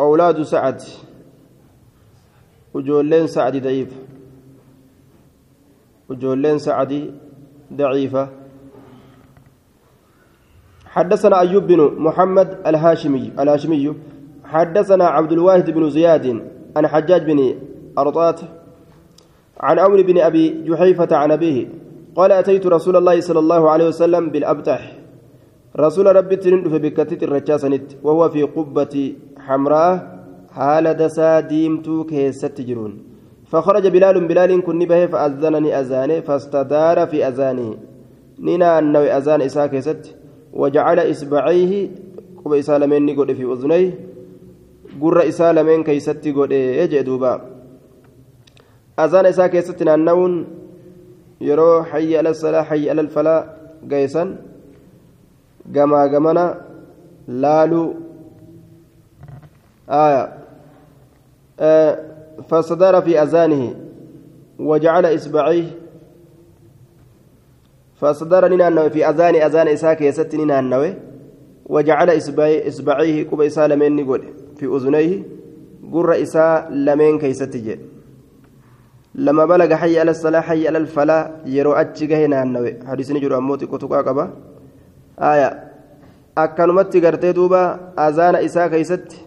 أولاد 0.00 0.42
سعد 0.42 0.80
وجولين 2.74 3.26
سعد 3.26 3.56
ضعيف 3.56 3.90
وجولين 6.08 6.58
سعد 6.58 6.92
ضعيفه 7.72 8.28
حدثنا 10.92 11.40
أيوب 11.40 11.66
بن 11.66 11.80
محمد 12.06 12.48
الهاشمي 12.66 13.32
الهاشمي. 13.40 13.94
حدثنا 14.44 15.04
عبد 15.04 15.32
الواحد 15.32 15.70
بن 15.70 15.90
زياد 15.90 16.26
عن 16.76 16.86
حجاج 16.86 17.22
بن 17.30 17.54
أرطات 17.98 18.40
عن 19.60 19.78
عمرو 19.78 20.02
بن 20.02 20.18
أبي 20.18 20.44
جحيفة 20.68 21.16
عن 21.16 21.30
أبيه 21.32 21.68
قال 22.16 22.32
أتيت 22.32 22.66
رسول 22.66 22.96
الله 22.96 23.20
صلى 23.20 23.38
الله 23.38 23.70
عليه 23.70 23.86
وسلم 23.88 24.30
بالأبتح. 24.30 24.92
رسول 25.76 26.16
ربي 26.16 26.36
تنين 26.36 26.68
في 26.70 26.78
بكتة 26.78 27.24
الرجاسنت 27.24 27.86
وهو 28.02 28.28
في 28.28 28.42
قبة 28.42 28.94
حمراء 29.38 29.92
حال 30.56 30.94
دسا 31.00 31.40
ديمتو 31.40 32.04
كيست 32.04 32.60
جرون. 32.60 32.92
فخرج 33.50 33.86
بلال 33.88 34.16
بلال 34.28 34.62
كن 34.62 34.78
به 34.78 35.06
فأذنني 35.06 35.80
أذاني 35.80 36.22
فاستدار 36.22 37.06
في 37.06 37.28
أذانه 37.28 37.76
نينا 38.40 38.78
النوي 38.78 39.08
أذان 39.18 39.40
إساء 39.42 39.66
كيست. 39.66 40.16
وجعل 40.52 40.98
إصبعيه 41.10 41.90
قب 42.44 42.52
إسالمين 42.52 43.06
نقول 43.06 43.34
في 43.34 43.44
أذنيه 43.44 43.90
قر 45.00 45.28
إسالمين 45.28 45.84
كيستي 45.84 46.32
قد 46.32 46.52
يجي 46.52 47.02
دوبا. 47.02 47.40
أذان 48.98 49.26
إساء 49.26 49.46
كيستي 49.46 49.84
نانون 49.84 50.46
يرو 51.40 51.82
حي 51.82 52.18
على 52.18 52.30
الصلاة 52.30 52.62
حي 52.62 52.90
على 52.90 53.00
الفلاح 53.00 53.44
قيسا 53.90 54.36
قما 55.74 56.02
قمنا 56.02 56.60
لالو. 57.28 57.94
آية. 59.90 60.32
آه 61.60 61.98
فصدر 62.48 63.00
في 63.00 63.22
أذانه 63.22 63.74
وجعل 64.58 65.14
إصبعيه 65.14 65.81
فصدر 68.02 68.42
نينانو 68.52 68.88
في 68.94 69.00
أذان 69.10 69.34
أذان 69.46 69.68
إساك 69.68 70.00
يست 70.08 70.34
نينانو 70.40 70.82
وجعل 71.74 72.08
إصبعيه 72.68 73.16
قب 73.30 73.40
إسا 73.40 73.62
لمن 73.70 73.96
نقول 73.96 74.22
في 74.58 74.66
أذنيه 74.76 75.12
قر 75.92 76.10
إسا 76.22 76.46
لمن 76.86 77.18
كيست 77.22 77.54
جي. 77.56 77.78
لما 79.14 79.44
بلغ 79.52 79.70
حي 79.80 79.94
على 80.00 80.10
الصلاة 80.10 80.40
حي 80.48 80.68
على 80.68 80.78
الفلاح 80.78 81.30
يرو 81.46 81.72
أتشقه 81.80 82.20
نينانو 82.26 82.60
حديث 82.90 83.08
نجر 83.14 83.32
أموتي 83.38 83.66
كتوكا 83.66 84.00
قبا. 84.06 84.24
آية 85.18 85.72
akkanumatti 86.34 87.00
gartee 87.00 87.32
duuba 87.32 87.92
azaana 87.96 88.40
isaa 88.40 88.68
keeysatti 88.72 89.18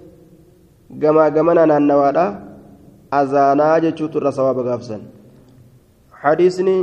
gamaa 1.01 1.29
gamana 1.29 1.65
naannawaadha 1.65 2.25
azaanaa 3.19 3.79
jechuutu 3.79 4.17
irra 4.17 4.31
sawaaba 4.31 4.63
gaafsan 4.63 5.01
hadiisni 6.21 6.75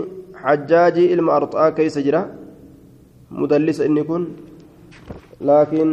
hajjaajii 0.45 1.11
ilma 1.15 1.37
arxaa 1.41 1.71
keessa 1.77 2.03
jira. 2.03 2.23
Mudallisa 3.31 3.85
inni 3.89 4.05
kun 4.05 4.27
laakiin 5.41 5.93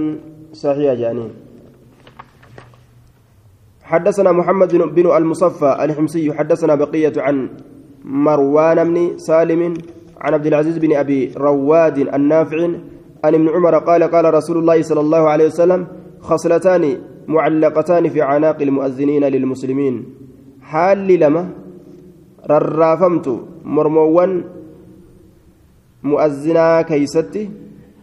saxiiha 0.54 0.96
jedhaniin 0.96 1.32
حدثنا 3.90 4.32
محمد 4.32 4.76
بن 4.76 5.18
المصفى 5.18 5.78
الحمصي 5.82 6.34
حدثنا 6.34 6.76
بقية 6.76 7.14
عن 7.18 7.50
مروان 8.06 8.78
بن 8.84 9.18
سالم 9.18 9.74
عن 10.22 10.34
عبد 10.34 10.46
العزيز 10.46 10.78
بن 10.78 10.96
أبي 10.96 11.34
رواد 11.38 11.98
النافع 11.98 12.60
عن 13.24 13.34
ابن 13.34 13.50
عمر 13.50 13.78
قال 13.78 14.04
قال 14.04 14.34
رسول 14.34 14.58
الله 14.58 14.82
صلى 14.82 15.00
الله 15.00 15.30
عليه 15.30 15.46
وسلم 15.46 15.88
خصلتان 16.22 16.98
معلقتان 17.28 18.10
في 18.10 18.22
عناق 18.22 18.62
المؤذنين 18.62 19.24
للمسلمين 19.24 20.06
حال 20.62 21.08
لما 21.08 21.50
ررافمت 22.50 23.28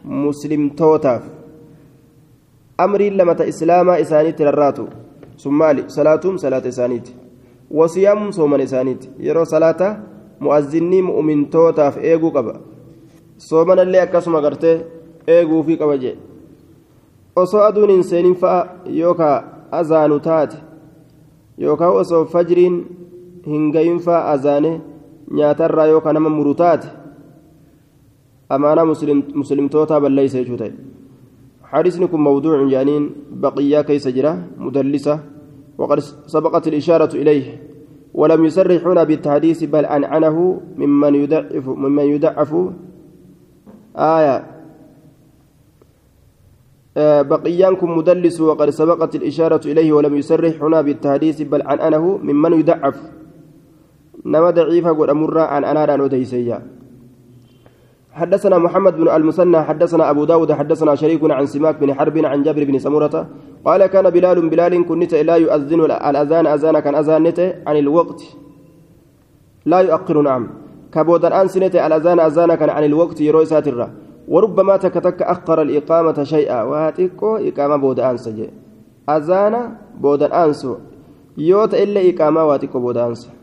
مسلم 0.05 0.69
توتاف 0.69 1.23
أمري 2.81 3.11
لما 3.11 3.49
إسلاما 3.49 4.01
إسانيت 4.01 4.43
رراتو 4.43 4.87
سمالي 5.37 5.83
صلاتهم 5.89 6.37
صلاة 6.37 6.65
إسانيت 6.69 7.07
وصيام 7.71 8.31
صوما 8.31 8.63
إسانيت 8.63 9.03
يرو 9.19 9.45
صلاة 9.45 9.81
مؤذني 10.41 11.03
مؤمن 11.03 11.51
توتاف 11.51 11.99
إيغو 11.99 12.29
قبا 12.37 12.55
صومنا 13.39 13.83
اللي 13.83 14.03
أكسما 14.03 14.39
قرتي 14.39 14.73
إيغو 15.29 15.63
في 15.63 15.77
قبا 15.77 15.97
جي 15.97 16.15
osoo 17.37 17.61
aduun 17.61 17.91
hin 17.91 18.05
seenin 18.05 18.35
fa'a 18.43 18.61
yookaan 18.99 19.45
azaanu 19.79 20.21
taate 20.27 20.57
yookaan 21.65 21.97
osoo 22.03 22.25
fajriin 22.35 22.77
hin 23.47 23.67
gahin 23.75 23.99
fa'a 24.07 24.31
azaane 24.35 24.71
nyaatarraa 25.31 25.87
yookaan 25.87 26.15
nama 26.15 26.29
muru 26.29 26.55
taate 26.55 26.89
amaanaa 28.49 28.85
muslimtootaa 29.35 30.01
balleeysa 30.01 30.39
jechuu 30.39 30.57
ta'e. 30.57 30.73
حديثني 31.67 32.07
كن 32.07 32.21
موضوع 32.21 32.69
جانين 32.69 33.11
بقية 33.43 33.81
كيس 33.81 34.09
جرا 34.09 34.47
مدلسة 34.59 35.21
وقد 35.79 35.99
سبقت 36.27 36.69
الإشارة 36.69 37.11
إليه 37.15 37.63
ولم 38.15 38.45
يسرح 38.45 38.87
هنا 38.87 39.05
بالتحديث 39.05 39.65
بل 39.65 39.85
أنعنه 39.85 40.61
ممن 40.79 41.15
يدعف 41.15 41.69
ممن 41.69 42.05
يدعف 42.05 42.51
آية 43.97 44.37
بقيانكم 47.23 47.99
مدلس 47.99 48.41
وقد 48.41 48.71
سبقت 48.71 49.15
الإشارة 49.15 49.61
إليه 49.67 49.93
ولم 49.93 50.17
يسرح 50.17 50.63
هنا 50.63 50.81
بالتحديث 50.81 51.43
بل 51.43 51.63
عن 51.63 51.79
أنه 51.81 52.05
ممن 52.23 52.53
يدعف 52.53 52.97
نما 54.27 54.51
ضعيفة 54.51 54.91
قد 54.99 55.09
أمر 55.11 55.39
عن 55.39 55.65
أنا 55.65 56.03
وديسيا 56.03 56.59
حدثنا 58.13 58.59
محمد 58.59 58.97
بن 58.97 59.09
المثنى 59.09 59.63
حدثنا 59.63 60.11
أبو 60.11 60.25
داود 60.25 60.53
حدثنا 60.53 60.95
شريك 60.95 61.21
عن 61.31 61.47
سماك 61.47 61.77
بن 61.81 61.95
حرب 61.95 62.19
عن 62.19 62.43
جابر 62.43 62.65
بن 62.65 62.79
سمرة 62.79 63.27
قال 63.65 63.87
كان 63.87 64.11
بلال 64.11 64.49
بلال 64.49 64.87
كنت 64.87 65.15
لا 65.15 65.37
يؤذن 65.37 65.81
الأذان 65.85 66.47
أذان 66.47 66.79
كان 66.81 66.95
أذان 66.95 67.27
عن 67.67 67.77
الوقت. 67.77 68.23
لا 69.67 69.81
يؤخر 69.81 70.23
نعم. 70.23 70.49
كبودا 70.93 71.43
أنسنة 71.43 71.75
الأذان 71.87 72.21
أذان 72.21 72.55
كان 72.55 72.71
عن 72.71 72.85
الوقت 72.85 73.21
يروي 73.21 73.47
ساترة. 73.47 73.91
وربما 74.29 74.77
تكتك 74.77 75.23
أخر 75.23 75.63
الإقامة 75.63 76.25
شيئا. 76.25 76.63
وهاتيكو 76.63 77.37
إقامة 77.37 77.77
بود 77.77 78.01
أنس 78.01 78.29
جي 78.29 78.51
أذانا 79.09 79.77
بود 80.01 80.23
أنس 80.23 80.67
يوت 81.39 81.75
إلا 81.75 82.01
إقامة 82.11 82.45
واتيكو 82.45 82.81
بود 82.81 82.97
أنس 82.97 83.36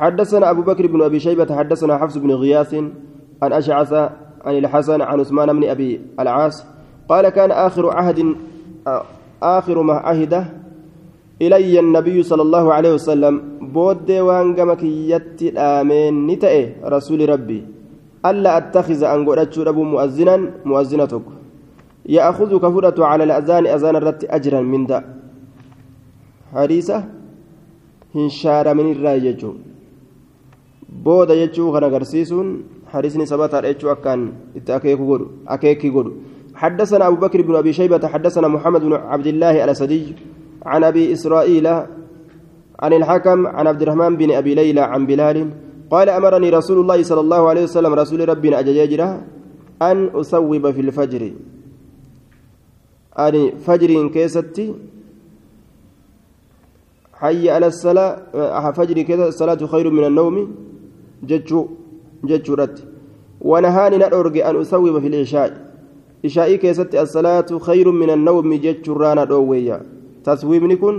حدثنا 0.00 0.50
أبو 0.50 0.62
بكر 0.62 0.86
بن 0.86 1.02
أبي 1.02 1.20
شيبة 1.20 1.56
حدثنا 1.56 1.98
حفص 1.98 2.16
بن 2.16 2.30
غياث 2.30 2.74
عن 3.42 3.52
أشعث 3.52 3.92
عن 4.44 4.58
الحسن 4.58 5.00
عن 5.02 5.20
عثمان 5.20 5.52
بن 5.52 5.64
أبي 5.68 6.00
العاص 6.20 6.64
قال 7.08 7.28
كان 7.28 7.50
آخر 7.50 7.90
عهد 7.90 8.34
آخر 9.42 9.82
ما 9.82 9.94
عهده 9.94 10.44
إلي 11.42 11.80
النبي 11.80 12.22
صلى 12.22 12.42
الله 12.42 12.72
عليه 12.72 12.94
وسلم 12.94 13.34
بود 13.60 14.10
وانقمك 14.10 14.82
يتي 14.82 15.58
آمين 15.58 16.26
نتأي 16.26 16.74
رسول 16.84 17.28
ربي 17.28 17.64
ألا 18.26 18.56
أتخذ 18.56 19.02
أن 19.04 19.28
قرأت 19.28 19.58
أبو 19.58 19.82
مؤذنا 19.82 20.36
مؤذنتك 20.64 21.26
يأخذ 22.06 22.50
كفرة 22.64 23.04
على 23.04 23.24
الأذان 23.24 23.66
أذان 23.66 23.96
الرت 23.96 24.24
أجرا 24.24 24.60
من 24.60 24.86
دا 24.86 25.04
حديثة 26.54 27.04
هنشار 28.14 28.74
من 28.74 28.92
الرأي 28.92 29.36
بودا 31.04 31.34
يجو 31.34 31.70
غنا 31.74 31.86
غرسيسون 31.86 32.46
حديثني 32.92 33.26
سبات 33.26 33.54
يجو 33.64 33.92
أكان 33.92 34.32
أكيكي 34.68 34.94
قدو 34.94 35.26
أكيكي 35.48 35.90
حدثنا 36.54 37.06
أبو 37.08 37.16
بكر 37.16 37.42
بن 37.42 37.54
أبي 37.56 37.72
شيبة 37.72 38.08
حدثنا 38.08 38.48
محمد 38.48 38.80
بن 38.80 38.92
عبد 38.92 39.26
الله 39.26 39.64
الأسدي 39.64 40.14
عن 40.66 40.84
أبي 40.84 41.12
إسرائيل 41.12 41.66
عن 42.80 42.92
الحكم 42.92 43.46
عن 43.46 43.66
عبد 43.66 43.82
الرحمن 43.82 44.16
بن 44.16 44.30
أبي 44.30 44.54
ليلى 44.54 44.80
عن 44.80 45.06
بلال 45.06 45.50
قال 45.90 46.08
أمرني 46.08 46.50
رسول 46.50 46.80
الله 46.80 47.02
صلى 47.02 47.20
الله 47.20 47.48
عليه 47.48 47.62
وسلم 47.62 47.92
رسول 47.94 48.28
ربنا 48.28 48.60
أجاجرة 48.60 49.22
أن 49.82 50.06
أصوب 50.06 50.70
في 50.70 50.80
الفجر 50.80 51.32
أني 53.18 53.52
فجر 53.66 54.08
كيستي 54.08 54.74
حي 57.12 57.50
على 57.50 57.66
الصلاة 57.66 58.70
فجر 58.70 59.02
كذا 59.02 59.28
الصلاة 59.28 59.66
خير 59.66 59.90
من 59.90 60.04
النوم 60.04 60.36
ججو 61.24 62.54
رت 62.54 62.84
ونهاني 63.40 63.96
نأرج 63.96 64.38
أن 64.38 64.56
أصوب 64.56 64.98
في 65.00 65.06
العشاء 65.06 65.50
عشاء 66.24 66.54
كيستي 66.56 67.02
الصلاة 67.02 67.50
خير 67.58 67.90
من 67.90 68.10
النوم 68.10 68.54
ججو 68.54 68.92
رانا 68.92 69.24
دوويا 69.24 69.82
تصويب 70.24 70.72
كن 70.72 70.96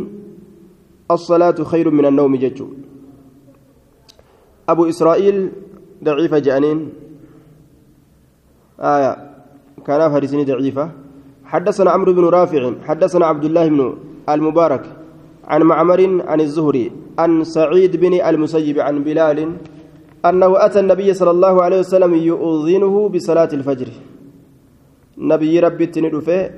الصلاة 1.12 1.58
خير 1.64 1.90
من 1.92 2.06
النوم 2.06 2.36
ججو 2.36 2.68
أبو 4.70 4.90
إسرائيل 4.90 5.52
ضعيفة 6.04 6.40
جانين 6.40 6.90
آية 8.80 9.14
كان 9.86 10.02
فارسين 10.12 10.46
ضعيفة 10.46 10.92
حدثنا 11.46 11.92
عمرو 11.92 12.14
بن 12.14 12.26
رافع 12.26 12.72
حدثنا 12.88 13.26
عبد 13.26 13.46
الله 13.46 13.68
بن 13.68 13.98
المبارك 14.30 14.86
عن 15.44 15.62
معمر 15.62 16.22
عن 16.28 16.42
الزهري 16.42 16.92
عن 17.20 17.44
سعيد 17.44 17.96
بن 17.98 18.14
المسيب 18.14 18.80
عن 18.80 19.04
بلال 19.04 19.40
أنه 20.26 20.66
أتى 20.66 20.80
النبي 20.80 21.14
صلى 21.14 21.32
الله 21.32 21.64
عليه 21.64 21.80
وسلم 21.80 22.14
يؤذنه 22.14 23.10
بصلاة 23.10 23.52
الفجر. 23.54 23.90
نبي 25.18 25.60
ربي 25.60 25.86
تندفه 25.86 26.52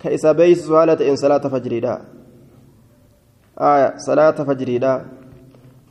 كإسا 0.00 0.32
بيس 0.32 0.66
سؤالة 0.66 1.00
إن 1.10 1.16
صلاة 1.16 1.44
فجر 1.52 1.78
دا 1.78 1.94
آية 3.58 3.88
صلاة 3.96 4.38
فجر 4.48 4.76
دا 4.76 4.92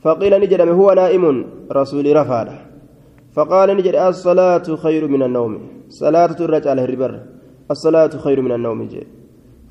فقيل 0.02 0.32
نجد 0.40 0.60
هو 0.60 0.92
نائم؟ 0.92 1.24
رسول 1.72 2.16
رفاد 2.16 2.48
فقال 3.36 3.68
نجد 3.76 3.94
الصلاة 3.94 4.66
خير 4.82 5.08
من 5.08 5.22
النوم. 5.22 5.52
صلاة 5.88 6.36
الرجال 6.40 6.78
الربر. 6.78 7.12
الصلاة 7.70 8.12
خير 8.24 8.40
من 8.40 8.52
النوم 8.52 8.80
جي. 8.88 9.06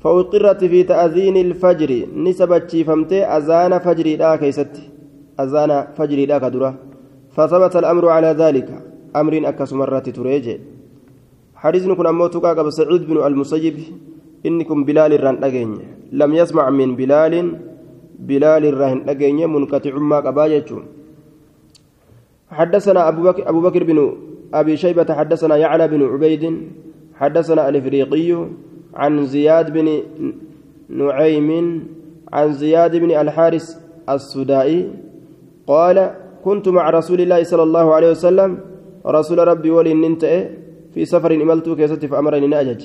فأقرت 0.00 0.64
في 0.64 0.82
تأذين 0.82 1.36
الفجر. 1.36 1.90
نسبت 2.16 2.76
فمت 2.86 3.12
أذان 3.12 3.78
فجر 3.78 4.06
لا 4.16 4.36
كيست. 4.36 4.74
أذان 5.40 5.86
فجر 5.96 6.18
لا 6.30 6.38
كدرة. 6.38 6.89
فثبت 7.34 7.76
الأمر 7.76 8.08
على 8.08 8.30
ذلك. 8.42 8.68
أمر 9.16 9.48
أكس 9.48 9.72
مرات 9.72 10.08
تريجي. 10.08 10.60
حديث 11.54 11.84
كن 11.88 12.06
أموتك 12.06 12.46
قبل 12.46 12.72
سعيد 12.72 13.02
بن 13.06 13.16
المسيب. 13.26 13.76
إنكم 14.46 14.84
بلال 14.84 15.12
الران 15.12 15.36
لم 16.12 16.34
يسمع 16.34 16.70
من 16.70 16.96
بلال 16.96 17.34
بلال 18.18 18.66
الرهن 18.66 19.08
أجيني 19.08 19.46
منقطع 19.46 19.94
ما 19.98 20.16
قبايته 20.20 20.78
حدثنا 22.50 23.08
أبو 23.08 23.22
بكر, 23.22 23.48
أبو 23.48 23.60
بكر 23.60 23.84
بن 23.84 24.12
أبي 24.54 24.76
شيبة 24.76 25.14
حدثنا 25.14 25.56
يعلى 25.56 25.88
بن 25.88 26.02
عبيد 26.02 26.44
حدثنا 27.14 27.68
الإفريقي 27.68 28.46
عن 28.94 29.26
زياد 29.26 29.72
بن 29.72 30.02
نعيم 30.88 31.48
عن 32.32 32.52
زياد 32.52 32.96
بن 32.96 33.10
الحارث 33.10 33.76
السدائي 34.08 34.90
قال 35.66 36.14
كنت 36.44 36.68
مع 36.68 36.90
رسول 36.90 37.20
الله 37.20 37.42
صلى 37.42 37.62
الله 37.62 37.94
عليه 37.94 38.10
وسلم 38.10 38.58
رسول 39.06 39.38
ربي 39.38 39.70
ولي 39.70 39.94
ننتهي 39.94 40.50
في 40.94 41.04
سفر 41.04 41.30
إملت 41.34 41.68
كيستي 41.68 42.08
فأمرني 42.08 42.46
نأجج. 42.46 42.82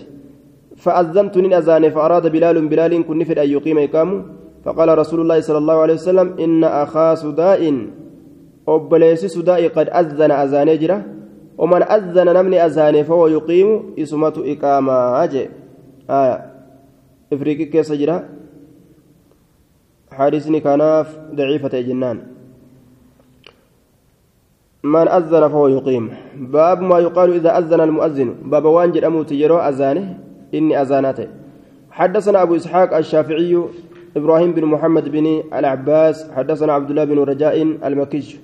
فأذنت 0.76 1.38
من 1.38 1.53
أذان 1.53 1.89
فأراد 1.89 2.28
بلال 2.32 2.68
بلال 2.68 2.93
كن 3.08 3.18
نفر 3.18 3.38
أن 3.43 3.49
يقيم 3.49 3.78
إقامه. 3.80 4.18
فقال 4.66 4.97
رسول 4.97 5.22
الله 5.22 5.39
صلى 5.39 5.58
الله 5.58 5.78
عليه 5.82 5.93
وسلم 5.93 6.28
إن 6.39 6.64
أخا 6.64 7.16
سداء 7.16 7.62
أبليس 8.68 9.26
سداء 9.26 9.68
قد 9.68 9.89
أذن 9.89 10.32
أذان 10.32 10.70
جرة 10.78 11.06
ومن 11.58 11.82
أذن 11.84 12.28
نمني 12.34 12.66
أذان 12.66 13.03
فهو 13.03 13.28
يقيم 13.28 13.93
إسمة 13.99 14.34
إقامة. 14.38 15.24
أجي. 15.24 15.49
آية. 16.10 16.38
إفريقي 17.34 17.66
كيس 17.66 17.91
جرة 17.91 18.26
حارسني 20.12 20.60
كناف 20.60 21.08
ضعيفة 21.36 21.82
جنان. 21.82 22.34
من 24.86 25.07
أذن 25.07 25.47
فهو 25.47 25.67
يقيم 25.67 26.09
باب 26.36 26.81
ما 26.81 26.99
يقال 26.99 27.33
إذا 27.33 27.57
أذن 27.57 27.81
المؤذن 27.81 28.36
باب 28.45 28.65
وانجل 28.65 29.05
أموت 29.05 29.31
يرو 29.31 29.57
أذانه 29.57 30.17
إني 30.53 30.81
أذانته 30.81 31.27
حدثنا 31.91 32.41
أبو 32.41 32.55
إسحاق 32.55 32.97
الشافعي 32.97 33.63
إبراهيم 34.17 34.51
بن 34.51 34.65
محمد 34.65 35.09
بن 35.09 35.43
العباس 35.53 36.31
حدثنا 36.31 36.73
عبد 36.73 36.89
الله 36.89 37.03
بن 37.03 37.19
رجاء 37.19 37.61
المكيش 37.61 38.38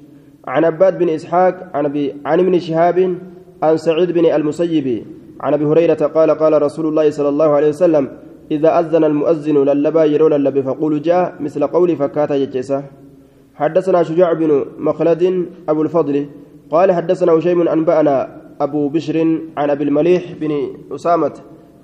عن 0.48 0.66
عباد 0.66 1.00
بن 1.00 1.10
إسحاق 1.10 1.70
عن, 1.74 1.86
عن 2.26 2.40
ابن 2.40 2.60
شهاب 2.60 3.16
عن 3.64 3.78
سعيد 3.78 4.12
بن 4.12 4.26
المسيب 4.26 5.06
عن 5.42 5.54
أبي 5.54 5.66
هريرة 5.66 6.06
قال 6.16 6.32
قال 6.32 6.62
رسول 6.62 6.86
الله 6.86 7.10
صلى 7.10 7.30
الله 7.30 7.50
عليه 7.50 7.70
وسلم 7.70 8.10
إذا 8.52 8.80
أذن 8.80 9.04
المؤذن 9.04 9.58
للبا 9.58 10.04
يرو 10.04 10.28
للب 10.28 10.62
فقولوا 10.62 11.00
جاء 11.00 11.36
مثل 11.40 11.68
قولي 11.68 11.96
فكاتا 11.96 12.38
جتسا 12.38 12.84
حدثنا 13.62 14.04
شجاع 14.04 14.34
بن 14.34 14.66
مخلد 14.78 15.46
أبو 15.70 15.82
الفضل 15.82 16.16
قال 16.72 16.92
حدثنا 16.92 17.32
هشيم 17.32 17.68
أنبأنا 17.68 18.42
أبو 18.62 18.90
بشر 18.90 19.18
عن 19.58 19.70
أبي 19.70 19.84
المليح 19.84 20.24
بن 20.42 20.52
أسامة 20.96 21.34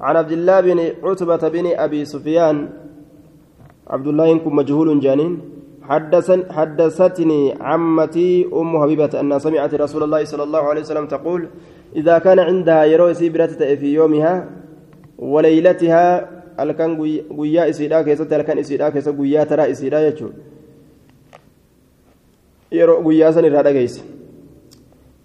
عن 0.02 0.16
عبد 0.16 0.32
الله 0.32 0.62
بن 0.62 0.80
عتبة 1.04 1.44
بن 1.48 1.66
أبي 1.76 2.06
سفيان. 2.06 2.70
عبد 3.88 4.08
الله 4.08 4.26
ينكم 4.26 4.56
مجهول 4.56 5.00
جانين. 5.00 5.42
حدثن 5.82 6.52
حدثتني 6.52 7.54
عمتي 7.62 8.50
أم 8.54 8.82
حبيبة 8.82 9.20
أن 9.20 9.40
سمعت 9.40 9.74
رسول 9.74 10.04
الله 10.04 10.24
صلى 10.24 10.44
الله 10.44 10.64
عليه 10.70 10.82
وسلم 10.82 11.06
تقول 11.08 11.48
إذا 11.96 12.18
كان 12.18 12.40
عندها 12.40 12.86
يروي 12.86 13.14
سيبرة 13.14 13.48
في 13.80 13.94
يومها 13.94 14.50
وليلتها 15.18 16.30
الكان 16.60 16.92
قويا 17.30 17.70
إسيدا 17.70 18.02
كيسة 18.02 18.36
الكان 18.36 18.58
إسيدا 18.58 18.90
كيسة 18.90 19.18
قويا 19.18 19.44
ترى 19.44 19.72
إسيدا 19.72 20.14
يجو 22.73 22.81
يرو 22.81 22.95
قويا 23.05 23.31
سن 23.31 23.45
الرادة 23.45 23.89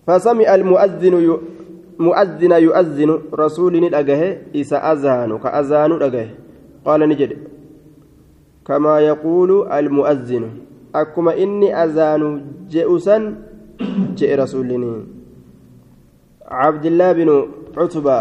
فسمع 0.07 0.55
المؤذن 0.55 1.13
ي... 1.27 1.29
مؤذن 1.99 2.51
يؤذن 2.51 3.11
رسول 3.33 3.73
ندأجه 3.83 4.21
إذا 4.55 4.77
أذان 4.91 5.31
كأذان 5.43 5.91
ندأجه 5.93 6.27
قال 6.85 6.99
نجد 7.09 7.31
كما 8.67 8.99
يقول 8.99 9.51
المؤذن 9.71 10.43
أكما 10.95 11.31
إني 11.43 11.69
أذان 11.83 12.23
جئسا 12.69 13.17
جئ 14.17 14.31
رسولني 14.35 14.93
عبد 16.47 16.85
الله 16.85 17.09
بن 17.19 17.29
عتبة 17.77 18.19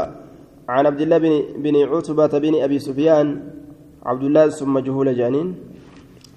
عن 0.68 0.86
عبد 0.86 1.00
الله 1.00 1.18
بن 1.18 1.32
بن 1.64 1.74
عتبة 1.92 2.32
بن 2.38 2.54
أبي 2.66 2.78
سفيان 2.78 3.26
عبد 4.06 4.24
الله 4.24 4.48
ثم 4.48 4.78
جهول 4.78 5.08
جانين 5.16 5.48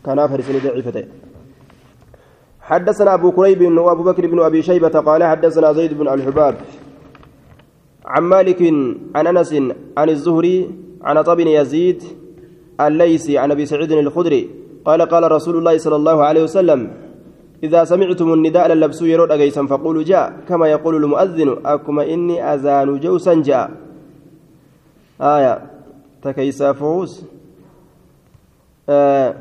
كان 0.05 0.19
فرسني 0.27 0.59
ضعيفتين 0.65 1.07
حدثنا 2.64 3.14
أبو 3.14 3.32
كريب 3.32 3.78
وأبو 3.78 4.02
بكر 4.02 4.26
بن 4.26 4.40
أبي 4.40 4.62
شيبة 4.62 4.88
قال 4.88 5.24
حدثنا 5.24 5.72
زيد 5.72 5.98
بن 5.98 6.08
الحباب 6.08 6.54
عن 8.04 8.22
مالك 8.22 8.62
عن 9.14 9.26
أنس 9.26 9.52
عن 9.96 10.08
الزهري 10.08 10.70
عن 11.02 11.22
طب 11.22 11.40
يزيد 11.40 12.02
الليثي 12.80 13.38
عن 13.38 13.50
أبي 13.50 13.66
سعيد 13.66 13.92
الخدري 13.92 14.50
قال 14.84 15.02
قال 15.02 15.32
رسول 15.32 15.56
الله 15.56 15.78
صلى 15.78 15.96
الله 15.96 16.24
عليه 16.24 16.42
وسلم 16.42 16.90
إذا 17.62 17.84
سمعتم 17.84 18.32
النداء 18.32 18.68
للبسوا 18.68 19.06
يرود 19.06 19.30
أجيسا 19.30 19.66
فقولوا 19.66 20.02
جاء 20.02 20.40
كما 20.48 20.68
يقول 20.68 21.04
المؤذن 21.04 21.56
أكما 21.66 22.02
إني 22.04 22.54
أذان 22.54 23.00
جوسا 23.00 23.34
جاء. 23.34 23.70
آية 25.20 25.62
تكيسا 26.22 26.72
فوز. 26.72 27.24
آه 28.88 29.34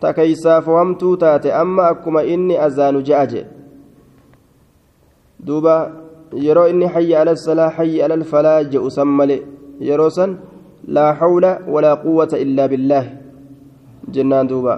تكيسا 0.00 0.60
فهمتو 0.60 1.14
تاتي 1.14 1.52
أما 1.52 1.90
أكما 1.90 2.20
إني 2.34 2.66
أذان 2.66 3.02
جاء 3.02 3.46
دوبا 5.40 5.76
يرو 6.34 6.64
إني 6.64 6.88
حي 6.88 7.14
على 7.14 7.30
الصلاة 7.30 7.68
حي 7.68 8.02
على 8.02 8.14
الفلاح 8.14 8.62
جوسا 8.72 9.04
ملئ 9.04 9.42
يروسا 9.80 10.26
لا 10.84 11.06
حول 11.18 11.44
ولا 11.68 11.94
قوة 11.94 12.32
إلا 12.34 12.66
بالله 12.66 13.04
جنان 14.08 14.46
دوبا 14.46 14.76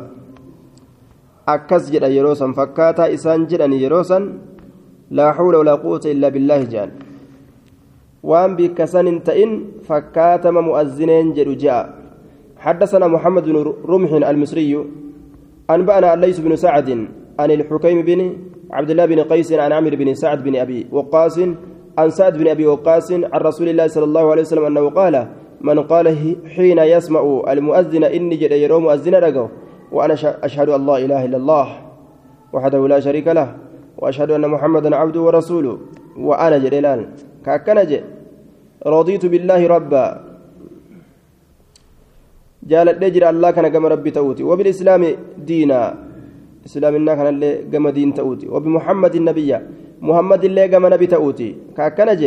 akkas 1.47 1.91
jedha 1.91 2.07
yeroo 2.07 2.35
san 2.39 2.55
fakkaataa 2.55 3.11
isaan 3.17 3.47
jedhan 3.51 3.73
yeroo 3.75 4.05
san 4.11 4.25
laa 5.11 5.33
hawla 5.39 5.59
walaa 5.59 5.81
quwwata 5.85 6.13
illaa 6.15 6.31
billaahi 6.31 6.69
jedhan 6.73 6.93
waan 8.31 8.55
bikka 8.59 8.87
san 8.87 9.11
hin 9.11 9.19
ta'in 9.29 9.53
fakkaatama 9.89 10.63
mu'azzineen 10.69 11.35
jedhu 11.39 11.59
je'a 11.65 11.83
حدثنا 12.63 13.07
محمد 13.11 13.45
بن 13.45 13.57
رمح 13.91 14.11
المصري 14.13 14.73
أنبأنا 15.75 16.15
الليث 16.15 16.39
بن 16.39 16.57
سعد 16.57 16.89
عن 17.39 17.51
الحكيم 17.51 18.03
بن 18.03 18.37
عبد 18.71 18.91
الله 18.91 19.07
بن 19.07 19.21
قيس 19.21 19.53
عن 19.53 19.73
عامر 19.73 19.97
بن 19.97 20.15
سعد 20.15 20.45
بن 20.45 20.57
أبي 20.57 20.87
وقاص 20.93 21.39
عن 21.99 22.11
سعد 22.11 22.39
بن 22.39 22.49
أبي 22.49 22.67
وقاص 22.67 23.13
عن 23.13 23.41
رسول 23.41 23.69
الله 23.69 23.87
صلى 23.87 24.05
الله 24.05 24.31
عليه 24.31 24.43
وسلم 24.43 24.65
أنه 24.65 24.91
قال 24.91 25.27
من 25.61 25.79
قال 25.83 26.37
حين 26.57 26.79
يسمع 26.79 27.43
المؤذن 27.49 28.05
إني 28.05 28.37
جد 28.37 28.53
يروم 28.53 28.83
مؤذن 28.83 29.15
رجو 29.15 29.49
وأنا 29.93 30.15
أشهد 30.25 30.69
أن 30.69 30.87
لا 30.87 30.97
إله 30.97 31.25
إلا 31.25 31.37
الله 31.37 31.67
وحده 32.53 32.89
لا 32.89 33.01
شريك 33.01 33.29
له 33.29 33.57
وأشهد 33.99 34.31
أن 34.31 34.49
محمدا 34.49 34.97
عبده 34.97 35.21
ورسوله 35.21 35.79
وأنا 36.17 36.59
جلال 36.59 37.07
كأكنج 37.47 38.01
رضيت 38.87 39.27
بالله 39.27 39.67
ربا 39.67 40.32
جالت 42.63 42.97
نجر 43.05 43.23
الله 43.31 43.51
كان 43.51 43.69
كما 43.69 43.89
ربي 43.89 44.11
تؤتي 44.11 44.43
وبالإسلام 44.43 45.03
دينا. 45.39 45.81
إسلام 46.67 46.95
إنا 46.95 47.15
كان 47.15 47.27
اللي 47.27 47.67
كما 47.73 47.91
دين 47.91 48.15
تؤتي 48.15 48.47
وبمحمد 48.49 49.15
النبي. 49.15 49.51
محمد 50.03 50.45
اللي 50.45 50.69
كما 50.69 50.89
نبي 50.89 51.07
تؤتي 51.07 51.77
كأكنج 51.77 52.23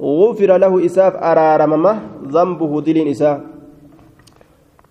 غفر 0.00 0.50
له 0.56 0.72
إساف 0.86 1.14
أرارممه 1.18 1.94
ذنبه 2.30 2.72
دلين 2.80 3.08
إساف. 3.08 3.40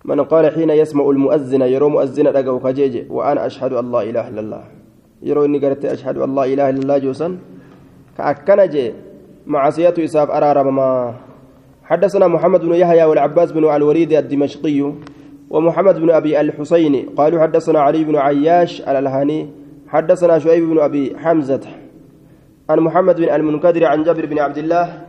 من 0.04 0.20
قال 0.20 0.44
حين 0.52 0.70
يسمع 0.70 1.04
المؤذن 1.10 1.62
يرو 1.62 1.88
مؤذن 1.88 2.26
رجو 2.26 2.58
كجيج 2.58 2.94
وأنا 3.10 3.46
أشهد 3.46 3.72
لا 3.72 4.00
إله 4.02 4.24
إلا 4.28 4.40
الله. 4.40 4.64
يرو 5.22 5.44
إني 5.44 5.58
قرأت 5.60 5.84
أشهد 5.84 6.16
لا 6.18 6.44
إله 6.44 6.66
إلا 6.70 6.80
الله 6.80 6.98
جوسا 6.98 7.28
كأكنج 8.16 8.74
معصية 9.46 9.96
إساف 9.98 10.28
أرارم 10.30 10.76
ما 10.76 11.14
حدثنا 11.90 12.26
محمد 12.26 12.60
بن 12.60 12.74
يحيى 12.74 13.04
والعباس 13.04 13.52
بن 13.52 13.64
الوليد 13.66 14.12
الدمشقي 14.12 14.92
ومحمد 15.50 15.96
بن 15.98 16.10
أبي 16.10 16.40
الحسين. 16.40 16.94
قالوا 17.18 17.42
حدثنا 17.42 17.80
علي 17.80 18.04
بن 18.04 18.16
عياش 18.16 18.80
الألهاني 18.80 19.48
حدثنا 19.88 20.38
شعيب 20.38 20.70
بن 20.70 20.78
أبي 20.78 21.18
حمزة 21.18 21.60
عن 22.70 22.78
محمد 22.80 23.16
بن 23.16 23.28
المنكدر 23.28 23.84
عن 23.84 24.02
جابر 24.02 24.26
بن 24.26 24.38
عبد 24.38 24.58
الله 24.58 25.02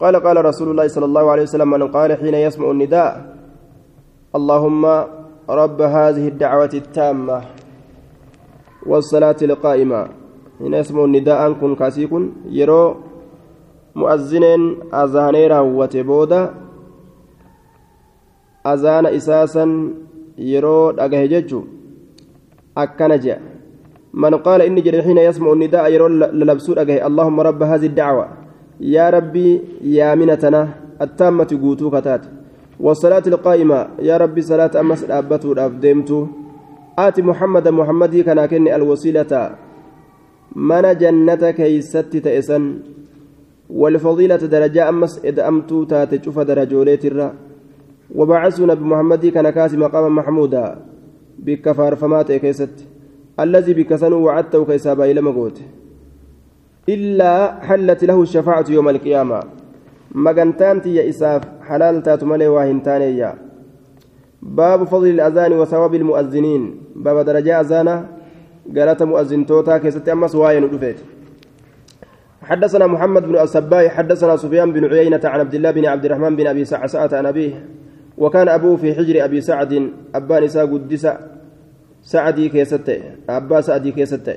قال 0.00 0.16
قال 0.16 0.44
رسول 0.44 0.70
الله 0.70 0.86
صلى 0.88 1.04
الله 1.04 1.30
عليه 1.30 1.42
وسلم 1.42 1.70
من 1.70 1.88
قال 1.88 2.12
حين 2.20 2.34
يسمع 2.34 2.70
النداء 2.70 3.36
اللهم 4.36 4.84
رب 5.48 5.80
هذه 5.80 6.28
الدعوة 6.28 6.70
التامة 6.74 7.40
والصلاة 8.86 9.36
القائمة. 9.42 10.08
هنا 10.60 10.80
اسمه 10.80 11.04
النداء 11.04 11.52
كن 11.52 11.74
كاسيكن 11.74 12.22
يرو 12.48 12.96
مؤذن 13.96 14.44
أذانيرا 15.02 15.60
وتبودا 15.78 16.42
أذان 18.72 19.06
إساسا 19.06 19.64
يرو 20.38 20.90
أجهججو 20.90 21.60
أكنجا 22.76 23.36
من 24.22 24.34
قال 24.34 24.60
إني 24.62 24.80
جري 24.80 25.02
حين 25.02 25.18
يسمع 25.18 25.52
النداء 25.52 25.92
يرو 25.92 26.06
للبسو 26.08 26.72
أجه 26.72 27.06
اللهم 27.06 27.40
رب 27.40 27.60
هذه 27.62 27.86
الدعوة. 27.92 28.26
يا 28.80 29.10
ربي 29.10 29.48
يا 29.96 30.14
منتنا 30.14 30.68
التامة 31.04 31.50
قوتو 31.62 31.90
كتات. 31.90 32.22
والصلاة 32.80 33.22
القائمة. 33.26 33.78
يا 34.08 34.16
ربي 34.16 34.40
صلاة 34.40 34.72
أمس 34.80 35.04
أبته 35.10 35.64
أبدمته 35.64 36.28
آت 36.98 37.20
محمد 37.20 37.68
محمدي 37.68 38.22
كان 38.22 38.46
كني 38.46 38.76
الوسيلة. 38.76 39.32
من 40.56 40.84
جنتك 41.00 41.60
يست 41.60 42.12
تأسن. 42.16 42.64
والفضيلة 43.70 44.36
درجة 44.36 44.88
أمس 44.88 45.24
إدأمتو 45.24 45.84
تاتشوف 45.84 46.38
درجوليت 46.38 47.04
الرّ 47.04 47.32
وبعثنا 48.14 48.74
بمحمد 48.74 49.26
كان 49.26 49.50
كاسي 49.50 49.76
مقام 49.76 50.14
محمودا. 50.16 50.78
بكفار 51.38 51.96
فمات 51.96 52.32
كيست. 52.32 52.86
الذي 53.40 53.74
بكسنوا 53.74 54.26
وعدته 54.26 54.64
كيسابا 54.64 55.10
إلى 55.10 55.20
مقوت 55.20 55.60
إلا 56.88 57.60
حلت 57.60 58.04
له 58.04 58.22
الشفاعة 58.22 58.64
يوم 58.68 58.88
القيامة. 58.88 59.40
مغنتانتي 60.14 60.94
يا 60.94 61.08
إساف 61.08 61.42
حلال 61.62 62.02
تاتمالي 62.02 62.48
واهنتانيا 62.48 63.34
باب 64.42 64.84
فضل 64.84 65.06
الأذان 65.06 65.52
وثواب 65.52 65.94
المؤذنين. 65.94 66.62
باب 66.96 67.24
درجة 67.24 67.60
أذانا. 67.60 68.06
قالت 68.76 69.02
مؤذن 69.02 69.46
توتا 69.46 69.78
كيست 69.78 70.08
أمس 70.08 70.34
واين 70.34 70.64
رفيت 70.64 70.96
حدثنا 72.46 72.86
محمد 72.86 73.22
بن 73.22 73.38
الصباح 73.38 73.94
حدثنا 73.94 74.36
سفيان 74.36 74.72
بن 74.72 74.84
عيينة 74.84 75.20
عن 75.24 75.40
عبد 75.40 75.54
الله 75.54 75.70
بن 75.70 75.84
عبد 75.86 76.04
الرحمن 76.04 76.36
بن 76.36 76.46
أبي 76.46 76.64
سعسعة 76.64 77.10
عن 77.12 77.26
أبيه 77.26 77.50
وكان 78.18 78.48
أبوه 78.48 78.76
في 78.76 78.94
حجر 78.94 79.24
أبي 79.24 79.40
سعد 79.40 79.90
أبان 80.14 80.44
قدس 80.46 81.08
سعدي 82.02 82.48
كيستة 82.48 83.00
أبا 83.28 83.60
سعدي 83.60 83.90
كيستة 83.92 84.36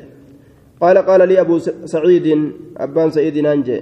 قال 0.82 0.98
قال 0.98 1.28
لي 1.30 1.42
أبو 1.42 1.58
سعيد 1.86 2.28
أبان 2.78 3.12
سعيد 3.12 3.38
نانجي. 3.38 3.82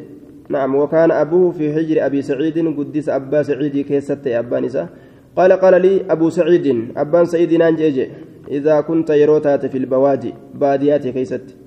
نعم 0.49 0.75
وكان 0.75 1.11
أبوه 1.11 1.51
في 1.51 1.73
حجر 1.73 2.05
أبي 2.05 2.21
سعيد 2.21 2.57
قدس 2.77 3.09
أبا 3.09 3.43
سعيد 3.43 3.77
كيستة 3.87 4.39
أبان 4.39 4.65
إسا 4.65 4.89
قال 5.35 5.51
قال 5.53 5.81
لي 5.81 6.03
أبو 6.09 6.29
سعيد 6.29 6.91
أبان 6.97 7.25
سعيد 7.25 7.53
نانجي 7.53 8.07
إذا 8.51 8.81
كنت 8.81 9.09
يروتات 9.09 9.65
في 9.65 9.77
البوادي 9.77 10.33
باديات 10.53 11.07
كيست 11.07 11.66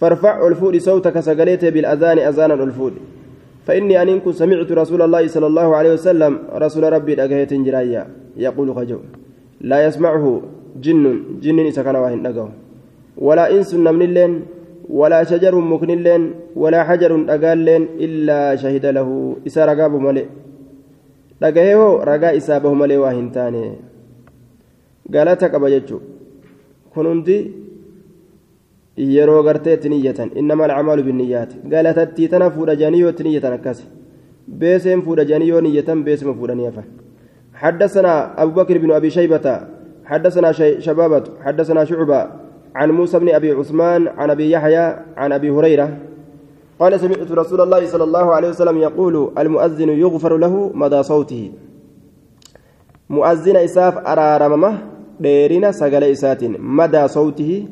فارفع 0.00 0.46
الفود 0.46 0.76
صوتك 0.78 1.20
سقليت 1.20 1.64
بالأذان 1.64 2.18
أذانا 2.18 2.54
الفود 2.54 2.94
فإني 3.66 4.02
أن 4.02 4.20
كنت 4.20 4.34
سمعت 4.34 4.72
رسول 4.72 5.02
الله 5.02 5.26
صلى 5.26 5.46
الله 5.46 5.68
عليه 5.76 5.92
وسلم 5.92 6.32
رسول 6.54 6.92
ربي 6.92 7.12
أجهت 7.24 7.52
جرايا. 7.54 8.06
يقول 8.36 8.68
خجو 8.74 8.98
لا 9.60 9.78
يسمعه 9.86 10.24
جن 10.82 11.04
جن 11.42 11.58
إسكن 11.66 11.96
واهن 11.96 12.26
أجو 12.26 12.48
ولا 13.18 13.44
إنس 13.50 13.74
من 13.74 14.02
اللين 14.02 14.32
ولا 14.88 15.20
شجر 15.24 15.54
مكن 15.54 15.90
اللين 15.90 16.22
ولا 16.56 16.80
حجر 16.88 17.12
أقال 17.34 17.58
لين 17.58 17.82
إلا 17.98 18.56
شهد 18.56 18.86
له. 18.86 19.08
إسا 19.46 19.66
رقاب 19.66 19.92
ملئ 19.94 20.26
dhagahee 21.40 22.04
ragaa 22.04 22.34
isaa 22.34 22.60
bahu 22.60 22.74
malee 22.74 22.98
waa 22.98 23.14
hin 23.14 23.30
taane 23.30 23.78
galata 25.10 25.48
qaba 25.52 25.70
jechuun 25.70 26.02
kun 26.94 27.06
hundi 27.06 27.36
yeroo 29.16 29.42
gartee 29.42 29.74
itti 29.78 29.88
niyyatan 29.88 30.30
innama 30.34 30.64
alcamaalu 30.64 31.02
binniyyaati 31.08 31.60
galatattii 31.74 32.28
tana 32.28 32.50
fuudha 32.50 32.76
jedhanii 32.80 33.00
yoo 33.00 33.10
itti 33.16 33.28
niyyatan 33.28 33.52
akkas 33.58 33.84
beeseen 34.62 35.02
fuudha 35.02 35.24
jedhanii 35.24 35.52
yoo 35.52 35.60
niyyatan 35.60 36.04
beesuma 36.04 36.34
fuudhanii 36.34 36.66
hafan. 36.70 36.88
حدثنا 37.58 38.42
أبو 38.42 38.62
بكر 38.62 38.78
بن 38.78 38.92
أبي 38.92 39.10
شيبة 39.10 39.60
حدثنا 40.04 40.52
شبابة 40.78 41.24
حدثنا 41.44 41.84
شعبة 41.84 42.26
عن 42.74 42.90
موسى 42.90 43.18
بن 43.18 43.28
أبي 43.28 43.52
عثمان 43.52 44.08
عن 44.08 44.30
أبي 44.30 44.50
يحيى 44.50 44.96
عن 45.16 45.32
أبي 45.32 45.50
هريرة 45.50 45.96
قال 46.80 47.00
سمعت 47.00 47.32
رسول 47.32 47.60
الله 47.60 47.86
صلى 47.86 48.04
الله 48.04 48.34
عليه 48.34 48.48
وسلم 48.48 48.78
يقول 48.78 49.32
المؤذن 49.38 49.88
يغفر 49.88 50.36
له 50.36 50.70
مدى 50.74 51.02
صوته 51.02 51.52
مؤذن 53.10 53.56
إساف 53.56 53.98
أرارممه 53.98 54.78
ديرنا 55.20 55.72
سقل 55.72 56.04
إسات 56.04 56.44
مدى 56.58 57.08
صوته 57.08 57.66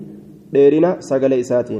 ديرنا 0.52 1.00
سقل 1.00 1.32
إسات 1.32 1.70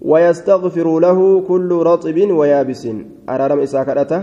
ويستغفر 0.00 1.00
له 1.00 1.40
كل 1.40 1.70
رطب 1.72 2.18
ويابس 2.30 2.88
أرارم 3.28 3.60
إساكرته 3.60 4.22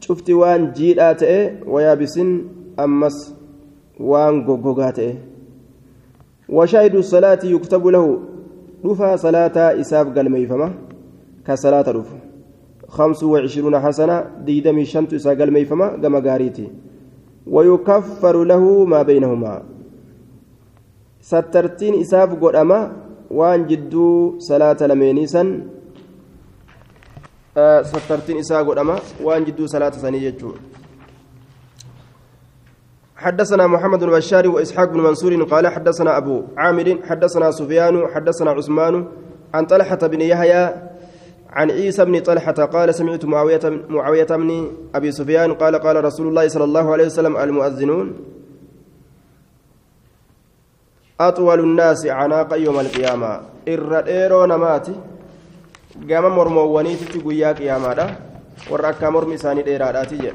شفت 0.00 0.30
وان 0.30 0.72
جيرات 0.72 1.22
ويابس 1.66 2.16
أمس 2.80 3.34
وان 4.00 4.34
غوغات 4.46 5.00
وشاهد 6.48 6.94
الصلاة 6.94 7.42
يكتب 7.44 7.86
له 7.86 8.04
رفع 8.84 9.16
صلاة 9.16 9.56
إساف 9.80 10.06
قلميفمه 10.18 10.70
كصلاة 11.46 11.86
رف 11.90 12.10
خمس 12.88 13.22
وعشرون 13.22 13.80
حسنة 13.80 14.16
ديدمي 14.46 14.84
شنت 14.84 15.14
ساقل 15.14 15.50
ميفما 15.50 15.86
قم 16.02 16.28
قاريتي 16.28 16.68
ويكفر 17.46 18.44
له 18.44 18.84
ما 18.84 19.02
بينهما 19.02 19.62
سترتين 21.28 22.00
إساف 22.00 22.30
قدما 22.44 22.80
وان 23.30 23.66
جدو 23.66 24.38
صلاة 24.38 24.80
لمينيسا 24.80 25.42
آه 27.56 27.82
سترتين 27.82 28.38
إساف 28.38 28.68
قدما 28.68 28.96
وان 29.24 29.44
جدو 29.44 29.66
صلاة 29.66 29.90
ثانية 29.90 30.40
حدثنا 33.16 33.66
محمد 33.66 34.00
بن 34.04 34.10
بشار 34.10 34.48
وإسحاق 34.48 34.88
بن 34.88 35.00
منصور 35.00 35.42
قال 35.42 35.68
حدثنا 35.68 36.16
أبو 36.16 36.42
عامر 36.56 36.98
حدثنا 37.08 37.50
سفيان 37.50 38.08
حدثنا 38.14 38.50
عثمان 38.50 38.94
عن 39.54 39.66
طلحة 39.66 39.96
بن 39.96 40.20
يحيى 40.20 40.64
عن 41.50 41.70
عيسى 41.70 42.04
بن 42.04 42.20
طلحة 42.20 42.52
قال 42.52 42.94
سمعت 42.94 43.24
معاوية 43.24 43.60
معاوية 43.88 44.24
بن 44.24 44.50
أبي 44.94 45.12
سفيان 45.12 45.54
قال 45.54 45.76
قال 45.76 46.04
رسول 46.04 46.26
الله 46.28 46.48
صلى 46.48 46.64
الله 46.64 46.92
عليه 46.92 47.06
وسلم 47.06 47.36
المؤذنون 47.36 48.37
أطول 51.21 51.59
الناس 51.59 52.05
عناقا 52.05 52.55
يوم 52.55 52.79
القيامة 52.79 53.41
إرّديرو 53.67 54.45
نماتي 54.45 54.95
قام 56.09 56.25
مرموانيتي 56.37 57.19
قيا 57.19 57.51
قياما 57.51 58.15
ورّا 58.71 59.09
مرمي 59.09 59.37
ساني 59.37 59.61
ديراداتي 59.61 60.33